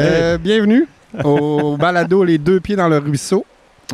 [0.00, 0.86] Euh, bienvenue
[1.24, 3.44] au balado Les deux pieds dans le ruisseau.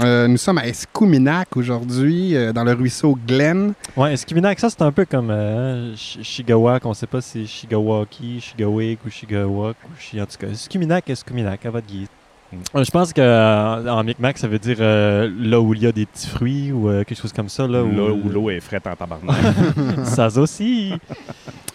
[0.00, 3.72] Euh, nous sommes à Escuminac aujourd'hui, euh, dans le ruisseau Glen.
[3.96, 7.46] Ouais, Escuminac, ça c'est un peu comme euh, Sh- Shigawak, on sait pas si c'est
[7.46, 10.20] Shigawaki, Shigawik ou Shigawak ou.
[10.20, 12.08] En tout cas, Escuminac, Escuminac, à votre guise.
[12.54, 15.92] Euh, Je pense qu'en en Micmac, ça veut dire euh, là où il y a
[15.92, 17.66] des petits fruits ou euh, quelque chose comme ça.
[17.66, 19.36] Là, Là où l'eau est frette en tabarnak.
[20.04, 20.94] Ça aussi.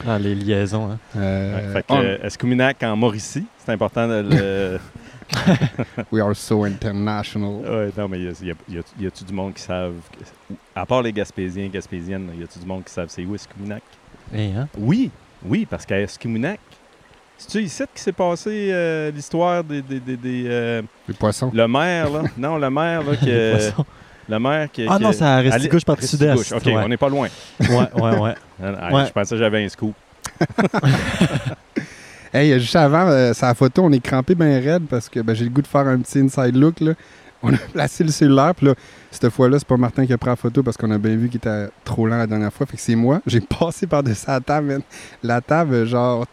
[0.08, 0.90] Ah, les liaisons.
[0.94, 0.98] Hein.
[1.16, 4.80] Euh, Ouais, fait que, on- euh, en Mauricie, c'est important de le.
[6.12, 7.62] we are so international.
[7.63, 9.94] ouais, non, mais y y a- y a- y a-tu du monde qui savent.
[10.12, 13.84] que- À part les Gaspésiens, Gaspésiennes, y a-tu du monde qui savent c'est où Escuminac?
[14.34, 14.68] Eh, hein?
[14.76, 15.12] Oui,
[15.46, 16.60] oui, parce qu'à Escuminac,
[17.48, 19.82] c'est-tu ici que s'est passé euh, l'histoire des.
[19.82, 21.52] des, des, des, euh, Les poissons.
[21.54, 22.23] le maire, là?
[22.38, 23.26] Non, le maire, là, qui.
[23.26, 23.86] Les poissons.
[24.30, 24.86] le maire qui.
[24.90, 26.09] Ah qui- non, c'est à Restigouche Restigouche,
[26.46, 26.54] sud-est.
[26.54, 26.76] OK, ouais.
[26.84, 27.27] on n'est pas loin.
[27.60, 28.34] ouais, ouais, ouais.
[28.63, 29.05] Ah, Ouais.
[29.07, 29.93] Je pensais que j'avais un scoop.
[32.34, 35.44] Hey, juste avant, euh, sa photo, on est crampé bien raide parce que ben, j'ai
[35.44, 36.79] le goût de faire un petit inside look.
[36.79, 36.94] Là.
[37.44, 38.76] On a placé le cellulaire, puis là,
[39.10, 41.27] cette fois-là, c'est pas Martin qui a pris la photo parce qu'on a bien vu
[41.27, 42.66] qu'il était trop lent la dernière fois.
[42.68, 43.20] Fait que c'est moi.
[43.27, 44.82] J'ai passé par-dessus la table, man.
[45.23, 46.26] La table, genre,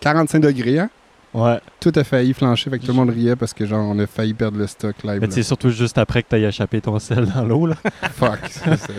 [0.00, 0.90] 45 degrés, hein?
[1.34, 1.58] ouais.
[1.78, 4.06] Tout a failli flancher, fait que tout le monde riait parce que, genre, on a
[4.06, 5.18] failli perdre le stock live.
[5.20, 7.66] Mais c'est surtout juste après que tu aies échappé ton sel dans l'eau.
[7.66, 7.76] là.
[8.12, 8.40] Fuck.
[8.48, 8.92] c'est ça.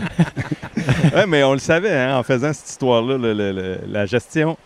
[1.16, 4.58] ouais, mais on le savait hein, en faisant cette histoire-là, le- le- le- la gestion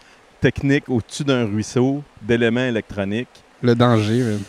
[0.41, 3.27] technique au-dessus d'un ruisseau d'éléments électroniques.
[3.61, 4.39] Le danger, man.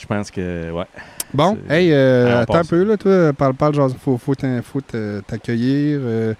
[0.00, 0.86] Je pense que, ouais.
[1.32, 3.32] Bon, hey, euh, attends un peu, là, toi.
[3.32, 6.34] Parle, parle, genre, faut, faut t'accueillir, euh,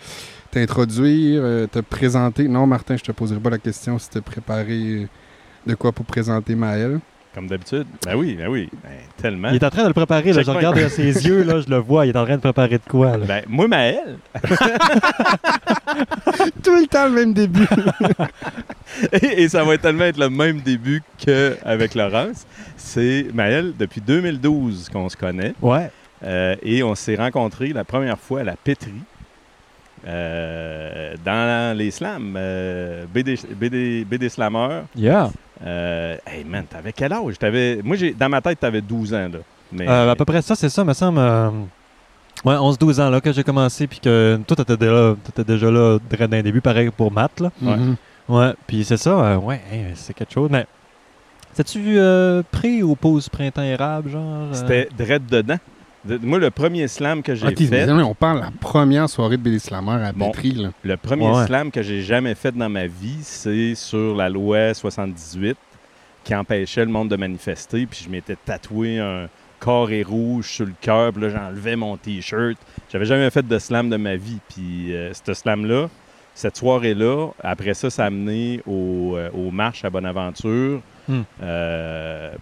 [0.54, 2.46] t'introduire, euh, te présenter.
[2.46, 5.08] Non, Martin, je te poserai pas la question si t'es préparé
[5.66, 7.00] de quoi pour présenter Maël.
[7.34, 7.86] Comme d'habitude.
[8.06, 8.68] Ben oui, ben oui.
[8.84, 9.48] Ben, tellement.
[9.48, 10.32] Il est en train de le préparer.
[10.32, 10.54] Là, je point.
[10.54, 12.06] regarde ses yeux, là, je le vois.
[12.06, 13.16] Il est en train de préparer de quoi.
[13.16, 13.26] Là?
[13.26, 14.18] Ben, moi, Maël,
[16.62, 17.66] Tout le temps le même début.
[19.12, 24.88] et, et ça va tellement être le même début qu'avec Laurence, c'est Maël, depuis 2012
[24.90, 25.54] qu'on se connaît.
[25.60, 25.90] Ouais.
[26.22, 28.92] Euh, et on s'est rencontrés la première fois à la pétrie.
[30.06, 34.82] Euh, dans les slams, euh, BD, BD, BD Slammer.
[34.96, 35.30] Yeah.
[35.64, 37.38] Euh, hey man, t'avais quel âge?
[37.38, 37.80] T'avais...
[37.82, 38.12] Moi, j'ai...
[38.12, 39.28] dans ma tête, t'avais 12 ans.
[39.32, 39.38] Là.
[39.72, 39.88] Mais...
[39.88, 41.18] Euh, à peu près ça, c'est ça, me semble.
[41.20, 41.50] euh,
[42.44, 45.14] Ouais, 11-12 ans là, que j'ai commencé, puis que toi, t'étais déjà,
[45.46, 47.40] déjà là direct d'un début, pareil pour Matt.
[47.40, 47.50] Là.
[47.62, 47.76] Ouais.
[47.76, 47.96] Mhm.
[48.28, 50.48] Ouais, puis c'est ça, euh, ouais, hey, c'est quelque chose.
[50.50, 50.66] Mais,
[51.54, 54.22] t'as-tu euh, pré ou pause printemps érable, genre?
[54.22, 54.52] euh?
[54.52, 55.56] C'était direct dedans.
[56.04, 59.08] De- Moi, le premier slam que j'ai Ok, fait, mais on parle de la première
[59.08, 60.32] soirée de Billy Slammer à Bon.
[60.44, 60.68] Là.
[60.82, 61.46] le premier Ouais.
[61.46, 65.56] slam que j'ai jamais fait dans ma vie, c'est sur la loi 78
[66.22, 67.86] qui empêchait le monde de manifester.
[67.86, 69.28] Puis je m'étais tatoué un
[69.60, 71.12] carré rouge sur le cœur.
[71.12, 72.56] Puis là, j'enlevais mon T-shirt.
[72.92, 74.38] J'avais jamais fait de slam de ma vie.
[74.54, 75.88] Puis euh, ce slam-là,
[76.34, 80.80] cette soirée-là, après ça, ça a amené au, euh, aux marches à Bonaventure.
[81.08, 81.20] Hmm.
[81.42, 82.32] euh,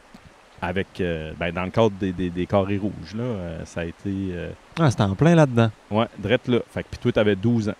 [0.63, 3.85] avec, euh, ben, dans le cadre des, des, des carrés rouges, là, euh, ça a
[3.85, 4.51] été, euh,
[4.81, 5.71] Ah, c'était en plein là-dedans.
[5.91, 6.59] ouais, drette là.
[6.73, 7.75] Fait que, puis toi, t'avais 12 ans.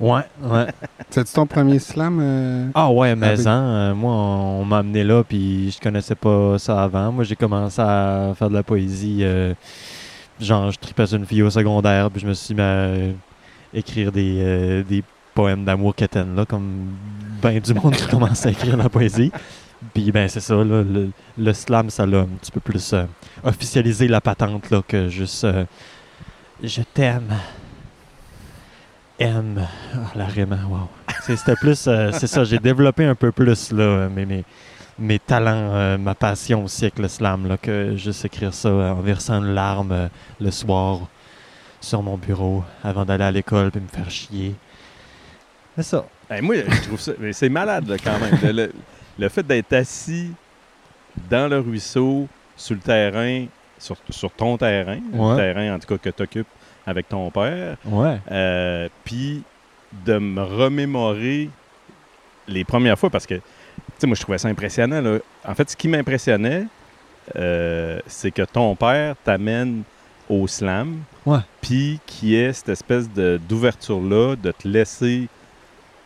[0.00, 0.66] Ouais, ouais.
[1.10, 2.18] C'est-tu ton premier slam?
[2.20, 2.68] euh?
[2.74, 6.82] Ah ouais, mais hein, moi, on, on m'a amené là, puis je connaissais pas ça
[6.82, 7.12] avant.
[7.12, 9.18] Moi, j'ai commencé à faire de la poésie.
[9.20, 9.54] euh,
[10.40, 13.12] genre, je tripais sur une fille au secondaire, puis je me suis mis à euh,
[13.72, 16.88] écrire des, euh, des poèmes d'amour quétaine, là, comme
[17.42, 19.30] ben du monde qui commence à écrire de la poésie.
[19.92, 20.82] Puis ben c'est ça, là,
[21.36, 23.04] le, slam, ça l'a un petit peu plus euh,
[23.42, 25.64] officialisé la patente là, que juste euh,
[26.62, 27.34] je t'aime.
[29.18, 29.66] Aime.
[29.94, 30.88] Ah, la rime, wow.
[31.22, 34.44] C'est- C'était plus, euh, c'est ça, j'ai développé un peu plus là, mes,
[34.98, 39.40] mes, talents, ma passion aussi avec le slam, là, que juste écrire ça en versant
[39.42, 40.08] une larme
[40.40, 41.00] le soir
[41.80, 44.54] sur mon bureau avant d'aller à l'école puis me faire chier.
[45.76, 46.06] C'est ça.
[46.30, 47.12] Hey, moi, je trouve ça.
[47.18, 48.68] mais C'est malade, là, quand même.
[49.18, 50.30] Le fait d'être assis
[51.30, 53.46] dans le ruisseau, sur le terrain,
[53.78, 55.30] sur, sur ton terrain, Ouais.
[55.30, 56.48] le terrain en tout cas que tu occupes
[56.86, 58.18] avec ton père, Ouais.
[58.30, 59.42] euh, puis
[60.04, 61.48] de me remémorer
[62.48, 63.42] les premières fois parce que, tu
[63.98, 65.00] sais, moi, je trouvais ça impressionnant.
[65.00, 65.18] là.
[65.46, 66.66] En fait, ce qui m'impressionnait,
[67.36, 69.82] euh, c'est que ton père t'amène
[70.28, 71.00] au slam,
[71.60, 75.28] puis qui est cette espèce de- d'ouverture-là, de te laisser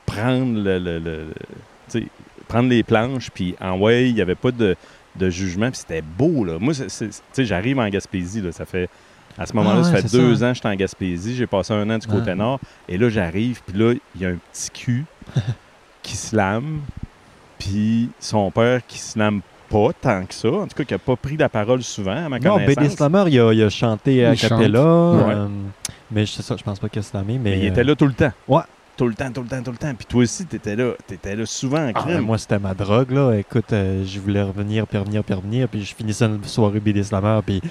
[0.07, 0.79] prendre le,
[2.49, 4.75] prendre les planches, puis en way, il n'y avait pas de,
[5.17, 6.55] de jugement, puis c'était beau, là.
[6.59, 8.89] Moi, tu sais, j'arrive en Gaspésie, là, ça fait...
[9.41, 10.47] À ce moment-là, Ah ça ouais, fait deux ça.
[10.47, 11.37] ans que j'étais en Gaspésie.
[11.37, 12.35] J'ai passé un an du côté Ah.
[12.35, 12.59] nord.
[12.89, 15.05] Et là, j'arrive, puis là, il y a un petit cul
[16.03, 16.81] qui se lame,
[17.59, 20.49] puis son père qui se lame pas tant que ça.
[20.49, 22.75] En tout cas, qui n'a pas pris la parole souvent, à ma Non, connaissance.
[22.77, 24.35] BD Slammer, il a, il a chanté à.
[24.35, 24.81] Capella.
[24.81, 25.35] Ouais.
[25.35, 25.47] euh,
[26.11, 27.35] mais je sais ça, je pense pas qu'il a slamé.
[27.35, 28.33] Mais, Mais il euh, était là tout le temps.
[28.49, 28.63] Ouais.
[28.99, 29.95] Tout le temps, tout le temps, tout le temps.
[29.95, 33.33] Puis toi aussi, t'étais là, t'étais là souvent en Ah, moi, c'était ma drogue, là.
[33.39, 37.03] Écoute, euh, je voulais revenir, puis revenir, puis revenir, puis je finissais une soirée BD
[37.03, 37.63] Slammer, puis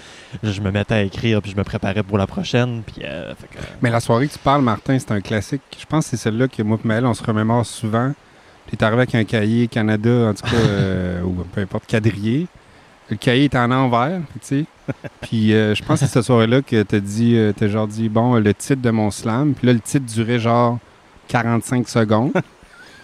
[0.42, 3.04] je me mettais à écrire, puis je me préparais pour la prochaine, puis...
[3.06, 5.62] euh, fait que- Mais la soirée que tu parles, Martin, c'est un classique.
[5.80, 8.14] Je pense que c'est celle-là que moi et Maël, on se remémore souvent.
[8.70, 12.48] Tu es arrivé avec un cahier Canada, en tout cas, euh, ou peu importe, quadrillé.
[13.10, 14.66] Le cahier est en envers, tu sais.
[15.22, 18.10] Puis euh, je pense que c'est cette soirée-là que t'as dit, euh, t'as genre dit,
[18.10, 19.54] bon, le titre de mon slam.
[19.54, 20.80] Puis là, le titre durait genre
[21.28, 22.32] 45 secondes.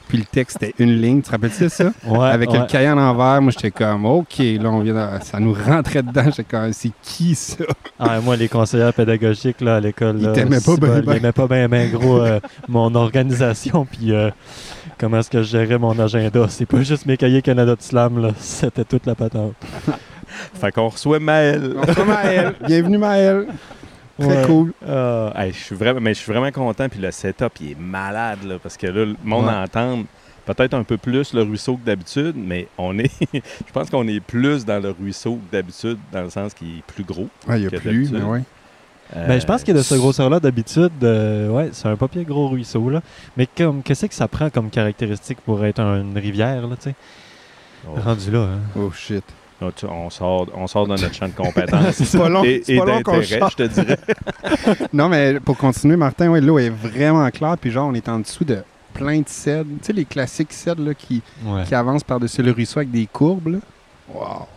[0.09, 1.21] Puis le texte était une ligne.
[1.21, 1.85] Tu te rappelles-tu de ça?
[2.05, 2.59] Ouais, Avec ouais.
[2.59, 6.03] le cahier en envers, moi, j'étais comme, OK, là, on vient de- ça nous rentrait
[6.03, 6.25] dedans.
[6.25, 7.63] J'étais comme, c'est qui ça?
[7.97, 11.05] Ah, moi, les conseillers pédagogiques là, à l'école, Ils là, t'aimaient pas c'est ben, bon,
[11.05, 11.13] ben.
[11.13, 14.29] Ils aimaient pas bien, bien gros euh, mon organisation, puis euh,
[14.99, 16.47] comment est-ce que je gérais mon agenda?
[16.49, 19.53] C'est pas juste mes cahiers Canada de Slam, là, c'était toute la patente.
[20.53, 21.75] Fait qu'on reçoit Maël.
[21.77, 22.53] On reçoit Maël.
[22.67, 23.47] Bienvenue, Maël.
[24.19, 24.45] Très Ouais.
[24.45, 24.73] cool.
[24.87, 26.87] Ah, hey, je suis vraiment, mais je suis vraiment content.
[26.89, 29.53] Puis le setup, il est malade, là, parce que là, le monde Ouais.
[29.53, 30.03] entend
[30.45, 34.19] peut-être un peu plus le ruisseau que d'habitude, mais on est, je pense qu'on est
[34.19, 37.27] plus dans le ruisseau que d'habitude, dans le sens qu'il est plus gros.
[37.47, 38.23] Ouais, il y a plus, mais d'habitude.
[38.23, 38.41] ouais.
[39.15, 42.47] Ben, je pense que de ce Euh, grosseur-là, d'habitude, euh, ouais, c'est un papier gros
[42.49, 43.01] ruisseau, là.
[43.37, 46.95] Mais comme, qu'est-ce que ça prend comme caractéristique pour être une rivière, là, tu sais?
[47.87, 48.59] oh, Rendu là, hein?
[48.75, 49.23] Oh shit.
[49.65, 51.91] Là, tu- on, sort, on sort de notre champ de compétences.
[52.03, 53.49] C'est pas long, et c'est et pas long qu'on d'intérêt, sort.
[53.51, 53.97] je te dirais.
[54.93, 57.57] Non, mais pour continuer, Martin, ouais, l'eau est vraiment claire.
[57.59, 58.59] Puis genre, on est en dessous de
[58.93, 59.69] plein de cèdres.
[59.79, 61.63] Tu sais, les classiques cèdres là, qui, Ouais.
[61.63, 63.47] qui avancent par-dessus le ruisseau avec des courbes.
[63.47, 63.57] Là.
[64.13, 64.47] Wow.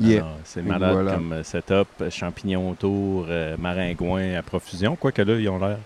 [0.00, 0.24] Yeah.
[0.24, 1.12] Ah, c'est malade voilà.
[1.14, 4.96] comme euh, setup, euh, champignons autour, euh, maringouins à profusion.
[4.96, 5.76] Quoique là, ils ont l'air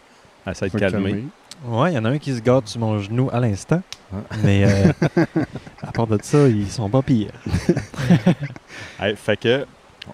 [0.46, 1.10] à s'être Faut calmés.
[1.10, 1.24] calmer.
[1.66, 3.82] Ouais, il y en a un qui se gâte sur mon genou à l'instant.
[4.42, 4.92] Mais euh,
[5.82, 7.30] à part de ça, ils sont pas pires.
[9.00, 9.66] Hey, fait que.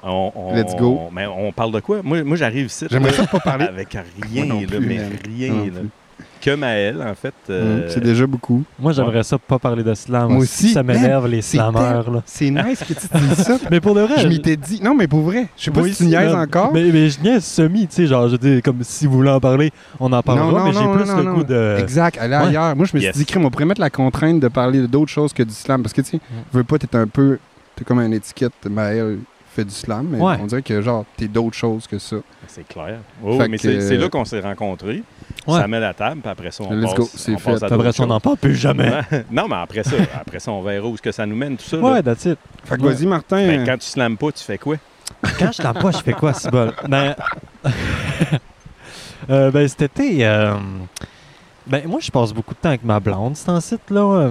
[0.02, 1.08] On, on- Let's go.
[1.12, 2.00] Mais on parle de quoi?
[2.02, 2.86] Moi, moi j'arrive ici.
[2.90, 3.64] J'aimerais ça pas parler.
[3.66, 5.52] Avec rien, Moi non là, plus, mais rien.
[5.52, 5.80] Moi non là.
[6.40, 7.34] Que Maël, en fait.
[7.50, 8.64] euh, Mm, C'est déjà beaucoup.
[8.78, 10.28] Moi, j'aimerais ça pas parler de slam.
[10.30, 12.22] Moi aussi, Ça m'énerve, les là.
[12.24, 13.58] C'est nice que tu dises ça.
[13.70, 14.80] Mais pour de vrai, Je m'étais dit.
[14.82, 15.48] Non, mais pour vrai.
[15.56, 16.72] Je sais pas si tu niaises encore.
[16.72, 19.40] Mais, mais je niaise semi, tu sais, genre, je dis, comme si vous voulez en
[19.40, 21.34] parler, on en parlera, Non, non, mais j'ai non, plus non, le non.
[21.34, 21.76] goût de...
[21.78, 22.46] Exact, aller Ouais.
[22.46, 22.74] ailleurs.
[22.76, 25.32] Moi, je me suis dit, crime, on pourrait mettre la contrainte de parler d'autres choses
[25.32, 25.82] que du slam.
[25.82, 26.20] Parce que, tu sais,
[26.52, 27.38] veux pas, t'es un peu.
[27.76, 29.18] T'es comme une étiquette, Maël
[29.52, 30.36] fait du slam, mais Ouais.
[30.40, 32.16] on dirait que, genre, t'es d'autres choses que ça.
[32.46, 32.98] C'est clair.
[33.22, 35.02] Oh, Fait mais que- c'est c'est là qu'on s'est rencontrés.
[35.46, 35.58] Ouais.
[35.60, 37.52] Ça met la table, puis après ça, on Let's passe, go, c'est on fait.
[37.52, 38.90] passe à Après ça, on n'en parle plus jamais.
[39.30, 41.64] Non, mais après ça, après ça, on verra où ce que ça nous mène, tout
[41.64, 41.78] ça.
[41.78, 42.38] Ouais, that's it.
[42.64, 42.92] Fait que Ouais.
[42.92, 43.46] vas-y, Martin.
[43.46, 44.76] Ben, quand tu slams pas, tu fais quoi?
[45.38, 46.72] Quand je t'en pas, je fais quoi, si bol?
[46.88, 47.14] Ben...
[49.30, 50.26] euh, ben, cet été...
[50.26, 50.54] euh,
[51.66, 54.00] Ben, moi, je passe beaucoup de temps avec ma blonde, c'est un site, là.
[54.00, 54.30] Euh,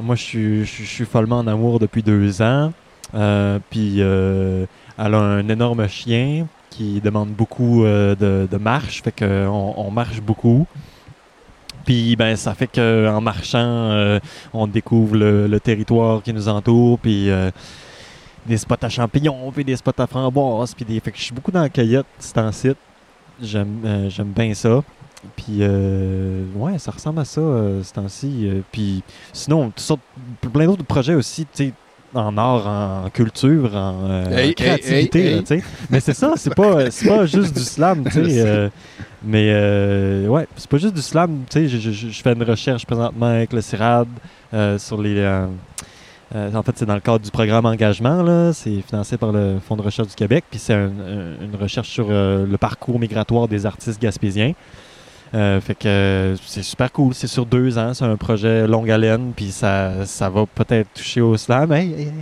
[0.00, 2.72] moi, je suis- je suis je suis follement en amour depuis deux ans.
[3.14, 4.66] Euh, Puis, euh,
[4.98, 8.14] elle a un énorme chien qui demande beaucoup euh,
[8.46, 9.02] de, marche.
[9.02, 10.66] Fait qu'on on marche beaucoup.
[11.84, 14.20] Puis, ben, ça fait qu'en marchant, euh,
[14.52, 16.98] on découvre le, territoire qui nous entoure.
[16.98, 17.30] Puis...
[18.46, 20.98] des spots à champignons, puis des spots à framboises, puis des...
[21.00, 22.78] Fait que je suis beaucoup dans la cueillette, c'est en site.
[23.42, 24.82] J'aime j'aime bien ça.
[25.36, 25.60] Puis,
[26.56, 28.48] ouais, ça ressemble à ça, ce temps-ci.
[28.72, 29.02] Puis,
[29.32, 30.00] sinon, toutes sortes,
[30.52, 31.72] plein d'autres projets aussi, tu sais,
[32.14, 35.62] en art, en culture, en, euh, Hey, créativité, hey, hey.
[35.90, 38.20] Mais c'est ça, c'est pas, pas juste du slam, tu sais.
[38.46, 38.68] euh,
[39.22, 41.68] mais, euh, ouais, c'est pas juste du slam, tu sais.
[41.68, 44.08] Je, je- je fais une recherche présentement avec le CIRAD
[44.54, 45.16] euh, sur les...
[45.18, 45.46] euh,
[46.34, 48.52] en fait, c'est dans le cadre du programme Engagement.
[48.52, 50.44] C'est financé par le Fonds de recherche du Québec.
[50.50, 54.52] Puis c'est un- un- une recherche sur le parcours migratoire des artistes gaspésiens.
[55.34, 57.12] Euh, fait que c'est super cool.
[57.14, 57.92] C'est sur deux ans.
[57.94, 59.32] C'est un projet longue haleine.
[59.36, 61.70] Puis ça, ça va peut-être toucher au slam.
[61.72, 62.12] Hey, hey, hey.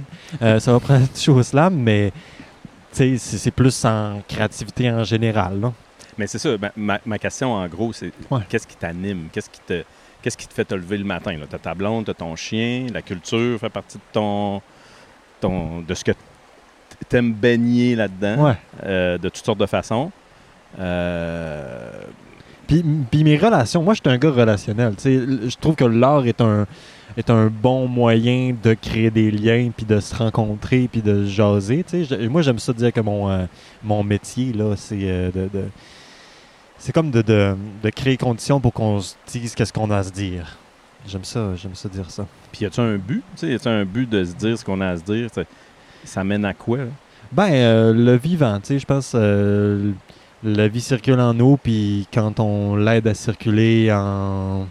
[0.42, 2.12] Euh, ça va peut-être toucher au slam, mais
[2.92, 5.60] c'est plus en créativité en général.
[5.60, 5.72] là.
[6.18, 8.40] Mais c'est ça, ma, ma- ma question en gros, c'est Ouais.
[8.48, 9.28] qu'est-ce qui t'anime?
[9.30, 9.82] Qu'est-ce qui te
[10.22, 11.36] qu'est-ce qui te fait te lever le matin?
[11.48, 14.60] Tu as ta blonde, tu ton chien, la culture fait partie de ton,
[15.40, 16.12] ton de ce que
[17.08, 18.56] t'aimes baigner là-dedans, Ouais.
[18.84, 20.10] euh, de toutes sortes de façons.
[20.80, 21.90] Euh,
[22.66, 24.94] Puis, puis mes relations, moi je suis un gars relationnel.
[25.04, 26.66] Je trouve que l'art est un,
[27.16, 31.84] est un bon moyen de créer des liens, puis de se rencontrer, puis de jaser.
[31.92, 33.44] Je- moi j'aime ça dire que mon, euh,
[33.84, 35.68] mon métier, là, c'est euh, de, de-
[36.78, 40.02] c'est comme de, de, de créer conditions pour qu'on se dise qu'est-ce qu'on a à
[40.02, 40.56] se dire.
[41.06, 42.26] J'aime ça, j'aime ça dire ça.
[42.50, 43.22] Puis y a-tu un but?
[43.36, 45.28] Tu sais, y a-tu un but de se dire ce qu'on a à se dire?
[45.32, 45.42] Ça-
[46.04, 46.78] Ça mène à quoi?
[46.78, 46.84] là?
[47.32, 49.92] Ben, euh, le vivant, tu sais, je pense euh,
[50.46, 54.66] la vie circule en eau, puis quand on l'aide à circuler en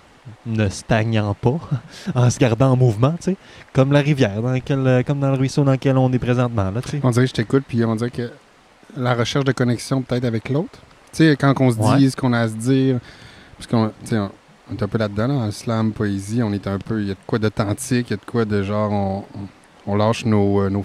[0.46, 1.60] ne stagnant pas,
[2.16, 3.38] en se gardant en mouvement, tu sais,
[3.74, 6.72] comme la rivière, dans laquelle, euh, comme dans le ruisseau dans lequel on est présentement,
[6.72, 7.00] là, tu sais.
[7.04, 8.32] On dirait que je t'écoute, puis on dirait que
[8.98, 10.80] la recherche de connexion peut-être avec l'autre.
[11.12, 11.98] Tu sais, quand on se Ouais.
[11.98, 13.00] dit ce qu'on a à se dire,
[13.58, 14.32] parce qu'on, tu sais, on-
[14.72, 16.42] on est un peu là-dedans, là, en slam, poésie.
[16.42, 17.00] On est un peu.
[17.02, 18.92] Il y a de quoi d'authentique, il y a de quoi de genre.
[18.92, 19.48] On, on-
[19.94, 20.84] on lâche nos, euh, nos,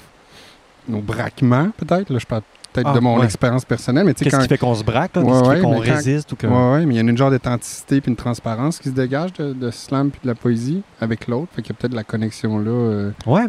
[0.88, 2.10] nos braquements, peut-être.
[2.10, 3.24] Là, je parle peut-être Ah, de mon ouais.
[3.24, 4.42] expérience personnelle, mais tu sais, Qu'est-ce quand.
[4.42, 5.14] qui fait qu'on se braque?
[5.16, 5.22] là?
[5.22, 6.32] Ouais, Qu'est-ce qui ouais, fait qu'on quand- résiste?
[6.32, 6.46] Ou que...
[6.46, 9.32] Ouais, ouais, mais il y a une genre d'authenticité puis une transparence qui se dégage
[9.34, 11.48] de, de slam puis de la poésie avec l'autre.
[11.54, 12.70] Fait qu'il y a peut-être de la connexion là.
[12.70, 13.46] euh, Ouais.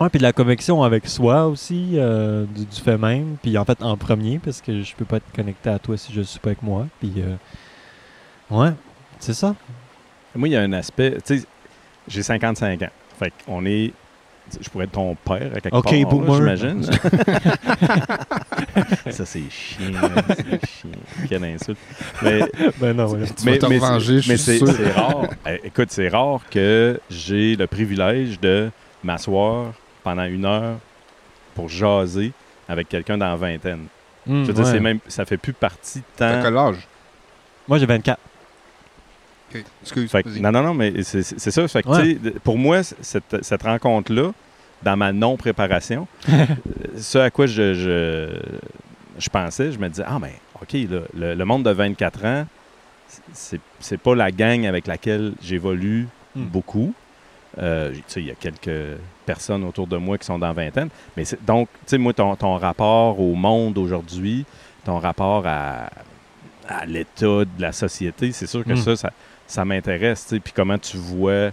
[0.00, 3.36] Ouais, puis de la connexion avec soi aussi, euh, du, du fait même.
[3.42, 6.12] Puis en fait, en premier, parce que je peux pas être connecté à toi si
[6.12, 6.86] je suis pas avec moi.
[7.00, 7.34] Puis, euh,
[8.50, 8.70] ouais,
[9.18, 9.54] c'est ça.
[10.36, 11.16] Moi, il y a un aspect.
[11.26, 11.46] Tu sais,
[12.06, 12.88] j'ai 55 ans.
[13.18, 13.92] Fait qu'on est.
[14.60, 16.34] Je pourrais être ton père à quelque Ok, part, boomer.
[16.36, 16.82] j'imagine.
[19.10, 19.92] ça, c'est chiant.
[20.36, 21.26] C'est chiant.
[21.28, 21.78] Quelle insulte.
[22.22, 22.40] Mais,
[22.78, 23.24] ben non, ouais.
[23.26, 24.68] Tu vas mais revenger, c'est- mais je suis c'est sûr.
[24.68, 25.26] c'est rare.
[25.46, 28.70] Eh, Écoute, c'est rare que j'ai le privilège de
[29.02, 30.78] m'asseoir pendant une heure
[31.54, 32.32] pour jaser
[32.68, 33.86] avec quelqu'un dans la vingtaine.
[34.26, 36.42] Hmm, Je veux dire, c'est même, ça fait plus partie de T'as temps.
[36.42, 36.86] quel âge?
[37.66, 38.18] Moi, j'ai 24.
[39.82, 40.10] Excuse.
[40.10, 41.66] Fait non, non, non, mais c'est ça.
[41.68, 42.16] Fait que, Ouais.
[42.44, 44.32] pour moi, cette, cette rencontre-là,
[44.82, 46.06] dans ma non-préparation,
[46.96, 48.28] ce à quoi je, je,
[49.18, 52.46] je pensais, je me disais, ah, ben, OK, là, le, le monde de 24 ans,
[53.32, 56.44] c'est c'est pas la gang avec laquelle j'évolue Hmm.
[56.44, 56.92] beaucoup.
[57.58, 60.90] Euh, tu sais, il y a quelques personnes autour de moi qui sont dans vingtaine.
[61.16, 64.44] Mais c'est- donc, tu sais, moi, ton, ton rapport au monde aujourd'hui,
[64.84, 65.88] ton rapport à,
[66.68, 68.76] à l'état de la société, c'est sûr que Mm.
[68.76, 69.10] ça, ça,
[69.48, 70.22] ça m'intéresse.
[70.22, 70.40] tu sais.
[70.40, 71.50] Puis comment tu vois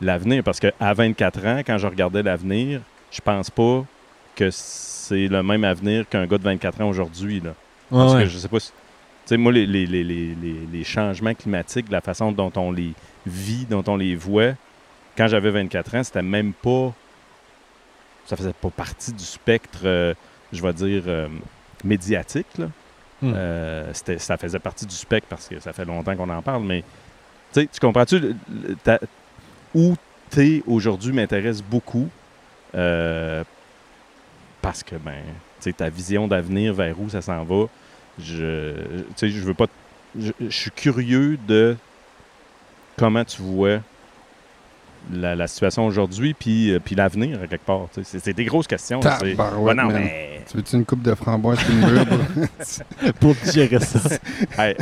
[0.00, 0.44] l'avenir?
[0.44, 3.84] Parce qu'à 24 ans, quand je regardais l'avenir, je pense pas
[4.36, 7.40] que c'est le même avenir qu'un gars de 24 ans aujourd'hui.
[7.40, 7.50] là.
[7.90, 8.22] Ouais, Parce ouais.
[8.24, 8.70] que je sais pas si.
[8.70, 8.74] Tu
[9.30, 12.92] sais, moi, les, les, les, les, les- les changements climatiques, la façon dont on les
[13.26, 14.52] vit, dont on les voit,
[15.16, 16.92] quand j'avais 24 ans, c'était même pas.
[18.26, 20.14] Ça faisait pas partie du spectre, euh,
[20.52, 21.28] je vais dire, euh,
[21.84, 22.46] médiatique.
[22.58, 22.66] Là.
[23.22, 23.32] Hmm.
[23.34, 26.64] Euh, c'était- ça faisait partie du spectre parce que ça fait longtemps qu'on en parle,
[26.64, 26.82] mais
[27.54, 28.34] tu comprends-tu
[29.74, 29.94] où
[30.30, 32.08] tu es aujourd'hui m'intéresse beaucoup
[32.74, 33.44] euh,
[34.60, 35.22] parce que ben,
[35.76, 37.66] ta vision d'avenir vers où ça s'en va,
[38.18, 38.74] je,
[39.20, 39.66] je veux pas,
[40.18, 41.76] je suis curieux de
[42.96, 43.80] comment tu vois
[45.12, 47.88] la, la situation aujourd'hui puis, euh, puis l'avenir à quelque part.
[48.02, 49.00] C'est, c'est des grosses questions.
[49.00, 50.02] là, c'est- Tabarouette, Ouais, non, man.
[50.02, 53.98] mais Tu veux-tu une coupe de framboise et une pour- digérer ça.
[54.58, 54.76] Hey,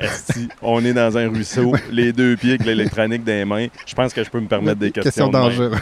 [0.00, 3.66] esti, on est dans un ruisseau, les deux pieds avec l'électronique dans les mains.
[3.84, 5.26] Je pense que je peux me permettre des questions.
[5.28, 5.42] de même.
[5.48, 5.76] dangereuses.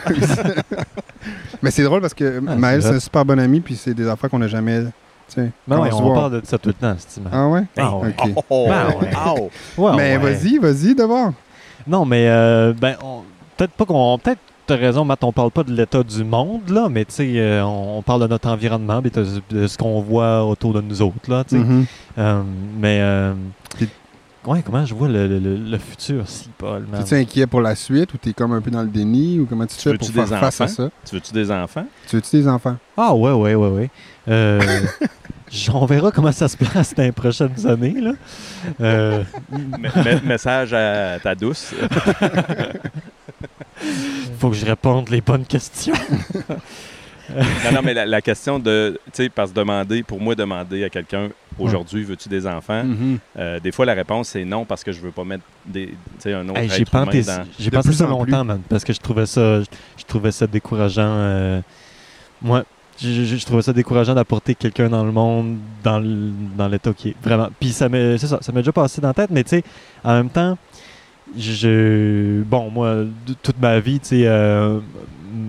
[1.62, 4.08] Mais c'est drôle parce que Ah, Maël, c'est un super bon ami, puis c'est des
[4.08, 4.84] affaires qu'on n'a jamais.
[5.37, 7.62] Ben quand ouais, on parle de ça tout le temps, c'est Ah ouais?
[7.76, 8.14] Ah ouais.
[8.37, 9.10] Oh, oh, Ben ouais.
[9.26, 9.50] oh.
[9.76, 10.32] Ouais, Mais ouais.
[10.34, 11.32] vas-y, vas-y d'abord.
[11.87, 13.22] Non, mais euh, ben, on-
[13.61, 14.19] peut-être pas qu'on.
[14.19, 17.33] Peut-être t'as raison, Matt, on parle pas de l'état du monde, là, mais tu sais,
[17.37, 19.11] euh, on, on parle de notre environnement, de,
[19.50, 21.62] de ce qu'on voit autour de nous autres, là, tu sais.
[21.64, 21.85] Mhm.
[22.19, 22.43] Euh,
[22.79, 22.99] mais.
[23.02, 23.35] euh,
[24.47, 27.00] ouais, comment je vois le, le- le- le futur, si, Paul, man?
[27.02, 29.67] Es-tu inquiet pour la suite ou t'es comme un peu dans le déni ou comment
[29.67, 30.73] tu Tu fais pour veux-tu faire des face à enfants?
[30.75, 30.88] ça?
[31.09, 31.87] Tu veux-tu des enfants?
[32.09, 32.76] Tu veux-tu des enfants?
[32.97, 33.90] Ah, ouais, ouais, ouais, ouais.
[34.29, 34.61] Euh,
[35.75, 38.12] on verra comment ça se passe dans les prochaines années, là.
[38.81, 41.75] Euh, Me- me- message à ta douce.
[44.38, 45.94] faut que je réponde les bonnes questions.
[47.30, 50.82] non, non, mais la, la question de, tu sais, parce que demander, pour moi, demander
[50.85, 51.28] à quelqu'un,
[51.59, 52.82] aujourd'hui, veux-tu des enfants?
[52.85, 53.18] Mhm.
[53.38, 55.94] Euh, des fois, la réponse, c'est non, parce que je veux pas mettre des, tu
[56.18, 57.44] sais, un autre Hey, j'ai être humain pensé, dans...
[57.70, 59.66] pensé plus ça longtemps, man, parce que je trouvais ça, je,
[59.99, 61.02] je trouvais ça décourageant.
[61.06, 61.61] euh,
[62.42, 62.64] moi,
[63.00, 65.99] je, je- je trouvais ça décourageant d'apporter quelqu'un dans le monde dans
[66.68, 67.49] l'état qui est vraiment.
[67.61, 69.64] Puis ça m'est, c'est ça, ça m'est déjà passé dans la tête, mais tu sais,
[70.04, 70.59] en même temps,
[71.38, 73.04] je, bon, moi,
[73.42, 74.80] toute ma vie, tu sais, euh,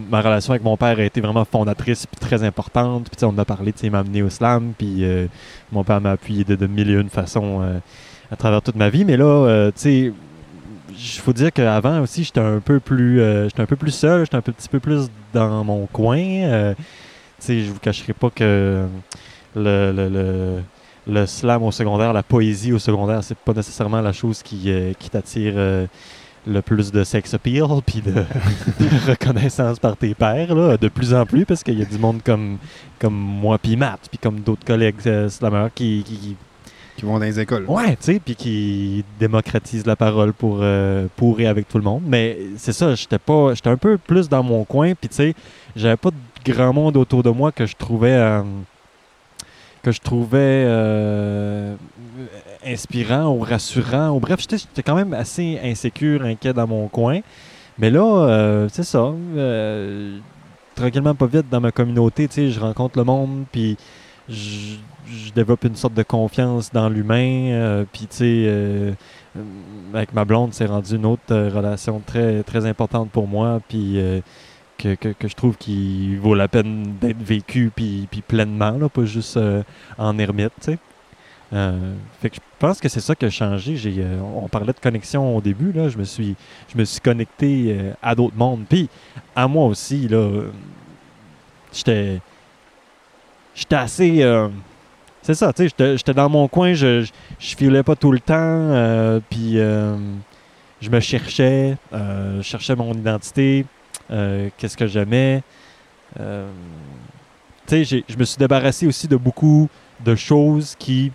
[0.09, 3.09] ma relation avec mon père a été vraiment fondatrice puis très importante.
[3.09, 5.27] Puis on a parlé, tu sais, m'a amené au slam, puis euh,
[5.71, 7.79] mon père m'a appuyé de, de mille et une façons euh,
[8.31, 9.05] à travers toute ma vie.
[9.05, 10.13] Mais là, euh, tu sais,
[10.89, 14.25] il faut dire qu'avant aussi, j'étais un peu plus euh, j'étais un peu plus seul,
[14.25, 16.17] j'étais un peu- petit peu plus dans mon coin.
[16.17, 16.75] Tu
[17.39, 18.85] sais, je vous cacherai pas que
[19.55, 20.59] le, le,
[21.07, 24.93] le slam au secondaire, la poésie au secondaire, c'est pas nécessairement la chose qui, euh,
[24.99, 25.87] qui t'attire euh,
[26.47, 31.13] le plus de sex appeal puis de, de reconnaissance par tes pairs, là, de plus
[31.13, 32.57] en plus, parce qu'il y a du monde comme,
[32.99, 36.35] comme moi puis Matt, puis comme d'autres collègues euh, slammeurs qui, qui,
[37.03, 37.65] vont dans les écoles.
[37.67, 41.83] Ouais, tu sais, puis qui démocratise la parole pour, euh, pour et avec tout le
[41.83, 42.03] monde.
[42.05, 45.33] Mais c'est ça, j'étais pas, j'étais un peu plus dans mon coin, puis tu sais,
[45.75, 48.43] j'avais pas de grand monde autour de moi que je trouvais,
[49.81, 51.75] que je trouvais euh,
[52.65, 54.09] inspirant ou rassurant.
[54.09, 57.21] Ou bref, j'étais quand même assez insécure, inquiet dans mon coin.
[57.77, 59.13] Mais là, euh, c'est ça.
[59.35, 60.19] euh,
[60.75, 63.77] tranquillement, pas vite dans ma communauté, je rencontre le monde, puis
[64.29, 64.75] je,
[65.35, 67.85] développe une sorte de confiance dans l'humain.
[67.91, 68.95] Puis, tu sais,
[69.93, 73.59] avec ma blonde, c'est rendu une autre relation très, très importante pour moi.
[73.67, 73.99] Puis,
[74.81, 79.63] que, je trouve qu'il vaut la peine d'être vécu, puis, pleinement, là, pas juste euh,
[79.97, 80.71] en ermite.
[81.53, 83.75] Euh, fait que je pense que c'est ça qui a changé.
[83.75, 85.89] J'ai, euh, on parlait de connexion au début, là.
[85.89, 86.35] Je me suis,
[86.71, 88.65] je me suis connecté à d'autres mondes.
[88.67, 88.89] Puis,
[89.35, 90.43] à moi aussi, là,
[91.73, 92.19] j'étais,
[93.55, 94.49] j'étais assez.
[95.21, 97.05] c'est ça, tu sais, j'étais- dans mon coin, je,
[97.39, 103.65] je, filais pas tout le temps, puis je me cherchais, je cherchais mon identité,
[104.57, 105.41] qu'est-ce que j'aimais?
[106.19, 106.49] Euh,
[107.67, 109.69] tu sais, j'ai- je me suis débarrassé aussi de beaucoup
[110.03, 111.11] de choses qui,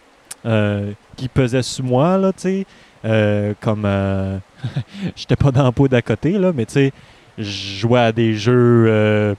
[0.46, 2.66] euh, qui pesaient sur moi, là, tu sais,
[3.04, 4.38] euh, comme, euh,
[5.16, 6.92] j'étais pas dans la peau d'à côté, là, mais tu sais,
[7.38, 8.86] je jouais à des jeux...
[8.88, 9.34] euh,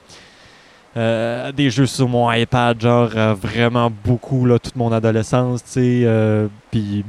[0.96, 5.70] euh, des jeux sur mon iPad, genre euh, vraiment beaucoup, là, toute mon adolescence, tu
[5.70, 6.02] sais.
[6.04, 7.04] euh, Puis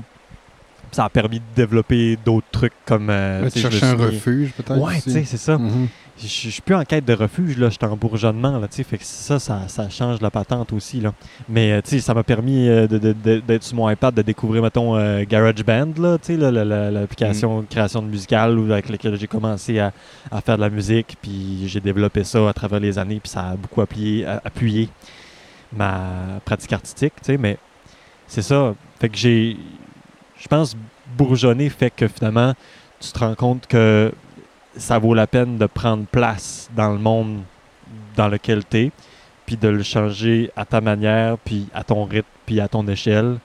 [0.92, 3.10] ça a permis de développer d'autres trucs comme.
[3.10, 4.78] euh, tu cherchais un refuge, peut-être.
[4.80, 5.58] Ouais, tu sais, c'est ça.
[5.58, 5.88] Mhm.
[6.09, 7.70] Je je- je suis plus en quête de refuge, là.
[7.70, 8.84] J'étais en bourgeonnement, là, tu sais.
[8.84, 11.14] Fait que ça, ça, ça change la patente aussi, là.
[11.48, 14.96] Mais, euh, tu sais, ça m'a permis euh, d'être sur mon iPad, de découvrir, mettons,
[14.98, 19.92] euh, GarageBand, là, tu sais, l'application de création de musicale avec laquelle j'ai commencé à,
[20.32, 21.16] à faire de la musique.
[21.22, 24.90] Puis j'ai développé ça à travers les années, puis ça a beaucoup appuyé, appuyé
[25.74, 26.02] ma
[26.46, 27.38] pratique artistique, tu sais.
[27.38, 27.58] Mais
[28.28, 28.74] c'est ça.
[29.00, 29.58] Fait que j'ai.
[30.40, 30.76] Je pense
[31.18, 32.54] bourgeonner fait que finalement,
[33.00, 34.12] tu te rends compte que
[34.78, 37.42] ça vaut la peine de prendre place dans le monde
[38.16, 38.92] dans lequel tu es,
[39.46, 43.40] puis de le changer à ta manière, puis à ton rythme, puis à ton échelle.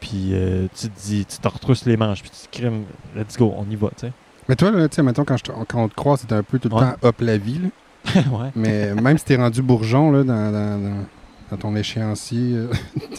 [0.00, 2.84] Puis euh, tu te dis, tu te retrousses les manches, puis tu te crimes,
[3.16, 4.12] let's go, on y va, tu sais.
[4.48, 6.42] Mais toi, là, tu sais, mettons, quand, je te- quand on te croise, c'était un
[6.42, 6.80] peu tout le Ouais.
[6.82, 7.68] temps hop la vie, là.
[8.32, 8.50] ouais.
[8.54, 11.04] Mais même si t'es rendu bourgeon, là, dans, dans- dans-
[11.50, 12.68] dans ton échéancier euh,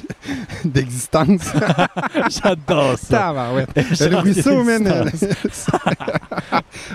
[0.65, 1.41] d'existence.
[2.43, 3.17] J'adore ça.
[3.17, 3.69] Tabarouette.
[3.75, 5.09] Le ruisseau, man.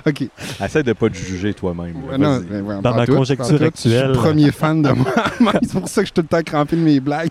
[0.06, 0.24] OK.
[0.64, 1.96] Essaie de pas te juger toi-même.
[2.04, 3.64] Ouais, non, ben, ouais, Dans ma tout, conjecture tout.
[3.64, 3.92] actuelle.
[3.92, 5.12] Je suis le premier fan de moi.
[5.62, 7.30] c'est pour ça que je suis tout le temps crampé de mes blagues.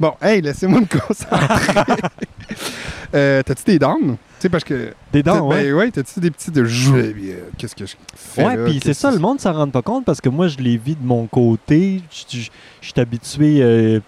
[0.00, 1.94] bon, hey, laissez-moi me concentrer.
[3.14, 3.98] euh, T'as-tu des dents?
[4.42, 4.92] Sais, parce que.
[5.12, 5.66] Des dents, ouais.
[5.66, 7.14] Ben ouais, t'as-tu des petits de jouer?
[7.56, 8.44] Qu'est-ce que je fais?
[8.44, 10.76] Ouais, puis c'est ça, le monde s'en rend pas compte parce que moi, je les
[10.76, 12.00] vis de mon côté.
[12.10, 12.48] Je
[12.80, 13.62] suis habitué.
[13.62, 14.00] euh,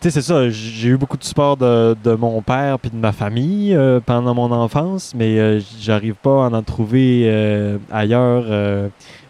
[0.00, 2.96] tu sais, c'est ça, j'ai eu beaucoup de support de, de mon père puis de
[2.96, 8.46] ma famille euh, pendant mon enfance, mais euh, j'arrive pas à en trouver euh, ailleurs.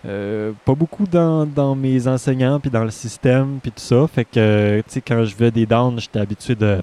[0.05, 4.07] pas beaucoup dans, dans mes enseignants puis dans le système puis tout ça.
[4.07, 6.79] Fait que, tu sais, quand je veux des downs, j'étais habitué de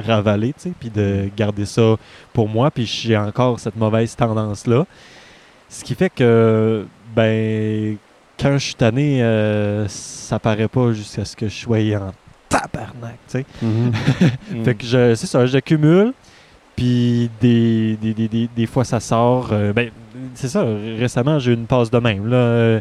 [0.00, 1.96] ravaler, tu sais, puis de garder ça
[2.32, 2.70] pour moi.
[2.70, 4.86] Puis j'ai encore cette mauvaise tendance-là.
[5.68, 6.84] Ce qui fait que,
[7.14, 7.96] ben,
[8.38, 12.12] quand je suis tanné, euh, ça paraît pas jusqu'à ce que je sois en
[12.48, 13.46] tabarnak, tu sais.
[13.62, 13.92] Mhm.
[14.52, 14.64] Mm.
[14.64, 16.12] Fait que je- c'est ça, j'accumule.
[16.76, 19.50] Puis des, des, des, des, des fois ça sort.
[19.52, 19.90] euh, ben,
[20.34, 20.64] c'est ça,
[20.98, 22.26] récemment j'ai eu une passe de même.
[22.28, 22.80] Là, Euh,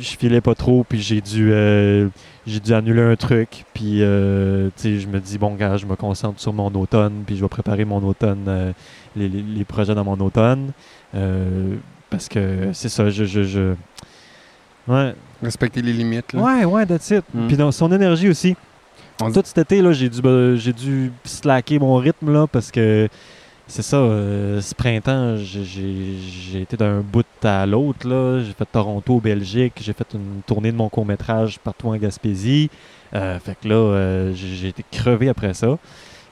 [0.00, 2.08] je filais pas trop, puis j'ai dû, euh,
[2.46, 3.64] j'ai dû annuler un truc.
[3.74, 7.42] Puis euh, je me dis, bon, gars, je me concentre sur mon automne, puis je
[7.42, 8.72] vais préparer mon automne, euh,
[9.16, 10.72] les, les- les projets dans mon automne.
[12.10, 13.24] Parce que c'est ça, je.
[13.24, 13.74] je, je...
[14.88, 16.32] Ouais, Respecter les limites.
[16.32, 16.40] Là.
[16.40, 17.24] ouais, ouais, that's it.
[17.34, 17.46] Mm.
[17.48, 18.54] Puis dans son énergie aussi.
[19.20, 20.20] On Tout cet été, là, j'ai dû,
[20.56, 23.08] j'ai dû slacker mon rythme, là, parce que
[23.68, 28.40] c'est ça, euh, ce printemps, j'ai- été d'un bout à l'autre, là.
[28.42, 32.70] J'ai fait Toronto, Belgique, j'ai fait une tournée de mon court-métrage partout en Gaspésie.
[33.14, 35.78] Euh, fait que là, euh, j'ai été crevé après ça.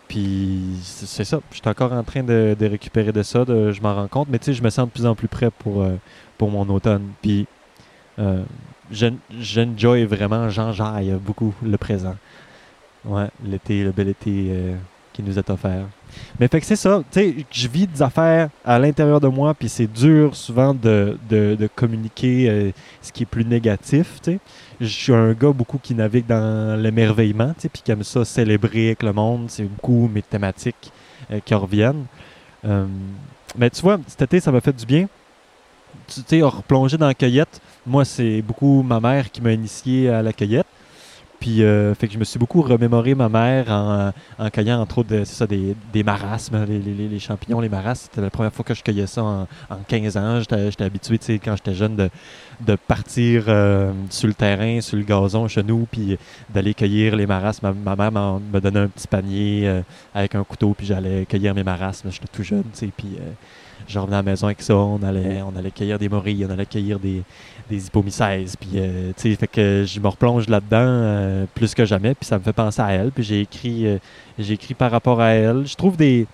[0.09, 3.94] Puis c'est ça, je suis encore en train de, de récupérer de ça, je m'en
[3.94, 5.97] rends compte, mais tu sais, je me sens de plus en plus prêt pour, euh,
[6.38, 7.09] pour mon automne.
[7.23, 7.47] Puis
[8.18, 8.42] euh,
[8.92, 12.16] j'en- j'enjoy vraiment, j'enjaille beaucoup le présent.
[13.05, 14.51] Ouais, l'été, le bel été
[15.14, 15.87] euh, qui nous est offert.
[16.38, 19.55] Mais fait que c'est ça, tu sais, je vis des affaires à l'intérieur de moi,
[19.55, 22.70] puis c'est dur souvent de, de, de communiquer euh,
[23.03, 24.38] ce qui est plus négatif, tu sais.
[24.81, 28.24] Je suis un gars beaucoup qui navigue dans l'émerveillement, tu sais, puis qui aime ça
[28.24, 29.46] célébrer avec le monde.
[29.48, 30.92] C'est beaucoup mes thématiques
[31.31, 32.07] euh, qui reviennent.
[32.64, 32.87] Euh,
[33.57, 35.07] mais tu vois, cet été, ça m'a fait du bien.
[36.09, 37.61] Tu sais, replonger dans la cueillette.
[37.87, 40.66] Moi, c'est beaucoup ma mère qui m'a initié à la cueillette.
[41.44, 45.24] Puis, euh, fait que je me suis beaucoup remémoré ma mère en, cueillant, entre autres,
[45.24, 48.09] ça, des, des marasmes, les, les- champignons, les marasmes.
[48.11, 50.40] C'était la première fois que je cueillais ça en, en 15 ans.
[50.40, 52.09] J'étais habitué, tu sais, quand j'étais jeune, de,
[52.66, 56.16] de partir euh, sur le terrain, sur le gazon chez nous, puis
[56.48, 57.74] d'aller cueillir les marasmes.
[57.85, 59.83] Ma, mère me donnait un petit panier euh,
[60.14, 62.11] avec un couteau, puis j'allais cueillir mes marasmes.
[62.11, 63.18] J'étais tout jeune, tu sais, puis...
[63.87, 64.74] je revenais à la maison avec ça.
[64.74, 67.22] On allait, on allait cueillir des morilles, on allait cueillir des,
[67.68, 68.57] des hypomycèses.
[68.57, 72.14] Puis, euh, fait que je me replonge là-dedans euh, plus que jamais.
[72.14, 73.11] Puis ça me fait penser à elle.
[73.11, 73.98] Puis j'ai écrit, euh,
[74.38, 75.66] écrit par rapport à elle.
[75.66, 76.27] Je trouve des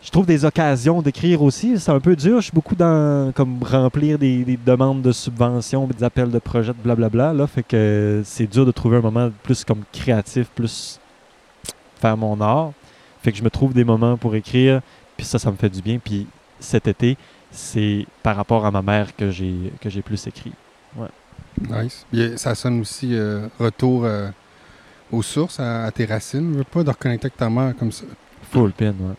[0.00, 1.78] je trouve des occasions d'écrire aussi.
[1.78, 2.36] C'est un peu dur.
[2.40, 6.72] Je suis beaucoup dans comme remplir des, des demandes de subventions, des appels de projets,
[6.72, 7.32] de blablabla.
[7.32, 11.00] Là, fait que c'est dur de trouver un moment plus comme créatif, plus
[12.00, 12.72] faire mon art.
[13.22, 14.80] Fait que je me trouve des moments pour écrire.
[15.16, 15.98] Puis ça, ça me fait du bien.
[15.98, 16.28] Puis
[16.60, 17.16] cet été,
[17.50, 20.52] c'est par rapport à ma mère que j'ai que j'ai plus écrit.
[21.60, 22.06] Nice.
[22.12, 24.28] Puis, ça sonne aussi euh, retour euh,
[25.10, 26.52] aux sources, à, à tes racines.
[26.52, 28.04] Je veux pas de reconnecter avec ta mère comme ça.
[28.52, 29.14] Full pin, ouais.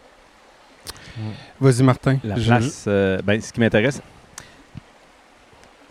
[1.60, 2.18] Vas-y, Martin.
[2.24, 4.02] La Je- place, euh, ben, ce qui m'intéresse,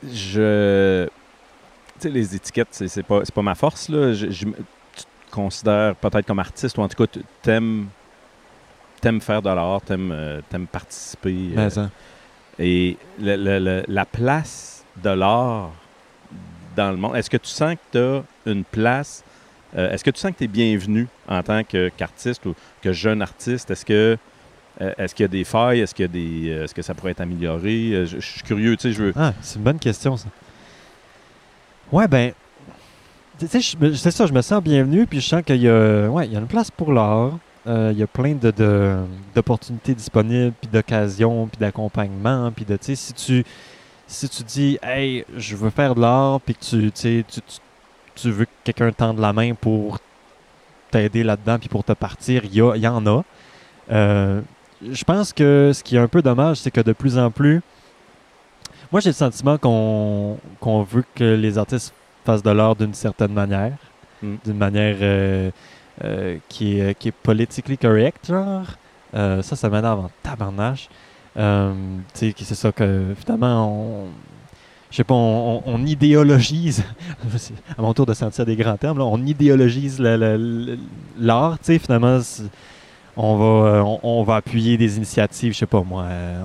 [0.02, 1.06] je.
[1.06, 3.88] Tu sais, les étiquettes, c'est c'est pas, c'est pas ma force.
[3.88, 4.12] Là.
[4.12, 7.88] Je, tu te considères peut-être comme artiste, ou en tout cas, tu- t'aimes
[9.00, 11.30] t'aimes faire de l'art, t'aimes euh, t'aimes participer.
[11.34, 11.90] euh, Mais ça.
[12.58, 15.70] Et la place de l'art
[16.76, 19.24] dans le monde, est-ce que tu sens que tu as une place
[19.76, 23.20] euh, Est-ce que tu sens que tu es bienvenu en tant qu'artiste ou que jeune
[23.20, 23.70] artiste?
[23.70, 24.16] Est-ce que
[24.80, 25.80] euh, qu'il y a des failles?
[25.80, 28.06] Est-ce euh, que ça pourrait être amélioré?
[28.06, 30.28] Je, suis curieux, tu sais, je veux Ah, c'est une bonne question, ça.
[31.90, 32.32] Ouais, ben.
[33.38, 36.70] C'est ça, je me sens bienvenu, puis je sens qu'il y y a une place
[36.70, 37.38] pour l'art.
[37.66, 38.96] Euh, il y a plein de, de-
[39.34, 43.44] d'opportunités disponibles, puis d'occasions, puis d'accompagnement, puis de, tu sais, si tu,
[44.06, 47.40] si tu dis, hey, je veux faire de l'art, puis que tu, tu, tu,
[48.14, 49.98] tu, veux que quelqu'un tende la main pour
[50.90, 53.22] t'aider là-dedans, puis pour te partir, il y, a- y en a.
[53.90, 54.40] Euh,
[54.90, 57.60] je pense que ce qui est un peu dommage, c'est que de plus en plus,
[58.90, 61.92] moi, j'ai le sentiment qu'on qu'on veut que les artistes
[62.24, 63.76] fassent de l'art d'une certaine manière,
[64.22, 64.34] Mm.
[64.44, 65.50] d'une manière euh,
[66.04, 68.64] euh, qui, est, qui est politically correct, genre.
[69.14, 70.88] Euh, ça, ça m'énerve en tabarnache.
[71.36, 71.72] Euh,
[72.14, 74.06] tu sais, c'est ça que, finalement, on...
[74.90, 76.82] Je sais pas, on, on- on idéologise,
[77.78, 82.18] à mon tour de sentir des grands termes, là, on idéologise l'art, tu sais, finalement,
[83.16, 86.42] on va, euh, on, on va appuyer des initiatives, je sais pas moi, euh,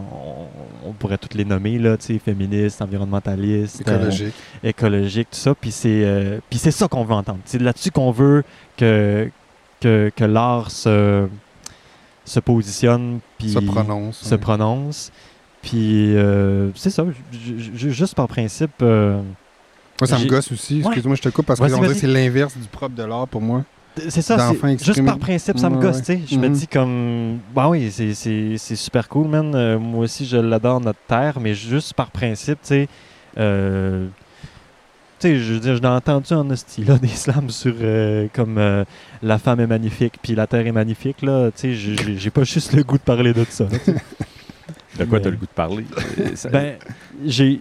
[0.86, 4.34] on, pourrait toutes les nommer, là, tu sais, féministes, environnementalistes, euh, Écologique.
[4.63, 7.39] écologiques, tout ça, puis c'est, euh, puis c'est ça qu'on veut entendre.
[7.46, 8.44] C'est là-dessus qu'on veut
[8.78, 9.30] que,
[9.84, 11.28] que, que l'art se,
[12.26, 14.17] se positionne, puis se prononce.
[14.19, 14.38] se ouais.
[14.38, 15.12] prononce.
[15.62, 18.72] Puis euh, c'est ça, ju- ju- juste par principe.
[18.82, 19.22] euh,
[20.02, 20.76] Moi, ça me gosse aussi.
[20.80, 20.86] Ouais.
[20.88, 23.63] Excuse-moi, je te coupe parce que c'est l'inverse du propre de l'art pour moi.
[24.10, 26.02] C'est ça, juste par principe, ça me gosse, ouais.
[26.02, 26.22] tu sais.
[26.32, 29.54] Je me dis comme, bah oui, c'est- c'est c'est super cool, man.
[29.54, 32.88] Euh, moi aussi, je l'adore, notre terre, mais juste par principe, tu sais.
[35.27, 38.57] Sais, je veux dire, je l'ai entendu en hostie, là, des slams sur euh, comme
[38.57, 38.83] euh,
[39.21, 41.49] la femme est magnifique, puis la terre est magnifique, là.
[41.51, 43.65] Tu sais, j'ai- pas juste le goût de parler de ça.
[43.65, 43.77] là,
[44.99, 45.86] de quoi tu as le goût de parler?
[46.36, 46.75] Ça- Ben,
[47.25, 47.59] j'ai.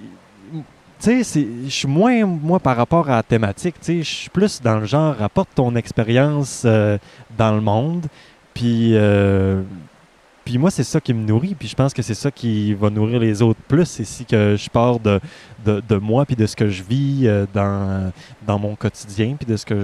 [1.01, 3.75] Tu sais, je suis moins, moi, par rapport à la thématique.
[3.81, 6.96] Tu sais, je suis plus dans le genre, apporte ton expérience euh,
[7.37, 8.07] dans le monde.
[8.55, 8.92] Puis,
[10.45, 11.55] puis moi, c'est ça qui me nourrit.
[11.55, 13.85] Puis je pense que c'est ça qui va nourrir les autres plus.
[13.87, 15.21] C'est si que je pars de,
[15.65, 18.13] de, moi, puis de ce que je vis euh, dans,
[18.47, 19.75] dans mon quotidien, puis de ce que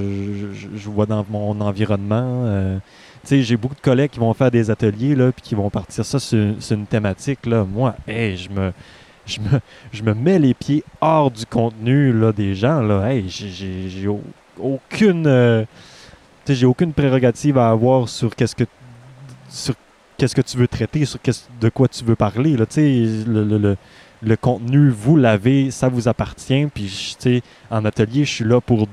[0.74, 2.44] je, vois dans mon environnement.
[2.46, 2.78] euh.
[3.22, 5.70] tu sais, j'ai beaucoup de collègues qui vont faire des ateliers, là, puis qui vont
[5.70, 6.38] partir ça sur,
[6.70, 7.46] une thématique.
[7.46, 7.64] Là.
[7.64, 8.72] Moi, hey, je me
[9.26, 9.60] je me,
[9.92, 12.80] je me mets les pieds hors du contenu là, des gens.
[12.80, 13.10] Là.
[13.12, 14.22] Hey, j'ai- j'ai j'ai au-
[14.58, 15.64] aucune, euh,
[16.48, 18.64] j'ai aucune prérogative à avoir sur qu'est-ce que
[19.50, 19.74] sur
[20.18, 22.56] qu'est-ce que tu veux traiter, sur qu'est-ce- de quoi tu veux parler.
[22.56, 22.66] Là.
[22.66, 23.76] Tu sais, Le, le, le,
[24.22, 26.66] le contenu, vous l'avez, ça vous appartient.
[26.74, 28.86] Puis, je- tu sais, en atelier, je suis là pour.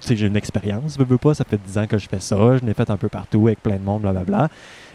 [0.00, 2.20] Tu sais, j'ai une expérience, veux, veux pas, ça fait 10 ans que je fais
[2.20, 4.48] ça, je l'ai fait un peu partout avec plein de monde, blablabla.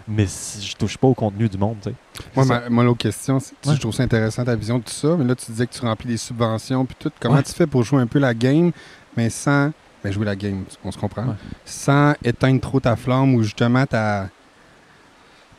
[0.07, 1.95] Mais je touche pas au contenu du monde, tu sais.
[2.35, 3.75] Moi, ma- moi, l'autre question, c'est- tu Ouais.
[3.75, 5.81] je trouve ça intéressant ta vision de tout ça, mais là, tu disais que tu
[5.81, 7.11] remplis des subventions puis tout.
[7.19, 7.43] Comment Ouais.
[7.43, 8.71] tu fais pour jouer un peu la game,
[9.17, 9.71] mais sans.
[10.03, 11.23] Ben, jouer la game, on se comprend.
[11.25, 11.33] Ouais.
[11.65, 14.29] Sans éteindre trop ta flamme ou justement ta.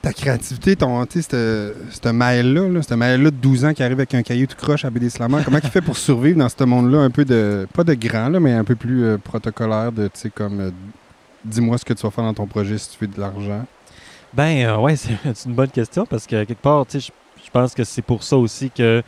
[0.06, 4.22] Ta créativité, ton, cette- maëlle-là, là, cette maëlle-là de 12 ans qui arrive avec un
[4.22, 7.10] cahier tout croche à BD Slammer, comment il fait pour survivre dans ce monde-là un
[7.10, 10.30] peu de, pas de grand, là, mais un peu plus euh, protocolaire de, tu sais,
[10.30, 10.70] comme, euh,
[11.44, 13.66] dis-moi ce que tu vas faire dans ton projet si tu veux de l'argent?
[14.32, 17.12] Ben euh, ouais, c'est une bonne question parce que quelque part, tu sais,
[17.44, 19.02] je pense que c'est pour ça aussi que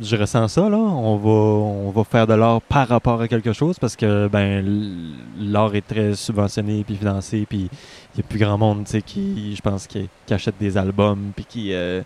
[0.00, 0.76] je ressens ça là.
[0.76, 5.14] On va, on va faire de l'art par rapport à quelque chose parce que ben
[5.38, 7.68] l'art est très subventionné puis financé puis
[8.14, 11.32] il y a plus grand monde, tu sais, qui, je pense, qui, achète des albums
[11.34, 12.02] puis qui, euh,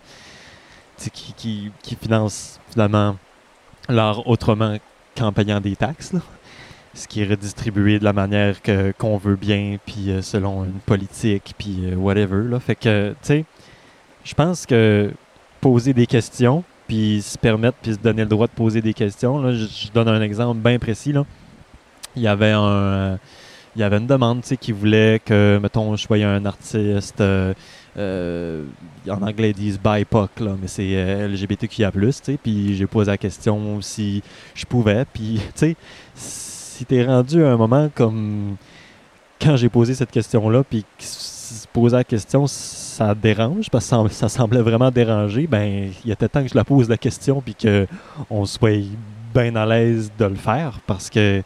[0.97, 3.15] qui, qui, qui finance finalement
[3.87, 4.77] l'art autrement
[5.15, 6.13] qu'en payant des taxes.
[6.13, 6.19] Là
[6.97, 10.79] ce qui est redistribué de la manière que qu'on veut bien, puis euh, selon une
[10.85, 12.43] politique, puis euh, whatever.
[12.49, 12.59] Là.
[12.59, 13.45] Fait que, tu sais,
[14.23, 15.11] je pense que
[15.61, 19.41] poser des questions, puis se permettre, puis se donner le droit de poser des questions.
[19.41, 21.11] Là, je, donne un exemple bien précis.
[21.11, 21.25] Là.
[22.15, 23.19] Il y avait un,
[23.75, 27.21] il y avait une demande, qui voulait que, mettons, je sois un artiste.
[27.21, 27.53] euh,
[27.97, 28.63] euh,
[29.09, 31.91] en anglais, ils disent BIPOC, là, mais c'est euh, LGBTQIA+,
[32.41, 34.21] puis j'ai posé la question si
[34.53, 35.75] je pouvais, puis, tu sais,
[36.15, 38.55] si t'es rendu à un moment comme
[39.41, 40.85] quand j'ai posé cette question-là, puis
[41.53, 46.27] se poser la question, ça dérange, parce que ça, semblait vraiment déranger, ben, il était
[46.27, 48.83] temps que je la pose la question, puis qu'on soit
[49.33, 51.41] bien à l'aise de le faire, parce que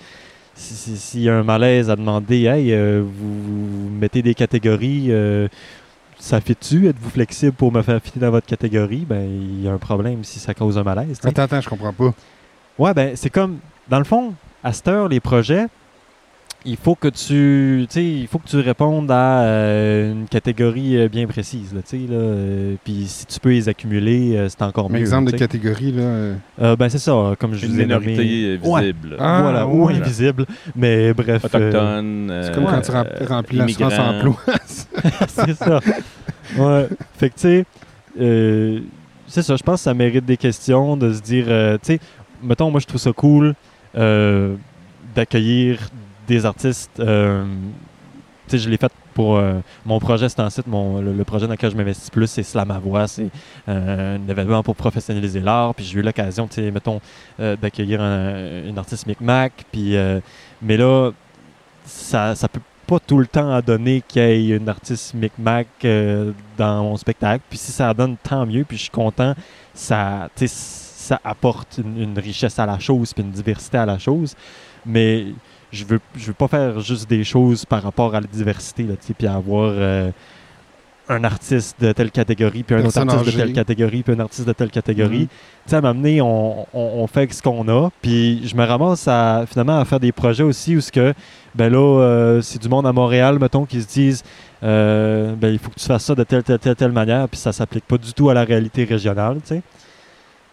[0.56, 4.34] si- si- s'il y a un malaise à demander, hey, euh, vous, vous mettez des
[4.34, 5.48] catégories, euh,
[6.20, 6.88] ça fait-tu?
[6.88, 9.06] Êtes-vous flexible pour me faire fitter dans votre catégorie?
[9.10, 11.18] Ben, il y a un problème si ça cause un malaise.
[11.18, 11.28] tu sais.
[11.30, 12.14] Attends, attends, je comprends pas.
[12.78, 13.58] Ouais, ben, c'est comme,
[13.90, 14.34] dans le fond,
[14.64, 15.66] à cette heure, les projets,
[16.64, 21.26] il faut que tu, il faut que tu répondes à euh, une catégorie euh, bien
[21.26, 21.98] précise, là, là.
[22.12, 25.00] euh, Puis si tu peux les accumuler, euh, c'est encore Un mieux.
[25.00, 25.44] exemple de tu sais.
[25.48, 26.02] catégorie, là.
[26.04, 28.06] euh, Euh, ben, c'est ça, comme je Une vous ai nommé.
[28.16, 28.82] minorité Ouais.
[28.82, 29.16] visible.
[29.20, 29.96] Ah, voilà, ou ouais.
[29.96, 30.46] invisible.
[30.76, 31.44] Mais bref.
[31.44, 32.40] euh, Autochtone.
[32.44, 34.38] C'est comme quand tu remplis, euh, remplis l'assurance emploi.
[35.28, 35.80] c'est ça.
[36.58, 36.88] Ouais.
[37.18, 37.66] Fait que, tu sais,
[38.20, 38.80] euh,
[39.28, 42.00] c'est ça, je pense que ça mérite des questions, de se dire, euh, tu sais,
[42.44, 43.56] mettons, moi, je trouve ça cool
[43.98, 44.56] euh,
[45.16, 45.80] d'accueillir
[46.32, 47.00] des artistes.
[47.00, 47.46] euh,
[48.52, 51.78] je l'ai fait pour euh, mon projet, c'est ensuite mon, le, projet dans lequel je
[51.78, 53.08] m'investis plus, c'est Slam voix.
[53.08, 53.30] C'est
[53.70, 55.74] euh, un événement pour professionnaliser l'art.
[55.76, 57.00] Puis j'ai eu l'occasion, mettons,
[57.40, 59.54] d'accueillir un- une artiste Micmac.
[59.72, 59.96] Puis,
[60.62, 61.12] mais là,
[61.86, 65.68] ça, ça peut pas tout le temps donner qu'il y ait une artiste Micmac
[66.58, 67.44] dans mon spectacle.
[67.50, 68.66] Puis si ça donne, tant mieux.
[68.66, 69.34] Puis je suis content.
[69.74, 74.36] Ça, ça apporte une, une richesse à la chose, puis une diversité à la chose.
[74.86, 75.28] Mais
[75.72, 78.94] je veux, je veux pas faire juste des choses par rapport à la diversité, là,
[79.18, 80.12] puis avoir euh,
[81.08, 84.48] un artiste de telle catégorie, puis un autre artiste de telle catégorie, puis un artiste
[84.48, 85.22] de telle catégorie.
[85.22, 85.28] Mhm.
[85.28, 89.08] Tu sais, à m'amener, on, on, on fait ce qu'on a, puis je me ramasse
[89.08, 91.14] à, finalement à faire des projets aussi où ce que,
[91.56, 94.24] ben là, euh, c'est du monde à Montréal, mettons, qui se disent,
[94.64, 97.40] euh, ben il faut que tu fasses ça de telle, telle, telle, telle manière, puis
[97.40, 99.62] ça s'applique pas du tout à la réalité régionale, tu sais.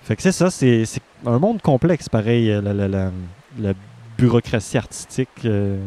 [0.03, 0.85] Fait que c'est ça, c'est
[1.27, 3.11] un monde complexe, pareil, la, la, la,
[3.59, 3.73] la
[4.19, 5.29] bureaucratie artistique.
[5.45, 5.79] euh,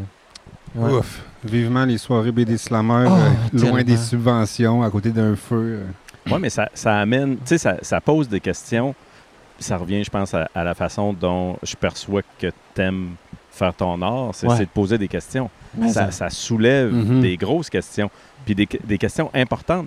[0.75, 0.91] ouais.
[0.93, 1.21] Ouf.
[1.43, 3.13] Vivement les soirées BD Slammer, Oh,
[3.55, 5.79] euh, loin des subventions, à côté d'un feu.
[5.81, 5.85] euh.
[6.27, 8.93] Oui, mais ça, ça amène, tu sais, ça, ça pose des questions.
[9.59, 13.09] Ça revient, je pense, à, à la façon dont je perçois que tu aimes
[13.51, 14.29] faire ton art.
[14.33, 14.59] C'est Ouais.
[14.59, 15.49] de poser des questions.
[15.89, 17.21] Ça, soulève Mhm.
[17.21, 18.09] des grosses questions.
[18.45, 19.85] Puis des, des questions importantes.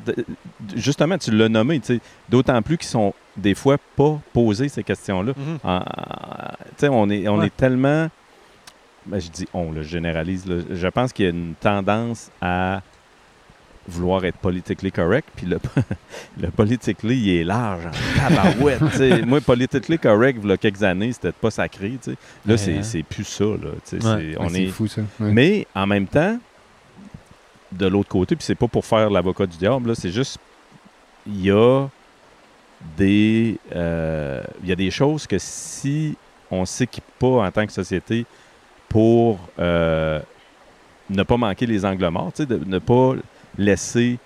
[0.76, 4.84] Justement, tu l'as nommé, tu sais, d'autant plus qu'ils sont des fois pas posées, ces
[4.84, 5.32] questions-là.
[5.34, 5.40] Tu
[6.76, 7.46] sais, on est, on Ouais.
[7.46, 8.08] est tellement.
[9.06, 10.46] Ben, je dis on, là, je généralise.
[10.46, 10.62] là.
[10.70, 12.82] Je pense qu'il y a une tendance à
[13.86, 15.28] vouloir être politically correct.
[15.36, 15.58] Puis le,
[16.40, 17.84] le politically, il est large.
[17.86, 19.22] en sais.
[19.22, 21.98] Moi, politically correct, il y a quelques années, c'était pas sacré.
[22.06, 22.12] Là,
[22.46, 22.82] Ouais, c'est hein.
[22.82, 23.44] c'est plus ça.
[23.44, 23.78] Là, Ouais.
[23.84, 25.02] c'est- on est, fou, ça.
[25.20, 26.38] Mais en même temps,
[27.72, 30.38] de l'autre côté, puis c'est pas pour faire l'avocat du diable, là, c'est juste
[31.26, 31.86] il y a
[32.96, 36.16] des euh, il y a des choses que si
[36.50, 38.26] on s'équipe pas en tant que société
[38.94, 40.20] pour euh,
[41.10, 43.14] ne pas manquer les angles morts, tu sais, de ne pas
[43.58, 44.18] laisser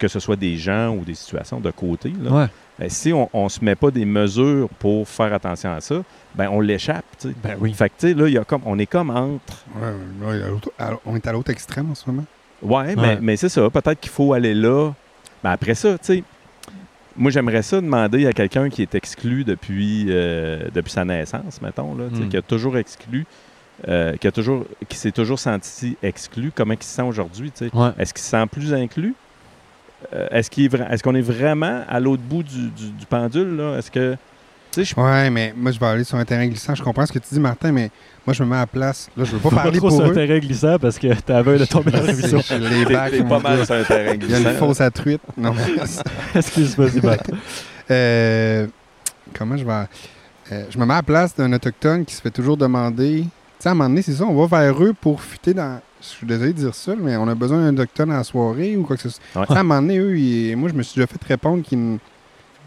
[0.00, 2.12] que ce soit des gens ou des situations de côté.
[2.20, 2.30] là.
[2.32, 2.46] Ouais.
[2.76, 6.02] Ben, si on ne se met pas des mesures pour faire attention à ça,
[6.34, 7.04] ben on l'échappe.
[7.42, 7.72] Ben oui.
[7.72, 10.42] Fait que, tu sais, là, il y a comme, on est comme entre Ouais, ouais,
[10.42, 12.24] à l'autre- à- on est à l'autre extrême en ce moment.
[12.62, 13.18] Ouais, mais, Ouais.
[13.22, 13.70] mais c'est ça.
[13.70, 14.90] Peut-être qu'il faut aller là.
[15.44, 16.24] Mais après ça, tu sais,
[17.16, 21.94] moi, j'aimerais ça demander à quelqu'un qui est exclu depuis, euh, depuis sa naissance, mettons,
[21.94, 22.28] là, tu sais, Mm.
[22.28, 23.24] qui a toujours exclu,
[23.88, 27.66] euh, qui, a toujours, qui s'est toujours senti exclu, comment il se sent aujourd'hui, tu
[27.68, 27.76] sais?
[27.76, 27.90] Ouais.
[27.98, 29.14] Est-ce qu'il se sent plus inclus?
[30.14, 33.06] Euh, est-ce qu'il est vra- est-ce qu'on est vraiment à l'autre bout du, du- du
[33.06, 33.78] pendule, là?
[33.78, 34.16] Est-ce que...
[34.72, 36.74] Tu sais, je Ouais, mais moi, je vais aller sur un terrain glissant.
[36.74, 37.90] Je comprends ce que tu dis, Martin, mais
[38.26, 39.08] moi, je me mets à la place.
[39.16, 41.14] Là, je veux pas Faut pas parler trop pour sur un terrain glissant parce que
[41.14, 42.40] t'as aveugle de tomber dans la vision.
[42.46, 44.44] Je les t'es back, t'es mon pas mal sur un terrain Il y a une
[44.44, 44.58] glissant.
[44.66, 45.22] fausse à truite.
[45.36, 45.54] Non.
[46.34, 47.30] Excuse-moi, c'est bête.
[47.90, 48.66] Euh,
[49.34, 49.72] comment je vais.
[50.52, 53.24] euh, je me mets à la place d'un Autochtone qui se fait toujours demander.
[53.58, 55.80] Tu sais, à un moment donné, c'est ça, on va vers eux pour fuiter dans.
[56.00, 58.76] Je suis désolé de dire ça, mais on a besoin d'un Autochtone à la soirée
[58.76, 59.22] ou quoi que ce soit.
[59.34, 59.46] Ouais.
[59.48, 61.98] À un moment donné, eux, ils- moi, je me suis déjà fait répondre qu'ils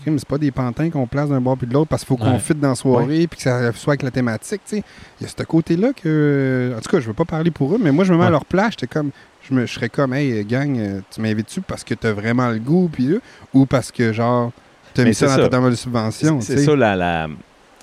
[0.06, 2.32] C'est pas des pantins qu'on place d'un bord puis de l'autre parce qu'il faut qu'on
[2.36, 2.56] Ouais.
[2.56, 4.62] dans la soirée puis que ça soit avec la thématique.
[4.66, 4.84] tu sais.
[5.20, 6.74] Il y a ce côté-là que.
[6.76, 8.30] En tout cas, je veux pas parler pour eux, mais moi, je me mets à
[8.30, 8.72] leur place.
[8.72, 9.12] J'étais comme.
[9.48, 12.60] Je, me, je serais comme, hey, gang, euh, tu m'invites-tu parce que t'as vraiment le
[12.60, 13.20] goût, puis
[13.54, 14.52] ou parce que, genre,
[14.94, 16.40] t'as mis ça dans ta de subvention.
[16.42, 17.28] C'est ça la- la-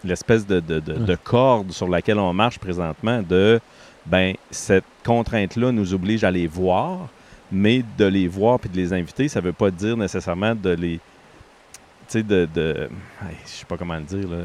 [0.07, 3.61] l'espèce de, de- de- corde sur laquelle on marche présentement de
[4.07, 7.09] ben cette contrainte-là nous oblige à les voir,
[7.51, 10.71] mais de les voir puis de les inviter, ça ne veut pas dire nécessairement de
[10.71, 11.01] les
[12.09, 12.89] sais, de, de
[13.45, 14.45] je sais pas comment le dire, là,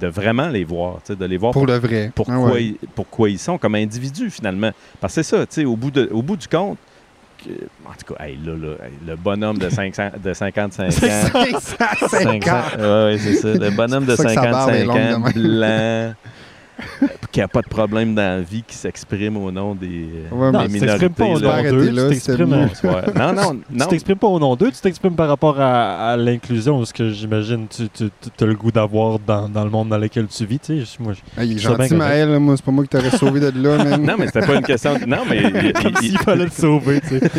[0.00, 2.10] de vraiment les voir, tu sais, de les voir Pour le vrai.
[2.14, 2.64] pourquoi, Ah ouais.
[2.64, 4.70] ils, pourquoi ils sont comme individus finalement.
[5.00, 6.78] Parce que c'est ça, tu sais, au, bout de- au bout du compte,
[7.86, 10.90] en tout cas, hey, là, là, hey, le bonhomme de, 500, de 55 ans.
[10.90, 11.62] 550.
[12.10, 12.30] 500
[12.78, 13.48] ouais, c'est ça.
[13.54, 16.14] Le bonhomme de C'est pour ça que sa barbe est 55 longue de ans, blanc,
[17.32, 20.62] qui n'a pas de problème dans la vie, qui s'exprime au nom des, Ouais, Non,
[20.66, 21.70] des tu t'exprimes pas au minorités.
[21.72, 22.52] nom d'eux, là, tu t'exprimes...
[22.52, 23.02] Ouais.
[23.16, 23.86] Non, non, Tu non.
[23.86, 27.66] t'exprimes pas au nom d'eux, tu t'exprimes par rapport à, à l'inclusion, ce que j'imagine
[27.68, 28.04] tu, tu,
[28.40, 30.58] as le goût d'avoir dans, dans le monde dans lequel tu vis.
[30.58, 31.94] Tu sais, moi, je- Ah, il est gentil.
[31.94, 32.38] Maël.
[32.38, 33.96] Moi, c'est pas moi qui t'aurais sauvé de là.
[33.98, 34.98] Non, mais c'était pas une question.
[34.98, 37.00] de- Non, mais il, comme il- s'il fallait te sauver.
[37.00, 37.30] Tu sais.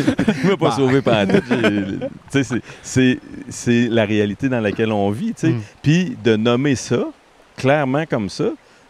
[0.44, 0.74] il m'a pas Bah.
[0.76, 1.26] sauvé par.
[1.26, 2.60] Tu sais,
[3.48, 5.34] c'est- la réalité dans laquelle on vit.
[5.34, 5.48] tu sais.
[5.50, 5.60] Mm.
[5.82, 6.98] Puis de nommer ça,
[7.56, 8.44] clairement comme ça,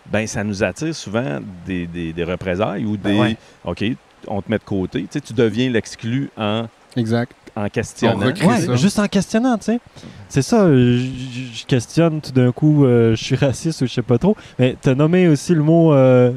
[0.07, 3.12] ben ça nous attire souvent des, des- des représailles ou des.
[3.12, 3.37] Ben ouais.
[3.64, 3.85] OK,
[4.29, 5.03] on te met de côté.
[5.03, 7.33] Tu sais, tu deviens l'exclu en, Exact.
[7.57, 8.19] En questionnant.
[8.27, 8.77] Ouais, ça.
[8.77, 9.81] juste en questionnant, tu sais.
[10.29, 10.99] C'est ça, je
[11.55, 14.37] je questionne tout d'un coup, euh, je suis raciste ou je sais pas trop.
[14.59, 16.33] Mais tu as nommé aussi le mot euh,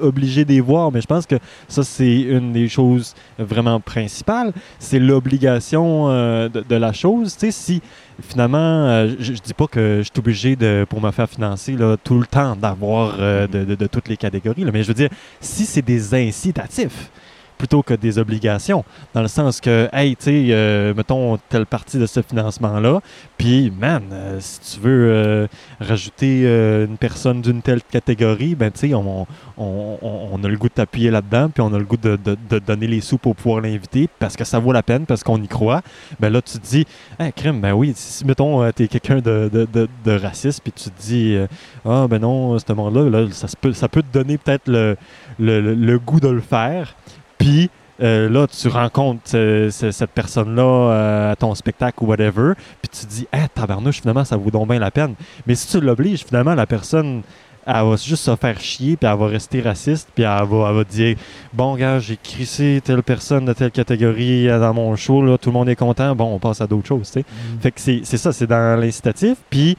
[0.00, 1.36] obligé des voir, mais je pense que
[1.68, 4.52] ça, c'est une des choses vraiment principales.
[4.78, 7.34] C'est l'obligation euh, de, de la chose.
[7.38, 7.82] Tu sais, si
[8.20, 11.72] finalement, euh, je, je dis pas que je suis obligé de, pour me faire financer
[11.72, 14.88] là, tout le temps d'avoir euh, de, de- de toutes les catégories, là, mais je
[14.88, 17.10] veux dire, si c'est des incitatifs
[17.58, 21.98] plutôt que des obligations, dans le sens que, hey, tu sais, euh, mettons telle partie
[21.98, 23.00] de ce financement-là,
[23.36, 25.46] puis, man, euh, si tu veux euh,
[25.80, 29.26] rajouter une personne d'une telle catégorie, ben, tu sais, on,
[29.58, 32.86] on, a le goût de t'appuyer là-dedans, puis on a le goût de, de- donner
[32.86, 35.82] les sous pour pouvoir l'inviter, parce que ça vaut la peine, parce qu'on y croit.
[36.20, 36.86] Ben là, tu te dis,
[37.18, 41.00] hey, crème, ben oui, si, mettons, euh, t'es quelqu'un de, de, raciste, puis tu te
[41.00, 41.36] dis,
[41.84, 44.96] ah, ben non, ce monde-là, là, ça, peut, ça peut te donner peut-être le,
[45.38, 46.94] le- le goût de le faire,
[47.38, 47.70] puis
[48.00, 52.88] euh, là, tu rencontres euh, ce- cette personne-là euh, à ton spectacle ou whatever, puis
[52.90, 55.14] tu te dis, ah, tabarnouche, finalement, ça vaut donc bien la peine.
[55.46, 57.22] Mais si tu l'obliges, finalement, la personne,
[57.66, 60.76] elle va juste se faire chier, puis elle va rester raciste, puis elle va, elle
[60.76, 61.16] va dire,
[61.52, 65.54] bon, gars, j'ai crissé telle personne de telle catégorie dans mon show, là, tout le
[65.54, 67.24] monde est content, bon, on passe à d'autres choses, tu sais.
[67.60, 69.76] Fait que c'est ça, c'est dans l'incitatif, puis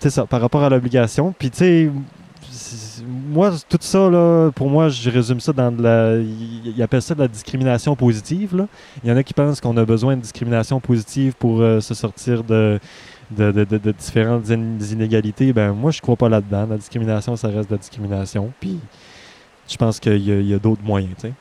[0.00, 1.90] c'est ça, par rapport à l'obligation, puis tu sais,
[3.30, 6.16] moi, tout ça, là, pour moi, je résume ça dans de la.
[6.18, 8.56] Ils appellent ça de la discrimination positive.
[8.56, 8.66] Là.
[9.02, 11.94] Il y en a qui pensent qu'on a besoin de discrimination positive pour euh, se
[11.94, 12.78] sortir de,
[13.30, 15.52] de, de- de- de différentes in- inégalités.
[15.52, 16.66] Ben, moi, je crois pas là-dedans.
[16.70, 18.52] La discrimination, ça reste de la discrimination.
[18.60, 18.78] Puis,
[19.68, 21.14] je pense qu'il y a, d'autres moyens.
[21.16, 21.32] tu sais.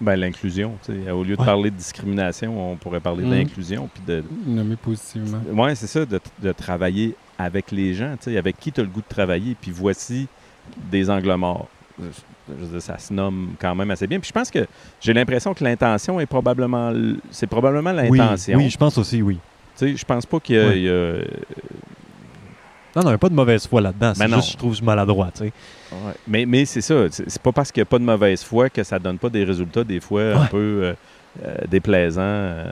[0.00, 0.72] Ben, l'inclusion.
[0.84, 1.10] tu sais.
[1.10, 1.46] Au lieu de Ouais.
[1.46, 3.30] parler de discrimination, on pourrait parler Mm.
[3.30, 3.88] d'inclusion.
[3.94, 5.40] Puis de, Nommé positivement.
[5.52, 8.84] Oui, c'est ça, de, de travailler avec les gens, tu sais, avec qui tu as
[8.84, 9.56] le goût de travailler?
[9.60, 10.26] Puis voici
[10.90, 11.68] des angles morts.
[12.00, 12.06] Je-
[12.48, 14.18] je veux dire, ça se nomme quand même assez bien.
[14.20, 14.66] Puis je pense que
[15.00, 16.92] j'ai l'impression que l'intention est probablement.
[17.30, 18.58] C'est probablement l'intention.
[18.58, 19.38] Oui, oui, je pense aussi, oui.
[19.78, 20.66] Tu sais, je pense pas qu'il y a.
[20.68, 20.76] Ouais.
[20.78, 21.24] il y a-
[22.96, 24.12] Non, non, il n'y a pas de mauvaise foi là-dedans.
[24.14, 24.36] C'est Ben non.
[24.36, 25.30] juste, je trouve, que je suis maladroit.
[25.34, 25.52] tu sais.
[25.92, 26.12] Ouais.
[26.28, 26.94] Mais, mais c'est ça.
[27.10, 29.30] C'est c'est pas parce qu'il n'y a pas de mauvaise foi que ça donne pas
[29.30, 30.94] des résultats, des fois, un peu euh,
[31.44, 32.20] euh, déplaisants.
[32.22, 32.70] euh.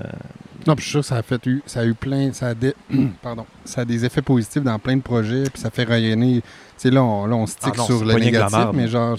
[0.64, 2.48] Non, puis je suis sûr que ça a fait eu, ça a eu plein, ça
[2.48, 2.74] a, des-
[3.22, 6.40] pardon, ça a des effets positifs dans plein de projets, puis ça fait rayonner.
[6.82, 9.16] Tu sais, là, on, là, on stick Ah non, sur le négatif, mais genre.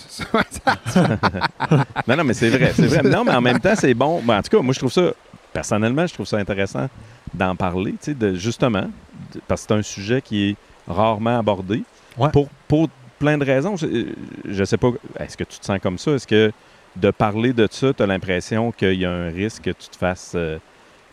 [2.07, 3.03] Non, non, mais c'est vrai, c'est vrai.
[3.03, 4.21] Non, mais en même temps, c'est bon.
[4.21, 5.13] Ben, en tout cas, moi, je trouve ça,
[5.53, 6.89] personnellement, je trouve ça intéressant
[7.33, 8.89] d'en parler, tu sais, de, justement,
[9.33, 10.55] de- parce que c'est un sujet qui est
[10.87, 11.83] rarement abordé.
[12.17, 12.29] Ouais.
[12.31, 13.77] Pour, pour plein de raisons.
[13.77, 14.07] Je,
[14.45, 16.11] je sais pas, est-ce que tu te sens comme ça?
[16.11, 16.51] Est-ce que
[16.97, 19.95] de parler de ça, tu as l'impression qu'il y a un risque que tu te
[19.95, 20.33] fasses.
[20.35, 20.57] euh,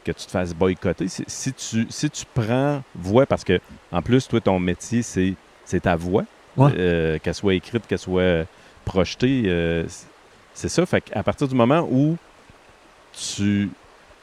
[0.05, 1.07] que tu te fasses boycotter?
[1.09, 3.61] Si, si tu, si tu prends voix, parce que
[3.93, 5.35] en plus, toi, ton métier, c'est,
[5.65, 6.25] c'est ta voix,
[6.61, 6.73] Ouais.
[6.77, 8.47] euh, qu'elle soit écrite, qu'elle soit
[8.85, 9.85] projetée, euh,
[10.55, 10.85] c'est ça.
[10.87, 12.17] Fait qu'à partir du moment où
[13.13, 13.71] tu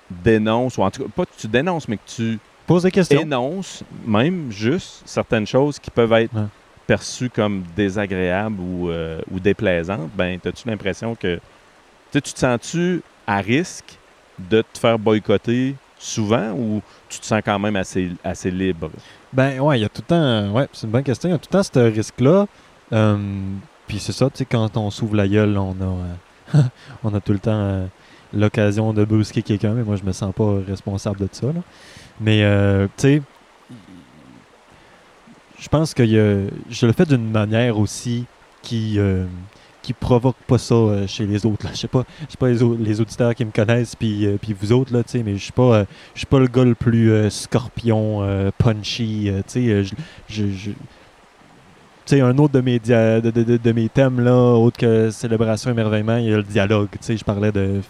[0.10, 3.22] dénonces, ou en tout cas, pas que tu dénonces, mais que tu Pose des questions.
[3.22, 6.44] énonces même juste certaines choses qui peuvent être Ouais.
[6.86, 11.40] perçues comme désagréables ou, euh, ou déplaisantes, ben, as-tu l'impression que.
[12.14, 13.98] Tu te sens-tu à risque
[14.40, 18.90] de te faire boycotter souvent ou tu te sens quand même assez, assez libre?
[19.34, 20.52] Ben ouais, il y a tout le temps.
[20.52, 21.30] Ouais, c'est une bonne question.
[21.30, 22.46] Il y a tout le temps ce risque-là.
[22.94, 23.18] Euh,
[23.88, 26.62] Puis c'est ça, tu sais, quand on s'ouvre la gueule, on a, euh,
[27.04, 27.86] on a tout le temps euh,
[28.34, 31.48] l'occasion de brusquer quelqu'un, mais moi je me sens pas responsable de ça.
[31.48, 31.62] là.
[32.20, 33.22] Mais euh, tu sais,
[35.60, 38.26] je pense que je le fais d'une manière aussi
[38.62, 39.26] qui euh,
[39.88, 41.66] qui provoque pas ça euh, chez les autres.
[41.66, 41.72] là.
[41.74, 44.54] Je sais pas, je sais pas les, les auditeurs qui me connaissent puis euh, puis
[44.60, 47.30] vous autres là, mais je suis pas euh, je suis pas le gars le plus
[47.30, 49.86] scorpion punchy, tu
[52.06, 55.72] sais, un autre de mes, dia- de, de- de- mes thèmes, là, autre que célébration,
[55.72, 56.88] émerveillement, il y a le dialogue.
[57.06, 57.82] Je parlais de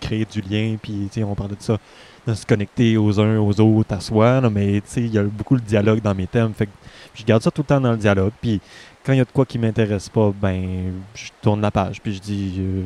[0.00, 1.78] créer du lien, puis on parlait de ça
[2.26, 5.56] de se connecter aux uns aux autres, à soi, là, mais il y a beaucoup
[5.56, 6.54] de dialogue dans mes thèmes.
[6.54, 6.70] Fait que
[7.14, 8.32] je garde ça tout le temps dans le dialogue.
[8.40, 8.62] Puis
[9.04, 12.14] quand il y a de quoi qui m'intéresse pas, ben je tourne la page, puis
[12.14, 12.82] je dis euh,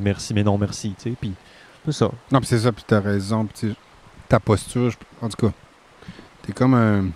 [0.00, 1.16] merci, mais non merci, tu sais.
[1.18, 1.32] Puis
[1.84, 2.10] c'est ça.
[2.30, 3.46] Non, c'est ça, puis t'as raison.
[3.46, 3.74] Puis
[4.28, 4.92] ta posture,
[5.22, 5.52] en tout cas,
[6.42, 7.06] t'es comme un.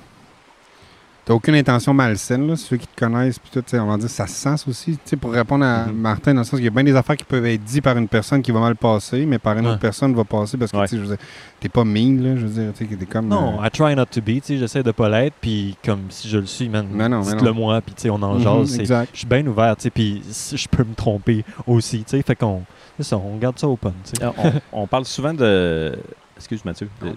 [1.30, 3.96] T'as aucune intention malsaine, là, ceux qui te connaissent, puis tout, tu sais, on va
[3.96, 4.94] dire, ça se sent aussi.
[4.94, 5.92] Tu sais, pour répondre à Mhm.
[5.94, 7.96] Martin, dans le sens qu'il y a bien des affaires qui peuvent être dites par
[7.96, 9.70] une personne qui va mal passer, mais par une Ouais.
[9.70, 10.88] autre personne va passer parce que, Ouais.
[10.88, 11.24] tu sais, je veux dire,
[11.60, 13.28] t'es pas mean, là, je veux dire, tu sais, que t'es comme.
[13.28, 16.00] Non, euh, I try not to be, tu sais, j'essaie de pas l'être, puis comme
[16.08, 16.88] si je le suis, man,
[17.22, 19.10] dites-le moi, puis tu sais, on en jase, c'est- exact.
[19.12, 22.34] je suis bien ouvert, tu sais, puis je peux me tromper aussi, tu sais, fait
[22.34, 22.62] qu'on,
[22.96, 24.24] c'est ça, on garde ça open, tu sais.
[24.24, 24.30] Euh,
[24.72, 25.96] on, on parle souvent de.
[26.36, 26.88] Excuse Mathieu.
[27.00, 27.14] De-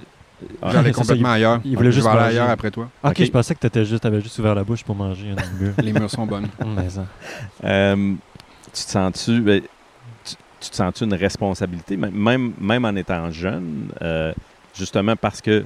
[0.72, 1.62] J'allais c'est ça, complètement ailleurs.
[1.66, 2.90] il voulait Je juste aller ailleurs après toi.
[3.04, 3.24] ok, ok.
[3.26, 5.74] je pensais que t'étais juste, t'avais juste ouvert la bouche pour manger un mur.
[5.82, 6.48] Les murs sont bonnes.
[6.76, 7.06] Mais ça.
[7.64, 8.14] Euh,
[8.74, 9.42] tu te sens-tu.
[9.42, 9.62] ben,
[10.26, 14.34] tu, tu te sens-tu une responsabilité, même- même, même en étant jeune, euh,
[14.76, 15.64] justement parce que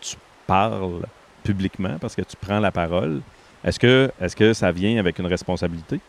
[0.00, 0.16] tu
[0.46, 1.00] parles
[1.42, 3.20] publiquement, parce que tu prends la parole,
[3.64, 6.00] est-ce que, est que ça vient avec une responsabilité?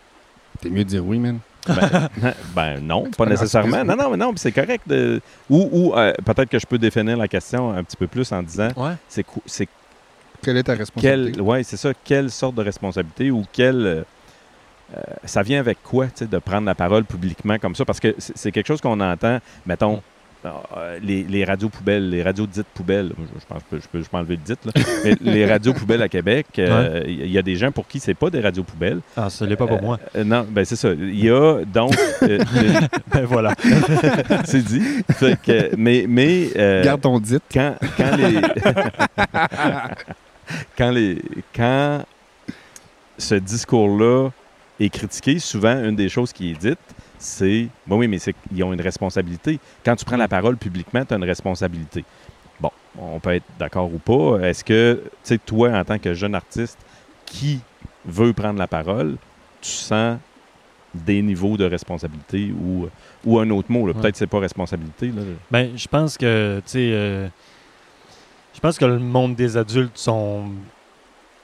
[0.62, 1.40] T'es mieux de dire oui, man.
[1.68, 2.10] Ben,
[2.56, 3.84] ben non, pas nécessairement.
[3.84, 4.84] Non, non, mais non, puis c'est correct.
[4.88, 8.32] De, ou ou euh, peut-être que je peux définir la question un petit peu plus
[8.32, 8.94] en disant Ouais.
[9.08, 9.68] c'est quoi- c'est
[10.44, 11.42] Quelle est ta responsabilité?
[11.42, 13.86] ouais, c'est ça, quelle sorte de responsabilité ou quelle.
[13.86, 14.04] euh,
[14.96, 17.86] euh, ça vient avec quoi, de prendre la parole publiquement comme ça?
[17.86, 20.00] Parce que c'est quelque chose qu'on entend, mettons, euh,
[21.02, 24.10] les, les radios poubelles, les radios dites poubelles, je, je pense que je peux, je
[24.10, 24.72] peux enlever le dites, là,
[25.04, 28.14] mais les radios poubelles à Québec, euh, il y a des gens pour qui c'est
[28.14, 29.00] pas des radios poubelles.
[29.18, 30.00] Ah, ce l'est pas pour moi.
[30.16, 30.92] Euh, non, ben c'est ça.
[30.94, 31.94] Il y a donc.
[32.24, 32.40] euh,
[33.12, 33.54] ben voilà.
[34.46, 34.82] c'est dit.
[35.12, 37.40] Fait que, mais mais euh, Garde ton dit.
[37.52, 38.42] quand, quand les.
[40.78, 41.22] quand les.
[41.56, 42.04] Quand
[43.18, 44.30] ce discours-là
[44.80, 46.80] est critiqué, souvent, une des choses qui est dite,
[47.18, 47.68] c'est.
[47.88, 49.60] Bon, oui, mais qu'ils ont une responsabilité.
[49.84, 52.04] Quand tu prends la parole publiquement, tu as une responsabilité.
[52.60, 54.40] Bon, on peut être d'accord ou pas.
[54.48, 56.78] Est-ce que, tu sais, toi, en tant que jeune artiste
[57.26, 57.60] qui
[58.06, 59.18] veut prendre la parole,
[59.62, 60.18] tu sens
[60.94, 62.88] des niveaux de responsabilité ou,
[63.26, 63.82] ou un autre mot.
[63.84, 63.94] Ouais.
[63.94, 65.08] peut-être que c'est pas responsabilité.
[65.08, 65.22] Là.
[65.52, 67.28] Ben, je pense que, tu sais, euh,
[68.54, 70.46] je pense que le monde des adultes sont.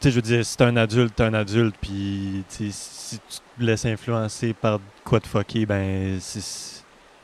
[0.02, 2.72] Tu sais, je veux dire, si t'es un adulte, t'es un adulte, puis, si
[3.12, 3.18] tu
[3.60, 6.20] te laisses influencer par quoi de fucké, ben.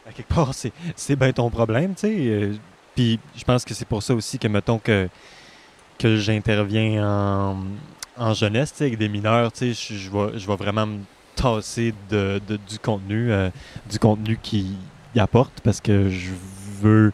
[0.07, 2.15] À quelque part, c'est, bien ton problème, tu sais.
[2.19, 2.53] euh,
[2.95, 5.09] puis, je pense que c'est pour ça aussi que, mettons, que,
[5.97, 7.57] que j'interviens en,
[8.15, 10.86] en jeunesse, tu sais, avec des mineurs, tu sais, je- je vais, je vais vraiment
[10.86, 10.99] me
[11.36, 13.49] tasser de, de- du contenu, euh,
[13.89, 14.78] du contenu qui
[15.15, 16.30] y apporte, parce que je
[16.80, 17.11] veux,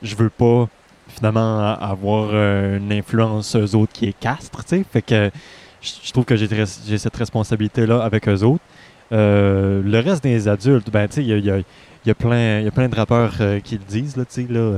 [0.00, 0.66] je veux pas
[1.14, 4.84] finalement avoir euh, une influence eux autres qui est castre, tu sais.
[4.90, 5.30] Fait que
[5.80, 8.62] je trouve que j'ai cette responsabilité-là avec eux autres.
[9.12, 11.46] Euh, le reste des adultes, ben, tu sais, il y
[12.06, 14.72] y a- plein de rappeurs euh, qui le disent, là, tu sais, là.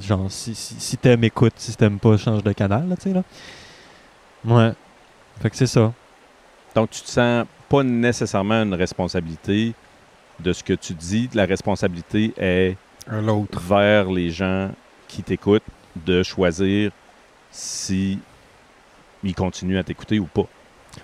[0.00, 1.52] genre, si, si, si t'aimes, écoute.
[1.56, 3.22] Si t'aimes pas, change de canal, là, tu sais, là.
[4.44, 4.72] Ouais.
[5.40, 5.92] Fait que c'est ça.
[6.74, 9.72] Donc, tu te sens pas nécessairement une responsabilité
[10.40, 11.28] de ce que tu dis.
[11.34, 12.76] La responsabilité est
[13.10, 13.60] L'autre.
[13.60, 14.70] vers les gens
[15.08, 15.62] qui t'écoutent
[16.06, 16.90] de choisir
[17.50, 18.18] si
[19.22, 20.46] ils continuent à t'écouter ou pas.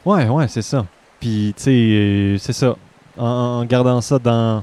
[0.05, 0.87] Ouais, ouais, c'est ça.
[1.21, 2.77] Puis, tu sais, euh, c'est ça.
[3.17, 4.63] En, en gardant ça dans,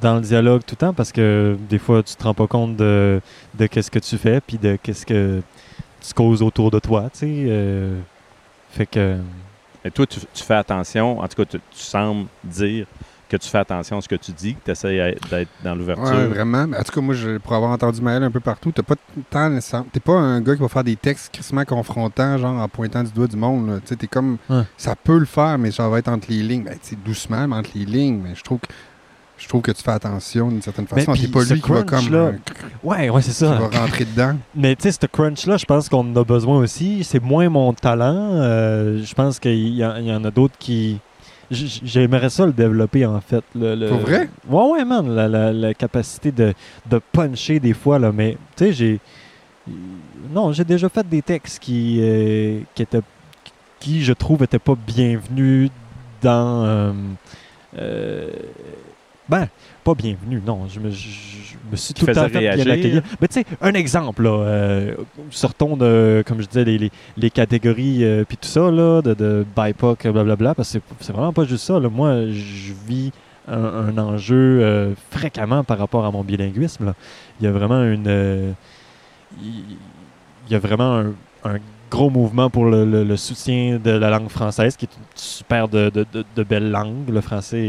[0.00, 2.76] dans le dialogue tout le temps, parce que des fois, tu te rends pas compte
[2.76, 3.20] de,
[3.54, 5.42] de qu'est-ce que tu fais, puis de qu'est-ce que
[6.00, 7.26] tu causes autour de toi, tu sais.
[7.28, 8.00] euh,
[8.70, 9.18] fait que...
[9.84, 12.86] Et toi, tu, tu fais attention, en tout cas, tu, tu sembles dire
[13.28, 16.04] que tu fais attention à ce que tu dis, que tu essaies d'être dans l'ouverture?
[16.14, 16.62] Ouais, vraiment.
[16.78, 18.94] En tout cas, moi, je, pour avoir entendu Maël un peu partout, t'as pas
[19.30, 19.50] tant
[19.92, 23.10] T'es pas un gars qui va faire des textes crissement confrontants, genre en pointant du
[23.12, 23.68] doigt du monde.
[23.68, 23.74] là.
[23.80, 24.38] Tu sais, t'es comme.
[24.48, 24.62] Ouais.
[24.76, 26.64] Ça peut le faire, mais ça va être entre les lignes.
[26.64, 28.20] Ben, tu sais, doucement, mais entre les lignes.
[28.22, 28.66] Mais je trouve que.
[29.38, 31.12] Je trouve que tu fais attention d'une certaine Mais façon.
[31.12, 31.86] puis T'es pas ce lui qui va comme.
[31.98, 32.32] crunch-là, euh,
[32.82, 33.54] Ouais, ouais, c'est qui ça.
[33.58, 34.34] va rentrer dedans.
[34.54, 37.04] Mais tu sais, ce crunch-là, je pense qu'on en a besoin aussi.
[37.04, 38.14] C'est moins mon talent.
[38.16, 41.00] Euh, je pense qu'il y en a d'autres qui.
[41.50, 43.44] J'aimerais ça le développer, en fait.
[43.54, 44.28] Le, le- Pour vrai?
[44.48, 45.08] Ouais, ouais, man.
[45.14, 46.52] La, la- la capacité de,
[46.90, 48.10] de puncher des fois, là.
[48.12, 49.00] Mais tu sais, j'ai.
[50.32, 53.00] Non, j'ai déjà fait des textes qui, euh, qui étaient.
[53.80, 55.70] qui, je trouve, étaient pas bienvenus
[56.22, 56.64] dans.
[56.64, 56.92] euh,
[57.78, 58.28] euh,
[59.28, 59.48] ben,
[59.84, 60.66] pas bienvenue, non.
[60.68, 63.02] Je me, je, je me suis tout le temps fait bien accueillir.
[63.20, 64.30] Mais tu sais, un exemple, là.
[64.30, 64.94] euh,
[65.30, 69.14] sortons de, comme je disais, les, les, les catégories euh, puis tout ça, là, de,
[69.14, 71.78] de BIPOC, blablabla, parce que c'est- vraiment pas juste ça.
[71.80, 71.88] Là.
[71.88, 73.12] Moi, je vis
[73.48, 76.86] un, un enjeu euh, fréquemment par rapport à mon bilinguisme.
[76.86, 76.94] là.
[77.40, 78.06] Il y a vraiment une.
[78.08, 78.52] euh,
[79.42, 79.76] il
[80.48, 81.06] il y a vraiment un,
[81.44, 81.58] un
[81.90, 85.90] gros mouvement pour le, le- soutien de la langue française, qui est une super de,
[85.90, 87.08] de, de- belle langue.
[87.08, 87.60] Le français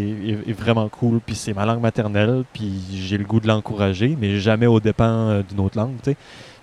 [0.47, 4.39] est, vraiment cool, puis c'est ma langue maternelle, puis j'ai le goût de l'encourager, mais
[4.39, 5.95] jamais aux dépens euh, d'une autre langue.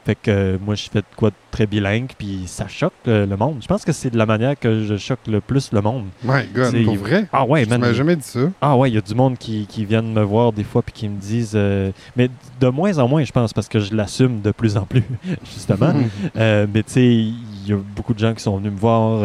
[0.05, 3.25] Fait que euh, moi, je fais de quoi de très bilingue, puis ça choque euh,
[3.27, 3.57] le monde.
[3.63, 6.05] Je pense que c'est de la manière que je choque le plus le monde.
[6.23, 7.27] My God, C'est- pour vrai?
[7.33, 7.93] Ah ouais, man.
[7.95, 8.41] jamais dit ça.
[8.61, 10.93] Ah ouais, il y a du monde qui, qui viennent me voir des fois puis
[10.93, 11.53] qui me disent...
[11.55, 12.29] euh, mais
[12.61, 15.05] de moins en moins, je pense, parce que je l'assume de plus en plus,
[15.55, 15.95] justement.
[16.37, 17.35] Euh, mais tu sais, il
[17.67, 19.21] y a beaucoup de gens qui sont venus me voir,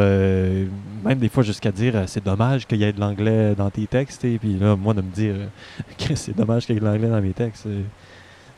[1.06, 4.24] même des fois jusqu'à dire c'est dommage qu'il y ait de l'anglais dans tes textes.
[4.24, 5.36] Et puis là, moi, de me dire
[6.16, 7.68] c'est dommage qu'il y ait de l'anglais dans mes textes.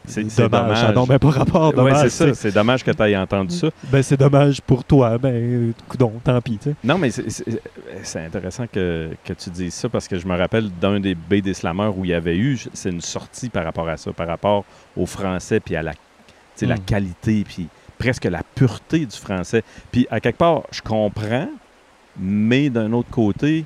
[0.05, 0.77] C'est dommage.
[0.79, 1.09] Ça dommage.
[1.09, 2.33] n'a pas rapport, Ouais, c'est.
[2.33, 3.69] C'est dommage que tu aies entendu ça.
[3.91, 5.17] Ben, c'est dommage pour toi.
[5.17, 6.59] Ben, coudonc, tant pis.
[6.83, 7.29] Non, mais c'est-
[8.19, 11.53] intéressant que, que tu dises ça parce que je me rappelle d'un des B des
[11.97, 14.65] où il y avait eu, c'est une sortie par rapport à ça, par rapport
[14.97, 15.93] au français puis à la,
[16.65, 16.79] la Mm.
[16.85, 19.63] qualité puis presque la pureté du français.
[19.91, 21.47] Puis à quelque part, je comprends,
[22.19, 23.65] mais d'un autre côté,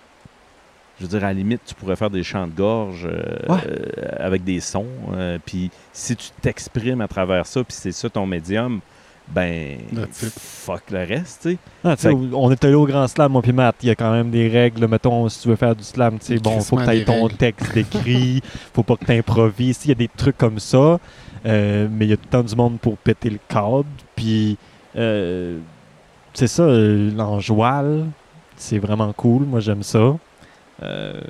[1.00, 3.60] je veux dire, à la limite, tu pourrais faire des chants de gorge euh, Ouais.
[3.68, 3.86] euh,
[4.20, 4.86] avec des sons.
[5.14, 8.80] euh, puis si tu t'exprimes à travers ça, puis c'est ça ton médium,
[9.28, 9.80] ben,
[10.38, 11.58] fuck le reste, tu sais.
[11.84, 13.76] Ah, Fait on est allé au grand slam, moi puis Matt.
[13.82, 14.88] Il y a quand même des règles.
[14.88, 17.28] Mettons, si tu veux faire du slam, tu sais, bon, faut que tu aies ton
[17.30, 18.42] texte écrit,
[18.74, 19.80] faut pas que tu improvises.
[19.86, 21.00] Il y a des trucs comme ça,
[21.48, 23.86] euh, mais il y a tout le temps du monde pour péter le cadre.
[24.16, 24.58] Puis,
[24.96, 25.58] euh,
[26.36, 28.06] c'est ça, l'enjoual,
[28.58, 29.44] c'est vraiment cool.
[29.46, 30.16] Moi, j'aime ça.
[30.84, 31.22] Euh,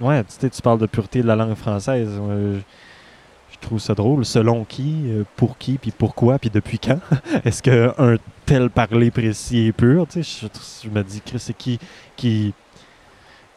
[0.00, 2.08] ouais, tu sais, tu parles de pureté de la langue française.
[2.18, 2.58] Moi, je,
[3.54, 4.24] je trouve ça drôle.
[4.24, 6.98] Selon qui, euh, pour qui, puis pourquoi, puis depuis quand?
[7.44, 8.16] Est-ce qu'un
[8.46, 10.48] tel parler précis et pur, tu sais,
[10.82, 11.78] je, je me dis, Chris, c'est qui
[12.16, 12.54] qui,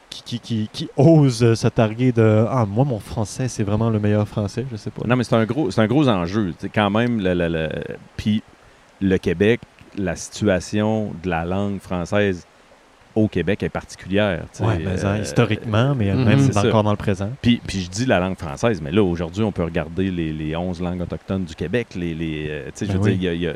[0.09, 3.89] qui, qui, qui, qui ose euh, se targuer de Ah, moi, mon français, c'est vraiment
[3.89, 5.01] le meilleur français, je sais pas.
[5.07, 6.51] Non, mais c'est un gros, c'est un gros enjeu.
[6.51, 7.69] Tu sais, quand même, le, le- le-
[8.15, 8.43] puis
[9.01, 9.59] le Québec,
[9.97, 12.45] la situation de la langue française
[13.15, 14.43] au Québec est particulière.
[14.59, 16.67] Ouais, mais Euh, historiquement, mais mhm, même c'est ça.
[16.67, 17.29] encore dans le présent.
[17.41, 20.55] Puis, puis je dis la langue française, mais là, aujourd'hui, on peut regarder les, les
[20.55, 21.87] 11 langues autochtones du Québec.
[21.95, 23.17] Les, les, euh, tu sais, je Ben veux oui.
[23.17, 23.55] dire, il y a, il y a-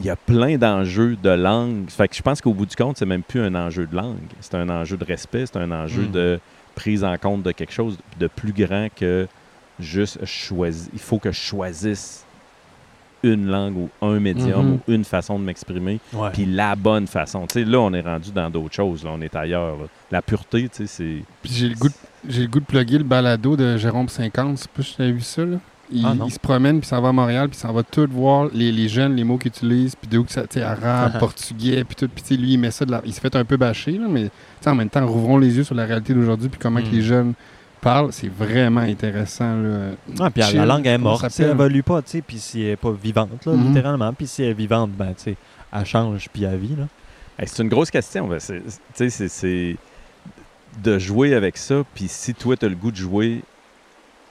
[0.00, 1.88] il y a plein d'enjeux de langue.
[1.88, 4.16] Fait que je pense qu'au bout du compte, c'est même plus un enjeu de langue.
[4.40, 6.10] C'est un enjeu de respect, c'est un enjeu Mm.
[6.10, 6.40] de
[6.74, 9.28] prise en compte de quelque chose de plus grand que
[9.78, 10.90] juste choisir.
[10.92, 12.23] Il faut que je choisisse
[13.32, 14.72] une langue ou un médium Mhm.
[14.74, 15.98] ou une façon de m'exprimer,
[16.32, 17.46] puis la bonne façon.
[17.46, 19.02] Tu sais, là, on est rendu dans d'autres choses.
[19.04, 19.76] Là, on est ailleurs.
[19.76, 19.86] là.
[20.10, 21.22] La pureté, tu sais, c'est...
[21.42, 21.94] Puis j'ai le goût de,
[22.28, 24.56] j'ai le goût de plugger le balado de Jérôme 50.
[24.58, 25.56] Je sais pas si tu as vu ça, là?
[25.92, 28.48] Il, Ah, il se promène, puis s'en va à Montréal, puis s'en va tout voir
[28.54, 31.84] les, les jeunes, les mots qu'ils utilisent, puis d'où que ça, tu sais, arabe, portugais,
[31.84, 32.08] puis tout.
[32.08, 33.02] Puis tu sais, lui, il met ça de la...
[33.04, 34.30] Il se fait un peu bâcher, là, mais tu
[34.62, 36.84] sais, en même temps, rouvrons les yeux sur la réalité d'aujourd'hui, puis comment Mm.
[36.84, 37.34] que les jeunes
[38.10, 39.90] C'est vraiment intéressant, là.
[40.20, 42.70] Ah, puis Chill, la langue est morte, elle évolue pas, tu sais, puis si elle
[42.70, 43.66] est pas vivante, là, Mhm.
[43.68, 45.36] littéralement, puis si elle est vivante, ben, tu sais,
[45.72, 46.86] elle change, puis elle vit, là.
[47.38, 48.26] Hey, c'est une grosse question.
[48.28, 49.76] Ben, c'est- Tu sais, c'est- c'est
[50.82, 51.82] de jouer avec ça.
[51.94, 53.42] Puis si toi, tu as le goût de jouer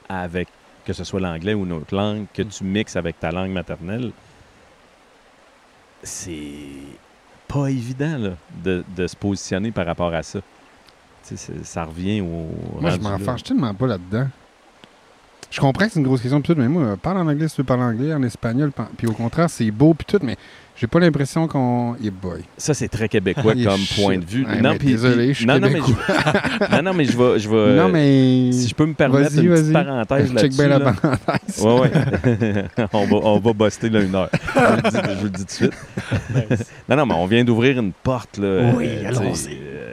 [0.10, 0.48] avec,
[0.86, 2.48] que ce soit l'anglais ou une autre langue, que Mm.
[2.48, 4.12] tu mixes avec ta langue maternelle,
[6.02, 6.40] c'est
[7.48, 8.30] pas évident là,
[8.64, 10.40] de, de se positionner par rapport à ça.
[11.64, 12.48] Ça revient au.
[12.82, 14.28] Moi, je m'en fâche tellement pas là-dedans.
[15.52, 17.62] Je comprends que c'est une grosse question, tout, mais moi, parle en anglais si tu
[17.62, 20.36] veux parler anglais, en espagnol, puis au contraire, c'est beau, puis tout, mais
[20.76, 21.96] j'ai pas l'impression qu'on.
[22.20, 22.42] Boy.
[22.58, 24.46] Ça, c'est très québécois comme point de vue.
[24.46, 25.96] Non, mais désolé, je suis non, non, mais québécois.
[26.08, 27.40] je, non, non, mais je vais.
[27.40, 28.52] Je vais non, mais.
[28.52, 29.74] Si je peux me permettre une petite vas-y.
[29.74, 30.58] parenthèse Check là-dessus.
[30.58, 31.62] bien la parenthèse.
[31.64, 32.66] Ouais, ouais.
[32.94, 34.30] on, va, on va buster là une heure.
[34.56, 35.74] Je vous le dis, tout de suite.
[36.90, 38.40] Non, non, mais on vient d'ouvrir une porte.
[38.40, 39.50] Là, Oui, sais, allons-y.
[39.62, 39.93] euh,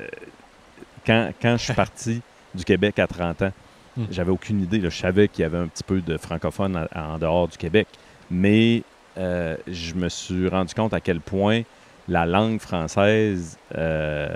[1.07, 2.20] quand, quand je suis parti
[2.55, 3.53] du Québec à 30 ans,
[3.96, 4.05] Hmm.
[4.12, 4.78] j'avais aucune idée.
[4.78, 4.88] là.
[4.88, 7.88] Je savais qu'il y avait un petit peu de francophones en, en dehors du Québec.
[8.30, 8.84] Mais
[9.18, 11.62] euh, je me suis rendu compte à quel point
[12.07, 14.28] la langue française euh,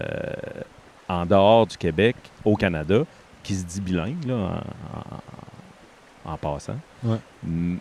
[1.09, 3.05] en dehors du Québec, au Canada,
[3.45, 7.19] qui se dit bilingue là, en, en- en passant, Ouais.
[7.45, 7.77] Mm,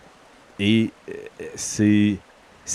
[0.60, 1.14] et euh,
[1.56, 2.18] c'est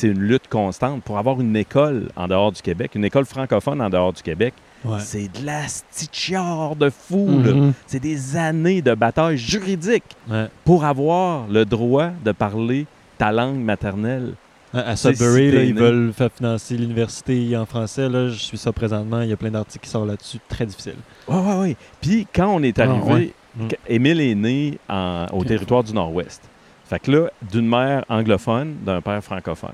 [0.02, 3.90] une lutte constante pour avoir une école en dehors du Québec, une école francophone en
[3.90, 4.54] dehors du Québec.
[4.84, 4.98] Ouais.
[5.00, 7.26] C'est de la stitchiard de fou.
[7.26, 7.72] Mhm.
[7.86, 10.46] C'est des années de bataille juridique Ouais.
[10.64, 12.86] pour avoir le droit de parler
[13.18, 14.34] ta langue maternelle.
[14.74, 18.08] À, Sudbury, là, ils veulent faire financer l'université en français.
[18.08, 19.22] Là, je suis ça présentement.
[19.22, 20.38] Il y a plein d'articles qui sortent là-dessus.
[20.46, 20.96] Très difficile.
[21.26, 21.76] Oui, oui, oui.
[22.02, 23.66] Puis quand on est Ah, arrivé, ouais.
[23.68, 26.42] Qu- Émile est né en- au territoire du Nord-Ouest.
[26.84, 29.72] Fait que là, d'une mère anglophone, d'un père francophone.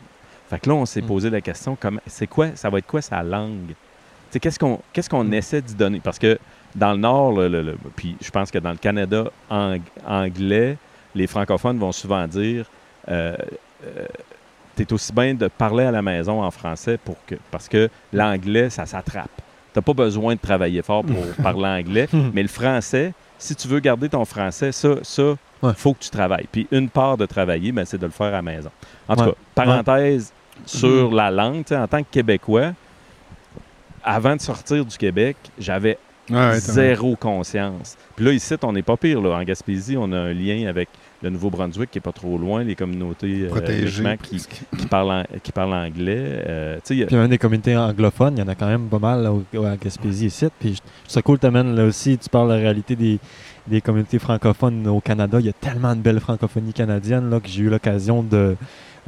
[0.48, 1.06] Fait que là, on s'est Mm.
[1.06, 3.74] posé la question, comme, c'est quoi, ça va être quoi sa langue?
[4.40, 5.34] Qu'est-ce qu'on qu'est-ce qu'on Mm.
[5.34, 6.00] essaie d'y donner?
[6.02, 6.38] Parce que
[6.74, 10.76] dans le Nord, le- le- le- puis je pense que dans le Canada ang- anglais,
[11.14, 12.66] les francophones vont souvent dire
[13.08, 13.36] euh,
[13.86, 14.06] euh,
[14.76, 17.88] tu es aussi bien de parler à la maison en français pour que, parce que
[18.12, 19.30] l'anglais, ça s'attrape.
[19.72, 23.68] Tu n'as pas besoin de travailler fort pour parler anglais, mais le français, si tu
[23.68, 25.72] veux garder ton français, ça, ça, Ouais.
[25.76, 26.46] faut que tu travailles.
[26.50, 28.70] Puis une part de travailler, ben, c'est de le faire à la maison.
[29.08, 29.30] En tout Ouais.
[29.30, 30.32] cas, parenthèse
[30.66, 32.72] sur la langue, en tant que Québécois,
[34.04, 35.98] avant de sortir du Québec, j'avais
[36.30, 37.96] ouais, zéro conscience.
[38.16, 39.20] Puis là, ici, on n'est pas pire.
[39.20, 39.30] Là.
[39.38, 40.88] En Gaspésie, on a un lien avec
[41.22, 43.48] le Nouveau-Brunswick qui est pas trop loin, les communautés euh,
[44.22, 44.36] qui,
[44.76, 46.42] qui, parlent en- qui parlent anglais.
[46.46, 48.54] Euh, tu sais, il y a- Puis même des communautés anglophones, il y en a
[48.54, 50.46] quand même pas mal là, au- à Gaspésie ici.
[50.60, 50.78] Puis
[51.08, 53.18] ça cool, t'amènes là aussi, tu parles de la réalité des,
[53.66, 55.38] des communautés francophones au Canada.
[55.40, 58.54] Il y a tellement de belles francophonies canadiennes là, que j'ai eu l'occasion de,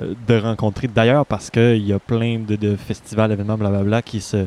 [0.00, 0.88] euh, de rencontrer.
[0.88, 4.46] D'ailleurs, parce qu'il y a plein de, de festivals, événements, blablabla, qui se,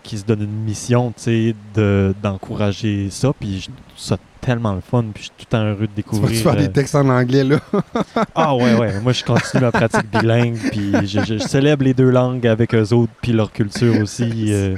[0.00, 3.32] qui se donnent une mission, tu sais, de- d'encourager ça.
[3.38, 5.04] Puis je trouve ça tellement le fun.
[5.14, 6.42] Puis je suis tout le temps heureux de Tu vas découvrir.
[6.42, 7.58] faire des euh, textes en anglais, là?
[8.34, 9.00] ah ouais, ouais.
[9.00, 12.74] Moi, je continue ma pratique bilingue, puis je, je- je célèbre les deux langues avec
[12.74, 14.46] eux autres, puis leur culture aussi.
[14.52, 14.76] euh,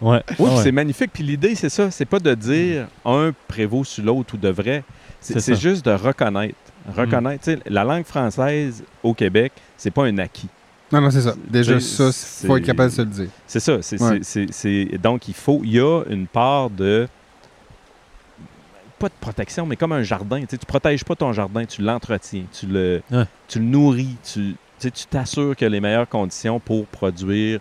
[0.00, 0.22] ouais.
[0.38, 0.62] Oui, Ah ouais.
[0.62, 1.10] c'est magnifique.
[1.12, 1.90] Puis l'idée, c'est ça.
[1.90, 4.84] C'est pas de dire un prévaut sur l'autre ou de vrai.
[5.20, 6.54] C'est juste de reconnaître.
[6.96, 7.42] Reconnaître.
[7.44, 10.48] Tu sais, La langue française au Québec, c'est pas un acquis.
[10.92, 11.34] Non, non, c'est ça.
[11.48, 12.12] Déjà, ça, il
[12.46, 13.28] faut être c'est- capable de se le dire.
[13.46, 13.82] C'est ça.
[13.82, 14.18] c'est Ouais.
[14.22, 15.60] c'est- c'est- c'est- Donc, il faut.
[15.64, 17.08] Il y a une part de.
[18.98, 20.40] Pas de protection, mais comme un jardin.
[20.40, 23.24] Tu sais, tu protèges pas ton jardin, tu l'entretiens, tu le, Ouais.
[23.46, 26.86] tu le nourris, tu tu sais, tu t'assures qu'il y a les meilleures conditions pour
[26.86, 27.60] produire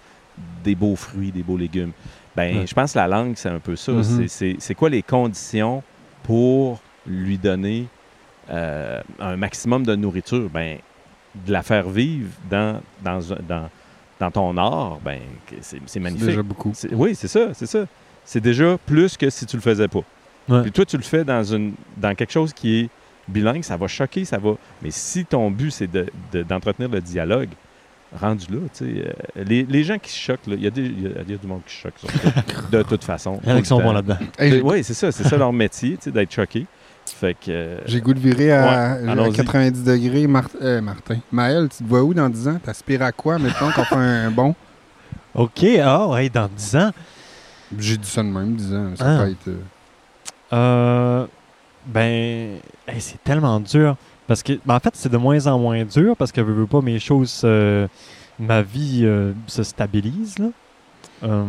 [0.65, 1.91] des beaux fruits, des beaux légumes.
[2.36, 2.67] Ben, Ouais.
[2.67, 3.93] je pense que la langue, c'est un peu ça.
[3.93, 4.03] Mhm.
[4.03, 5.82] C'est- C'est c'est quoi les conditions
[6.23, 7.88] pour lui donner
[8.49, 10.49] euh, un maximum de nourriture?
[10.53, 10.78] Ben,
[11.45, 13.69] de la faire vivre dans, dans, un- dans,
[14.19, 16.27] dans ton art, ben, que c'est c'est C'est magnifique.
[16.27, 16.73] déjà beaucoup.
[16.91, 17.86] Oui, c'est ça, c'est ça.
[18.23, 20.01] C'est déjà plus que si tu le faisais pas.
[20.47, 20.61] Ouais.
[20.63, 22.89] Puis toi, tu le fais dans une dans quelque chose qui est
[23.27, 24.53] bilingue, ça va choquer, ça va.
[24.81, 27.49] Mais si ton but, c'est de- de- d'entretenir le dialogue,
[28.19, 28.86] rendu là, tu sais,
[29.38, 31.38] euh, les, les gens qui se choquent, il y, a y a- il y a
[31.38, 32.17] du monde qui se choque, sur ça,
[32.71, 33.39] de toute façon.
[33.43, 34.17] Il y en a qui sont bons là-dedans.
[34.39, 36.65] J'ai- Oui, c'est ça, c'est ça leur métier, tu sais, d'être choqué.
[37.13, 37.49] Fait que.
[37.49, 38.61] euh, J'ai goût de virer à,
[39.01, 39.33] Ouais, à allons-y.
[39.33, 40.27] 90 degrés.
[40.27, 41.17] Mar- euh, Martin.
[41.31, 42.59] Maël, tu te vois où dans 10 ans?
[42.63, 44.55] T'aspires à quoi, mettons, qu'on fait un bon?
[45.33, 46.91] OK, ah ouais, dans 10 ans.
[47.77, 48.91] J'ai dit ça de même, 10 ans.
[48.95, 49.23] Ça Ah.
[49.23, 49.47] peut être...
[49.47, 49.57] euh,
[50.53, 51.25] Euh,
[51.85, 53.95] ben, hey, c'est tellement dur.
[54.27, 56.67] Parce que, ben, en fait, c'est de moins en moins dur parce que, veux, veux
[56.67, 57.87] pas, mes choses, euh,
[58.39, 60.39] ma vie euh, se stabilise.
[60.39, 60.47] Là.
[61.23, 61.43] Euh,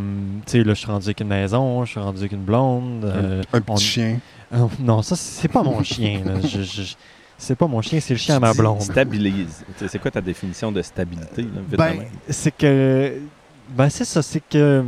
[0.46, 3.04] tu sais, là, je suis rendu avec une maison, je suis rendu avec une blonde.
[3.04, 4.18] euh, un petit on- chien.
[4.54, 6.22] Euh, non, ça, c'est pas mon chien.
[6.24, 6.34] là.
[6.42, 6.94] Je- je-
[7.38, 8.80] c'est pas mon chien, c'est le chien à ma tu blonde.
[8.80, 9.64] Stabilise.
[9.78, 11.94] Tu C'est quoi ta définition de stabilité, là, Ben,
[12.28, 13.14] c'est que.
[13.70, 14.84] Ben, c'est ça, c'est que.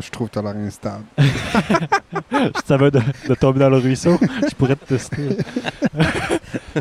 [0.00, 1.02] Je trouve que t'as l'air instable.
[2.66, 4.16] ça va de, de tomber dans le ruisseau,
[4.48, 5.28] je pourrais te tester.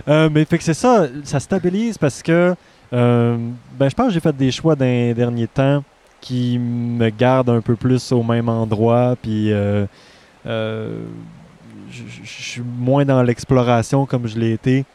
[0.07, 2.55] Euh, mais fait que c'est ça, ça stabilise parce que
[2.93, 3.37] euh,
[3.77, 5.83] ben, je pense que j'ai fait des choix dans les derniers temps
[6.21, 9.85] qui me gardent un peu plus au même endroit, puis euh,
[10.45, 10.99] euh,
[11.91, 14.85] je je- je suis moins dans l'exploration comme je l'ai été.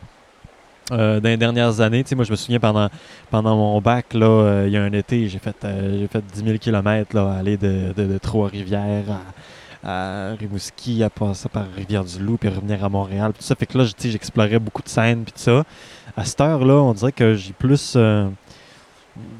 [0.90, 2.88] euh, dans les dernières années, tu sais, moi je me souviens pendant,
[3.30, 6.44] pendant mon bac, là, euh, il y a un été, j'ai fait, euh, fait 10
[6.44, 9.04] 000 km là, aller de, de- Trois-Rivières
[9.84, 13.54] à, Rimouski, à passer par Rivière-du-Loup, puis revenir à Montréal, tout ça.
[13.54, 15.64] Fait que là, j'explorais beaucoup de scènes, puis tout ça.
[16.16, 17.96] À cette heure-là, on dirait que j'ai plus...
[17.96, 18.28] je-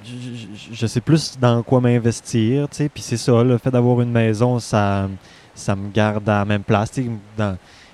[0.05, 4.01] je- je sais plus dans quoi m'investir, tu sais, puis c'est ça, le fait d'avoir
[4.01, 5.09] une maison, ça,
[5.55, 6.91] ça me garde à la même place,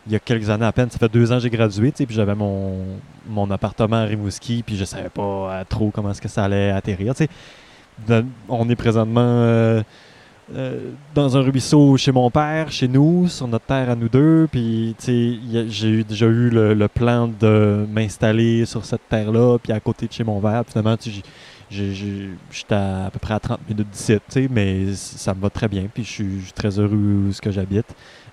[0.09, 2.07] il y a quelques années à peine, ça fait deux ans que j'ai gradué, puis
[2.11, 6.45] j'avais mon, appartement à Rimouski, puis je savais pas euh, trop comment est-ce que ça
[6.45, 7.15] allait atterrir,
[8.49, 9.83] on est présentement euh,
[10.55, 14.49] euh, dans un ruisseau chez mon père, chez nous, sur notre terre à nous deux,
[14.51, 20.13] puis j'ai déjà eu le, plan de m'installer sur cette terre-là, puis à côté de
[20.13, 20.97] chez mon père, finalement,
[21.71, 25.87] j'étais à, à peu près à 30 minutes d'ici, mais ça me va très bien,
[25.93, 27.87] puis je suis très heureux où ce que j'habite.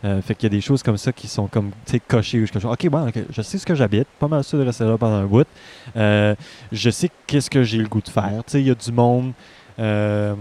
[0.05, 1.71] Euh, fait qu'il y a des choses comme ça qui sont comme,
[2.07, 2.39] cochées.
[2.41, 4.83] Où je, ok, bon, ok, je sais ce que j'habite, pas mal sûr de rester
[4.83, 5.47] là pendant un bout.
[5.95, 6.35] Euh,
[6.71, 8.43] je sais qu'est-ce que j'ai le goût de faire.
[8.53, 9.33] Il y a du monde.
[9.79, 10.35] euh,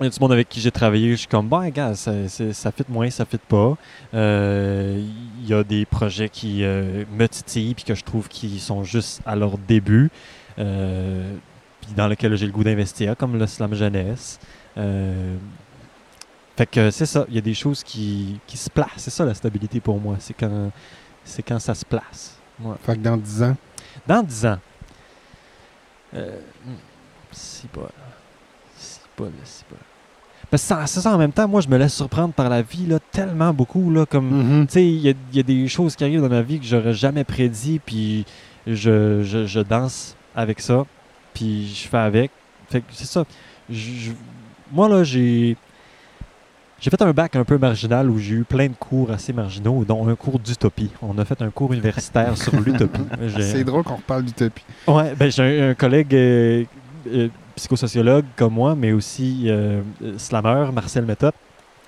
[0.00, 2.12] il y a du monde avec qui j'ai travaillé, je suis comme, bon, gars, ça,
[2.28, 3.76] ça fit moins, ça fit pas.
[4.12, 5.08] Il
[5.44, 9.34] y a des projets qui me titillent puis que je trouve qui sont juste à
[9.34, 10.12] leur début,
[11.88, 14.38] puis dans lesquels j'ai le goût d'investir, comme le slam jeunesse.
[14.76, 15.36] Euh,
[16.56, 18.88] fait que c'est ça, il y a des choses qui, qui se placent.
[18.98, 20.70] C'est ça la stabilité pour moi, c'est quand,
[21.24, 22.36] c'est quand ça se place.
[22.60, 22.74] Ouais.
[22.84, 23.56] Fait que dans 10 ans,
[24.06, 24.58] Dans 10 ans,
[26.14, 26.70] euh, hmm,
[27.32, 27.88] si pas,
[28.76, 29.76] si pas, si pas.
[30.50, 32.62] Parce que ça- c'est ça en même temps, moi je me laisse surprendre par la
[32.62, 33.90] vie là, tellement beaucoup.
[33.90, 34.30] Là, comme,
[34.60, 34.66] Mhm.
[34.66, 36.64] tu sais, il y, a- y a des choses qui arrivent dans ma vie que
[36.66, 38.24] j'aurais jamais prédit, puis
[38.66, 40.86] je, je, je danse avec ça.
[41.38, 42.30] Puis je fais avec.
[42.70, 43.24] Fait que c'est ça.
[43.70, 44.10] Je-
[44.72, 45.56] moi, là, j'ai.
[46.80, 49.84] J'ai fait un bac un peu marginal où j'ai eu plein de cours assez marginaux,
[49.84, 50.90] dont un cours d'utopie.
[51.02, 53.00] On a fait un cours universitaire sur l'utopie.
[53.26, 54.62] J'ai- C'est drôle qu'on reparle d'utopie.
[54.86, 56.64] Ouais, ben j'ai un, un collègue euh,
[57.08, 61.32] euh, psychosociologue comme moi, mais aussi euh, euh, slammer, Marcel Méthode.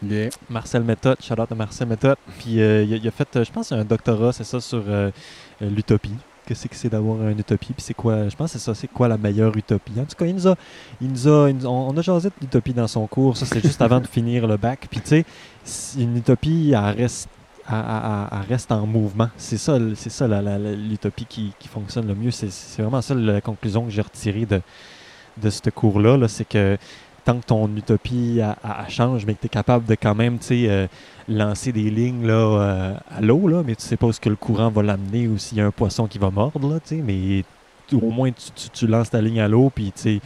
[0.05, 0.31] Yeah.
[0.49, 2.17] Marcel Méthode, shout out à Marcel Méthode.
[2.39, 5.11] Puis il, a, il a fait, je pense, un doctorat, c'est ça, sur euh,
[6.51, 6.69] l'utopie.
[6.69, 7.73] Qu'est-ce que c'est d'avoir une utopie?
[7.73, 9.93] Puis c'est quoi, je pense que c'est ça, c'est quoi la meilleure utopie?
[9.99, 10.57] En tout cas, il nous a,
[11.69, 13.37] on, a jasé de l'utopie dans son cours.
[13.37, 14.87] Ça, c'était juste avant de finir le bac.
[14.91, 15.25] Puis tu
[15.65, 17.29] sais, une utopie, elle reste,
[17.69, 19.29] elle- reste en mouvement.
[19.37, 22.31] C'est ça, c'est ça l'utopie qui, qui fonctionne le mieux.
[22.31, 24.61] C'est, c'est vraiment ça la conclusion que j'ai retirée de,
[25.41, 26.17] de ce cours-là.
[26.17, 26.77] là, c'est que
[27.25, 30.87] tant que ton utopie elle change, mais que tu es capable de quand même euh,
[31.29, 34.29] lancer des lignes là, euh, à l'eau, là, mais tu sais pas où ce que
[34.29, 37.45] le courant va l'amener ou s'il y a un poisson qui va mordre, là, mais
[37.93, 38.31] au moins
[38.73, 40.21] tu, lances ta ligne à l'eau, puis tu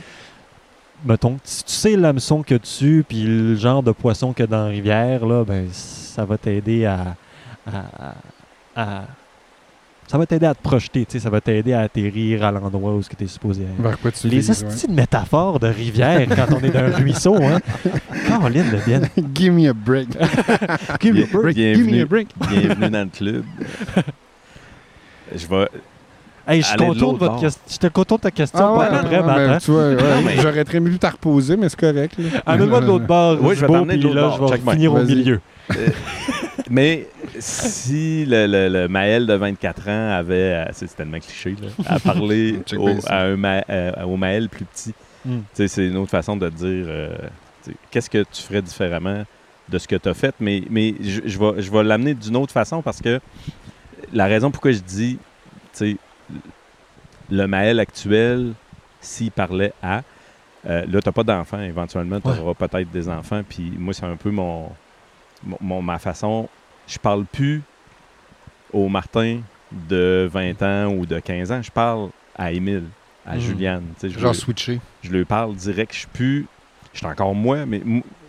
[1.04, 4.68] mettons, si tu sais l'hameçon que tu, puis le genre de poisson que dans la
[4.68, 7.16] rivière, là, ben, ça va t'aider à-
[8.76, 9.04] à-
[10.06, 12.92] ça va t'aider à te projeter, tu sais, ça va t'aider à atterrir à l'endroit
[12.94, 13.80] où tu es supposé être.
[13.82, 14.50] Vers quoi tu Les ouais.
[14.50, 17.58] hosties de métaphores de rivière quand on est dans un ruisseau, hein.
[18.28, 19.00] Caroline de bien.
[19.34, 20.08] Give me a break.
[21.00, 21.56] Give me a break.
[21.56, 22.28] Give me Bienvenue, a break.
[22.48, 23.44] bienvenue dans le club.
[25.34, 25.68] Je vais.
[26.46, 27.62] Hey, je suis Aller de content de l'autre votre question.
[27.70, 28.60] J'étais content de ta question.
[28.60, 30.22] Ah ouais, pas à peu ouais, près, ouais, Matt, mais hein.
[30.26, 32.16] ouais, j'aurais très mieux t'as reposer, mais c'est correct.
[32.44, 33.38] Amène-moi de l'autre bord.
[33.40, 34.48] Oui, je vais beau, t'emmener de l'autre là, bord.
[34.48, 35.40] je vais finir au milieu.
[36.70, 37.06] Mais
[37.38, 42.00] si le, le- le Maël de 24 ans avait, euh, c'est tellement cliché, là, à
[42.00, 44.94] parler au, à un Ma- euh, au Maël plus petit,
[45.52, 47.14] sais, c'est une autre façon de dire euh,
[47.90, 49.24] qu'est-ce que tu ferais différemment
[49.68, 50.34] de ce que tu as fait?
[50.40, 53.20] Mais, mais je, je vais, je vais l'amener d'une autre façon parce que
[54.12, 55.18] la raison pourquoi je dis
[57.30, 58.52] le Maël actuel,
[59.00, 60.02] s'il parlait à.
[60.66, 61.60] euh, là, tu n'as pas d'enfants.
[61.60, 62.38] Éventuellement, tu Ouais.
[62.38, 63.42] auras peut-être des enfants.
[63.48, 64.68] Puis moi, c'est un peu mon,
[65.60, 66.48] mon- ma façon.
[66.86, 67.62] Je parle plus
[68.72, 69.40] au Martin
[69.72, 71.62] de 20 ans ou de 15 ans.
[71.62, 72.84] Je parle à Émile,
[73.26, 73.40] à Mhm.
[73.40, 73.84] Juliane.
[73.94, 74.80] Tu sais, Je, Genre lui- switcher.
[75.02, 75.92] je lui parle direct.
[75.92, 76.46] Je suis plus.
[76.92, 77.82] Je suis encore moi, mais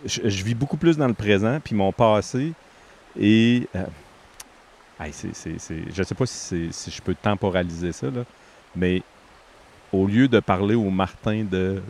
[0.04, 1.58] je, je vis beaucoup plus dans le présent.
[1.62, 2.52] Puis mon passé
[3.18, 3.68] et.
[3.76, 3.84] euh,
[5.00, 8.22] hey, c'est- c'est- c'est- je sais pas si, c'est- si je peux temporaliser ça, là,
[8.74, 9.02] mais
[9.92, 11.80] au lieu de parler au Martin de,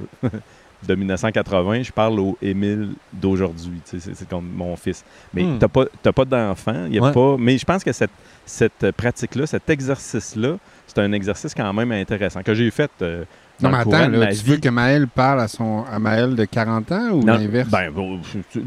[0.82, 3.80] de 1980, je parle au Émile d'aujourd'hui.
[3.88, 5.04] tu C'est comme mon fils.
[5.32, 5.58] Mais Hmm.
[5.58, 6.86] t'as pas, t'as pas d'enfant.
[6.90, 7.12] y a Ouais.
[7.12, 8.10] pas, mais je pense que cette,
[8.44, 10.56] cette pratique-là, cet exercice-là,
[10.86, 12.90] c'est un exercice quand même intéressant que j'ai fait.
[13.02, 13.24] euh,
[13.62, 14.50] Non, mais attends, là, tu vie.
[14.50, 17.70] veux que Maël parle à, son, à Maël de 40 ans ou Non, l'inverse?
[17.70, 18.18] Ben, bon,
[18.52, 18.62] tu-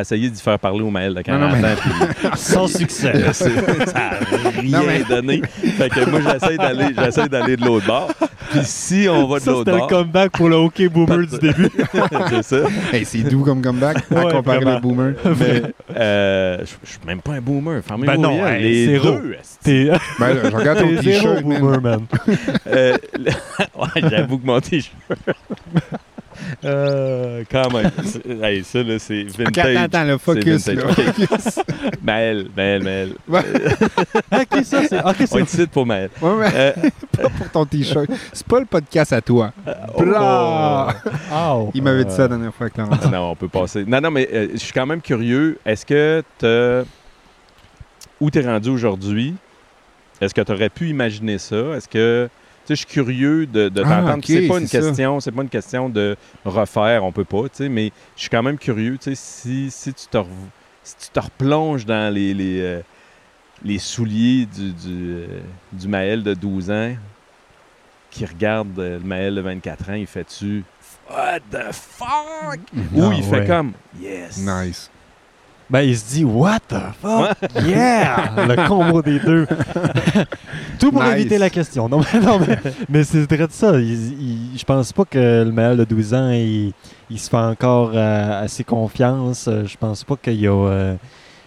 [0.00, 1.76] essayé d'y faire parler au Maël de 40 Non, non, mais- ans,
[2.20, 3.12] puis Sans succès.
[3.32, 5.42] c'est- ça a rien Non, mais- donné.
[5.46, 8.12] Fait que moi, j'essaie d'aller, j'essaie d'aller de l'autre bord.
[8.50, 11.26] Puis si on va de Ça, l'autre c'était le bord, comeback pour le hockey boomer
[11.26, 11.68] du début.
[12.30, 12.56] c'est ça.
[12.92, 14.74] Hey, c'est doux comme comeback à Ouais, comparer vraiment.
[14.74, 15.14] les boomers.
[15.38, 15.62] Mais
[15.96, 17.80] euh, je suis même pas un boomer.
[17.84, 19.12] Fermez Ben non, hey, les zéro.
[19.12, 19.36] deux.
[19.62, 22.00] T'es Ben là, je regarde ton t-shirt, boomer, man.
[22.66, 22.96] Euh,
[23.76, 24.92] ouais, j'avoue que mon t-shirt.
[26.64, 27.90] Euh, quand même.
[28.04, 29.76] C'est- Hey, ça, là, c'est vintage.
[29.76, 30.88] attends, attends, le focus, là.
[30.88, 31.58] Focus.
[32.02, 33.12] Maël, Maël, Maël.
[34.32, 34.98] ok, ça, c'est.
[35.00, 35.38] Ok, On c'est.
[35.40, 36.08] est ici pour Maël.
[36.22, 36.72] Ouais, mais Euh,
[37.20, 38.08] pas pour ton t-shirt.
[38.32, 39.52] C'est pas le podcast à toi.
[39.94, 40.94] oh, Blah!
[41.32, 41.70] Oh.
[41.74, 43.04] Il m'avait dit ça la dernière fois, Clarence.
[43.10, 43.84] non, on peut passer.
[43.86, 45.58] Non, non, mais euh, je suis quand même curieux.
[45.66, 46.88] Est-ce que tu
[48.20, 49.34] Où t'es rendu aujourd'hui?
[50.20, 51.56] Est-ce que tu aurais pu imaginer ça?
[51.76, 52.28] Est-ce que.
[52.70, 54.24] Je suis curieux de, de Ah, t'entendre.
[54.26, 57.68] c'est pas une question, c'est pas une question de refaire, on peut pas, tu sais,
[57.68, 60.18] mais je suis quand même curieux, tu sais, si, si tu te
[60.82, 62.80] si tu te replonges dans les, les, euh,
[63.62, 65.40] les souliers du, du, euh,
[65.72, 66.94] du Maël de 12 ans
[68.10, 70.64] qui regarde euh, le Maël de 24 ans, il fait-tu
[71.10, 72.60] What the fuck?
[72.94, 73.40] Ou Ah, il ouais.
[73.40, 74.38] fait comme Yes.
[74.38, 74.90] Nice.
[75.70, 77.36] Ben, il se dit, What the fuck?
[77.64, 78.32] Yeah!
[78.48, 79.46] Le combo des deux.
[80.80, 81.12] Tout pour Nice.
[81.12, 81.88] éviter la question.
[81.88, 82.58] Non, mais, non, mais,
[82.88, 83.78] mais c'est très de ça.
[83.78, 86.72] Il- il- je pense pas que le Maël de 12 ans, il,
[87.08, 89.46] il se fait encore euh, assez confiance.
[89.46, 90.94] Euh, Je pense pas qu'il a, euh,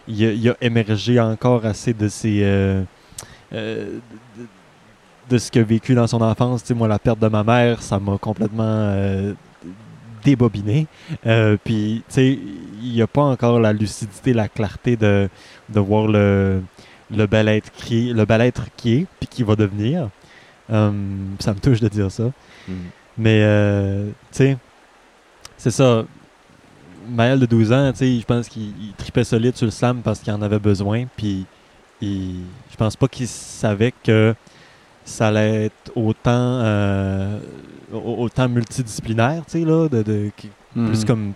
[0.07, 2.39] il a, il a émergé encore assez de ses.
[2.43, 2.84] euh,
[3.51, 4.01] de,
[5.30, 6.61] de ce qu'il a vécu dans son enfance.
[6.61, 8.63] Tu sais, moi, la perte de ma mère, ça m'a complètement
[10.24, 10.88] débobiné.
[11.26, 12.39] Euh, Puis, tu sais,
[12.82, 15.30] il n'y a pas encore la lucidité, la clarté de,
[15.69, 16.61] de voir le,
[17.11, 20.09] le bel être qui est, le bel être qui est, puis qui va devenir.
[20.71, 20.91] Euh,
[21.39, 22.32] ça me touche de dire ça.
[22.67, 22.76] Mhm.
[23.17, 24.57] Mais, euh, tu sais,
[25.57, 26.05] c'est ça.
[27.09, 30.01] Maël de 12 ans, tu sais, je pense qu'il il tripait solide sur le slam
[30.01, 31.05] parce qu'il en avait besoin.
[31.17, 31.45] Puis,
[32.01, 34.34] je pense pas qu'il savait que
[35.06, 37.39] ça allait être autant, euh,
[37.93, 40.88] au- autant multidisciplinaire, tu sais, là, de, de- qui- Mhm.
[40.88, 41.34] plus comme,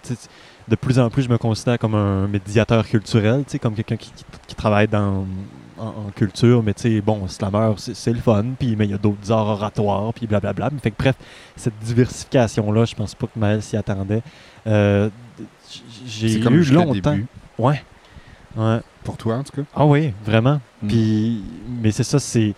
[0.68, 3.98] de plus en plus, je me considère comme un médiateur culturel, tu sais, comme quelqu'un
[3.98, 5.26] qui, qui- qui travaille dans,
[5.78, 8.94] en, en culture, mais tu sais, bon, slammer, c'est le fun, puis mais il y
[8.96, 10.70] a d'autres arts oratoires, puis blablabla.
[10.72, 11.16] Mais fait que bref,
[11.56, 14.24] cette diversification-là, je pense pas que Maël s'y attendait.
[14.66, 15.10] Euh,
[16.08, 17.12] j'ai eu longtemps.
[17.12, 17.26] début.
[17.60, 17.84] Ouais.
[18.56, 18.80] Ouais.
[19.04, 19.68] Pour toi, en tout cas.
[19.76, 20.60] Ah oui, vraiment.
[20.82, 20.88] Mm.
[20.88, 21.44] Puis,
[21.82, 22.54] mais c'est ça, c'est.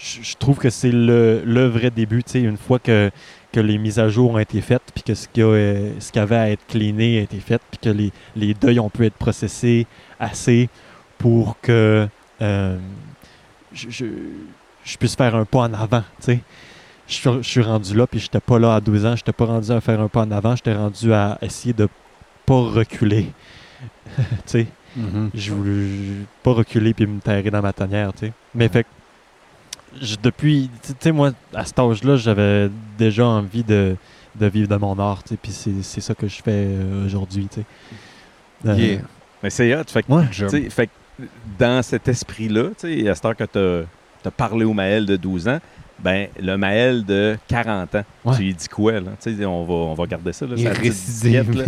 [0.00, 3.10] Je je trouve que c'est le, le vrai début, tu sais, une fois que,
[3.52, 6.18] que les mises à jour ont été faites, puis que ce a, euh, ce qui
[6.18, 9.16] avait à être cleané a été fait, puis que les, les deuils ont pu être
[9.16, 9.86] processés
[10.20, 10.68] assez
[11.18, 12.06] pour que
[12.42, 12.78] euh,
[13.72, 14.06] je, je,
[14.84, 16.40] je puisse faire un pas en avant, tu sais.
[17.08, 19.46] Je suis, je suis rendu là, puis j'étais pas là à 12 ans, j'étais pas
[19.46, 21.88] rendu à faire un pas en avant, j'étais rendu à essayer de
[22.46, 23.32] pas reculer,
[24.16, 25.30] tu sais Mhm.
[25.34, 28.32] je voulais pas reculer puis me terrer dans ma tanière, tu sais.
[28.54, 28.86] Mais fait
[30.00, 33.96] je- depuis, tu sais, moi, à cet âge-là, j'avais déjà envie de,
[34.38, 37.06] de vivre de mon art, tu sais, puis c'est c'est ça que je fais euh,
[37.06, 37.66] aujourd'hui, tu sais.
[38.68, 39.00] Euh, Yeah.
[39.42, 39.84] Mais c'est hot.
[39.86, 40.24] Fait que, Ouais.
[40.70, 40.92] Fait que
[41.58, 43.58] dans cet esprit-là, tu sais, à cette heure que tu
[44.28, 45.58] as, parlé au Maël de 12 ans,
[46.00, 48.36] ben le Maël de 40 ans, Ouais.
[48.36, 49.10] tu lui dis quoi, là?
[49.22, 51.50] Tu sais, on va, on va garder ça, là, Il récidive.
[51.56, 51.64] là.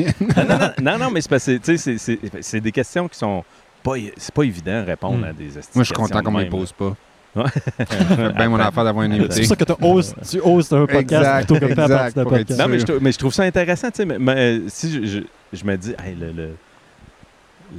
[0.82, 3.18] non, non, non, mais c'est parce que, tu sais, c'est- c'est- c'est des questions qui
[3.18, 3.44] sont
[3.82, 5.24] pas, c'est pas évident à répondre Mm.
[5.24, 6.94] à des Moi, je suis content qu'on me me les pose pas.
[7.36, 7.44] Ouais.
[7.78, 9.40] C'est bien mon affaire d'avoir un C'est C'est invité.
[9.40, 12.14] pour ça que tu oses, tu oses un podcast Exact, plutôt que de faire partie
[12.14, 12.58] d'un podcast.
[12.60, 15.56] Non, mais je, mais trouve ça intéressant, tu sais, mais, mais, euh, si je, je-
[15.58, 16.48] je me dis, hey, le, le,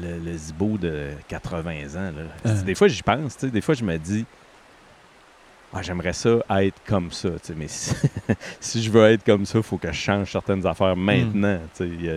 [0.02, 2.62] le, le zibo de 80 ans, là, Euh.
[2.64, 4.26] des fois j'y pense, tu sais, des fois je me dis,
[5.74, 6.30] ah, j'aimerais ça
[6.62, 7.94] être comme ça, tu sais, mais si,
[8.60, 11.84] si je veux être comme ça, il faut que je change certaines affaires maintenant, tu
[11.84, 12.14] sais, il y a,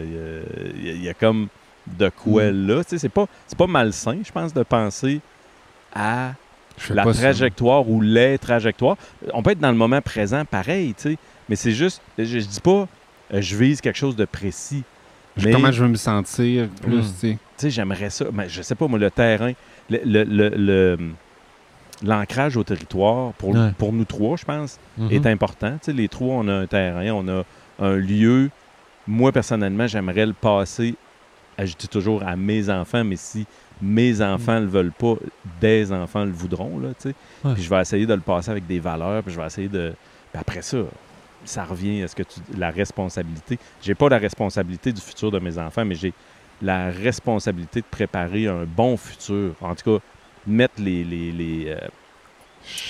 [0.77, 1.49] il y y y a comme
[1.87, 2.67] de quoi Mm.
[2.67, 5.21] là, tu sais, c'est pas, c'est pas malsain, je pense, de penser
[5.95, 6.33] à
[6.91, 7.13] la ça.
[7.13, 8.97] trajectoire ou les trajectoires.
[9.33, 11.19] On peut être dans le moment présent pareil, tu sais,
[11.49, 12.87] mais c'est juste, je, je dis pas,
[13.33, 14.83] euh, je vise quelque chose de précis.
[15.43, 17.01] Mais, Comment je veux me sentir plus, Mm.
[17.03, 17.33] tu sais.
[17.33, 19.53] tu sais, j'aimerais ça, mais je sais pas, moi, le terrain,
[19.91, 20.99] le- le- le- le-
[22.03, 23.71] l'ancrage au territoire, pour, Ouais.
[23.79, 24.79] pour nous trois, je pense,
[25.11, 25.73] est important.
[25.79, 27.43] Tu sais, les trois, on a un terrain, on a
[27.81, 28.51] un lieu.
[29.07, 30.95] Moi, personnellement, j'aimerais le passer,
[31.59, 33.47] je dis toujours à mes enfants, mais si
[33.85, 35.15] mes enfants ne le veulent pas,
[35.61, 37.15] des enfants le voudront, là, tu sais.
[37.45, 37.55] Ouais.
[37.55, 39.93] Puis je vais essayer de le passer avec des valeurs, puis je vais essayer de...
[40.33, 40.79] Puis après ça,
[41.45, 42.41] ça revient à ce que tu...
[42.57, 43.59] la responsabilité.
[43.83, 46.13] J'ai pas la responsabilité du futur de mes enfants, mais j'ai
[46.63, 49.53] la responsabilité de préparer un bon futur.
[49.61, 50.05] En tout cas,
[50.47, 51.05] mettre les...
[51.05, 51.77] les, les, euh,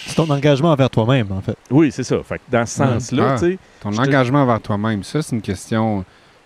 [0.06, 1.56] C'est ton engagement envers toi-même, en fait.
[1.70, 2.22] Oui, c'est ça.
[2.22, 3.38] Fait que dans ce sens-là, Ah.
[3.38, 3.58] tu sais...
[3.80, 6.04] Ton Je te- engagement envers toi-même, ça, c'est une question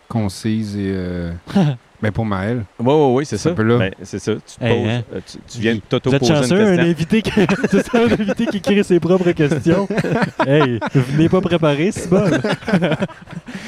[0.09, 0.91] concise et.
[0.95, 1.33] euh,
[2.03, 2.65] ben pour Maël.
[2.79, 3.51] Oui, oui, oui, c'est ça.
[3.51, 3.79] un peu là.
[3.79, 4.33] Ben, c'est ça.
[4.35, 5.03] Tu, te Hey, poses, hein?
[5.15, 7.31] euh, tu, tu viens de Vous t'auto-poser une un invité, qui...
[7.71, 9.89] c'est ça, un invité qui crée ses propres questions.
[10.47, 12.25] hey, vous venez pas préparé, c'est bon.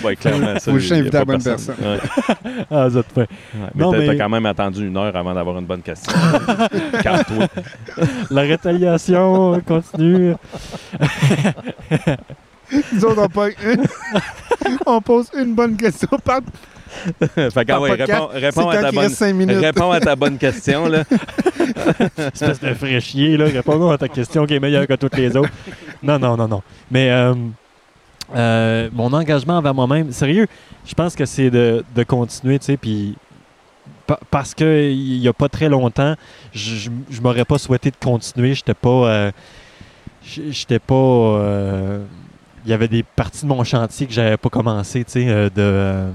[0.05, 0.79] Ouais, clairement, ça, pas
[1.19, 1.75] la bonne personne.
[1.81, 1.99] Ouais.
[2.71, 3.21] Ah, ça te fait.
[3.21, 3.27] Ouais,
[3.75, 6.13] Mais Non, t'as mais- t'as quand même attendu une heure avant d'avoir une bonne question.
[7.03, 7.49] Calme-toi.
[8.31, 10.35] La rétaliation continue.
[12.93, 13.85] Nous autres, on, pas une-
[14.87, 16.41] on pose une bonne question par,
[17.21, 18.99] fait que, ah ouais, réponds, à ta bonne...
[19.05, 19.59] reste 5 minutes.
[19.61, 21.05] Réponds à ta bonne question, là.
[22.35, 23.45] Espèce de fraîchier, là.
[23.47, 25.51] Réponds à ta question qui est meilleure que toutes les autres.
[26.03, 26.63] Non, non, non, non.
[26.91, 27.35] Mais euh,
[28.35, 30.47] euh, mon engagement envers moi-même, sérieux,
[30.87, 33.17] je pense que c'est de, de continuer, tu sais, puis
[34.07, 36.15] pa- parce que il y a pas très longtemps,
[36.53, 38.55] je, je m'aurais pas souhaité de continuer.
[38.55, 39.31] J'étais pas, euh,
[40.25, 40.95] j'étais pas.
[40.95, 42.05] euh,
[42.65, 45.49] il y avait des parties de mon chantier que j'avais pas commencé, tu sais, euh,
[45.49, 45.53] de.
[45.59, 46.11] euh,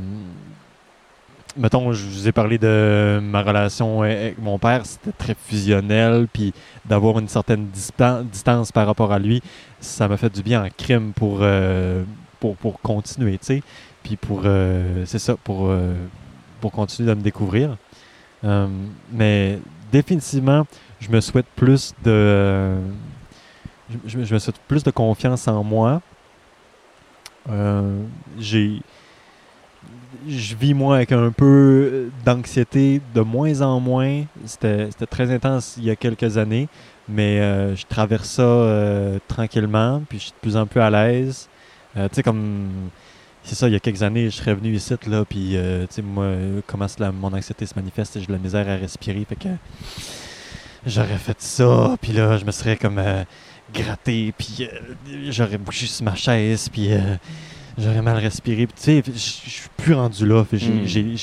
[1.57, 6.53] mettons, je vous ai parlé de ma relation avec mon père, c'était très fusionnel, puis
[6.85, 9.41] d'avoir une certaine distan- distance par rapport à lui,
[9.79, 12.03] ça m'a fait du bien en crime pour, euh,
[12.39, 13.63] pour, continuer, tu sais.
[14.03, 14.43] Puis pour,
[15.05, 15.73] c'est ça, pour,
[16.61, 17.75] pour continuer de me découvrir.
[19.11, 19.57] Mais
[19.91, 20.67] définitivement,
[20.99, 22.75] je me souhaite plus de.
[24.05, 26.01] je me souhaite plus de confiance en moi.
[27.49, 28.03] Euh,
[28.39, 28.81] j'ai
[30.27, 34.23] je vis moi avec un peu d'anxiété de moins en moins.
[34.45, 36.67] C'était très intense il y a quelques années,
[37.07, 40.89] mais euh, je traverse ça euh, tranquillement, puis je suis de plus en plus à
[40.89, 41.47] l'aise.
[41.97, 42.69] Euh, tu sais, comme.
[43.43, 45.95] C'est ça, il y a quelques années, je serais venu ici, là, puis, euh, tu
[45.95, 49.23] sais, moi, euh, comment la- mon anxiété se manifeste, j'ai de la misère à respirer,
[49.29, 49.49] fait que
[50.87, 52.97] j'aurais fait ça, puis là, je me serais comme
[53.73, 57.15] gratté, puis euh, j'aurais bougé sur ma chaise, puis euh,
[57.77, 58.67] j'aurais mal respiré.
[58.67, 60.43] Puis, tu sais, je suis plus rendu là.
[60.51, 60.57] Mm.
[60.85, 61.15] j'ai-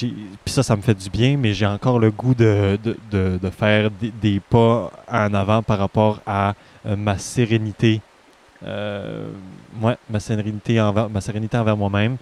[0.45, 3.39] Puis ça, ça me fait du bien, mais j'ai encore le goût de, de, de-
[3.43, 6.55] de faire des, des pas en avant par rapport à
[6.87, 8.01] euh, ma sérénité
[8.65, 12.17] ouais, ma sérénité envers, ma sérénité envers moi-même.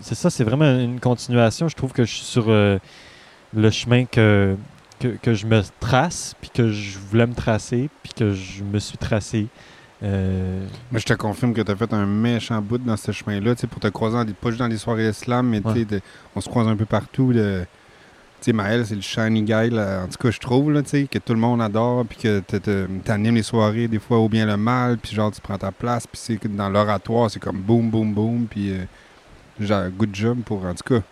[0.00, 1.68] C'est ça, c'est vraiment une continuation.
[1.68, 4.56] Je trouve que je suis sur le chemin que,
[5.00, 8.78] que, que je me trace, puis que je voulais me tracer, puis que je me
[8.78, 9.46] suis tracé.
[10.02, 13.54] Euh, Moi, je te confirme que tu as fait un méchant bout dans ce chemin-là,
[13.54, 15.84] tu sais, pour te croiser, dans pas juste dans les soirées islam, mais Ouais.
[15.84, 16.00] de-
[16.34, 17.32] on se croise un peu partout.
[17.32, 17.64] de-
[18.38, 20.90] Tu sais, Maël, c'est le shiny guy, là, en tout cas, je trouve, là, tu
[20.90, 22.40] sais, que tout le monde adore, puis que
[23.02, 25.72] tu animes les soirées, des fois, au bien le mal, puis genre, tu prends ta
[25.72, 28.84] place, puis c'est que dans l'oratoire, c'est comme boum, boum, boum, puis euh,
[29.58, 31.02] genre, good job pour, en tout cas,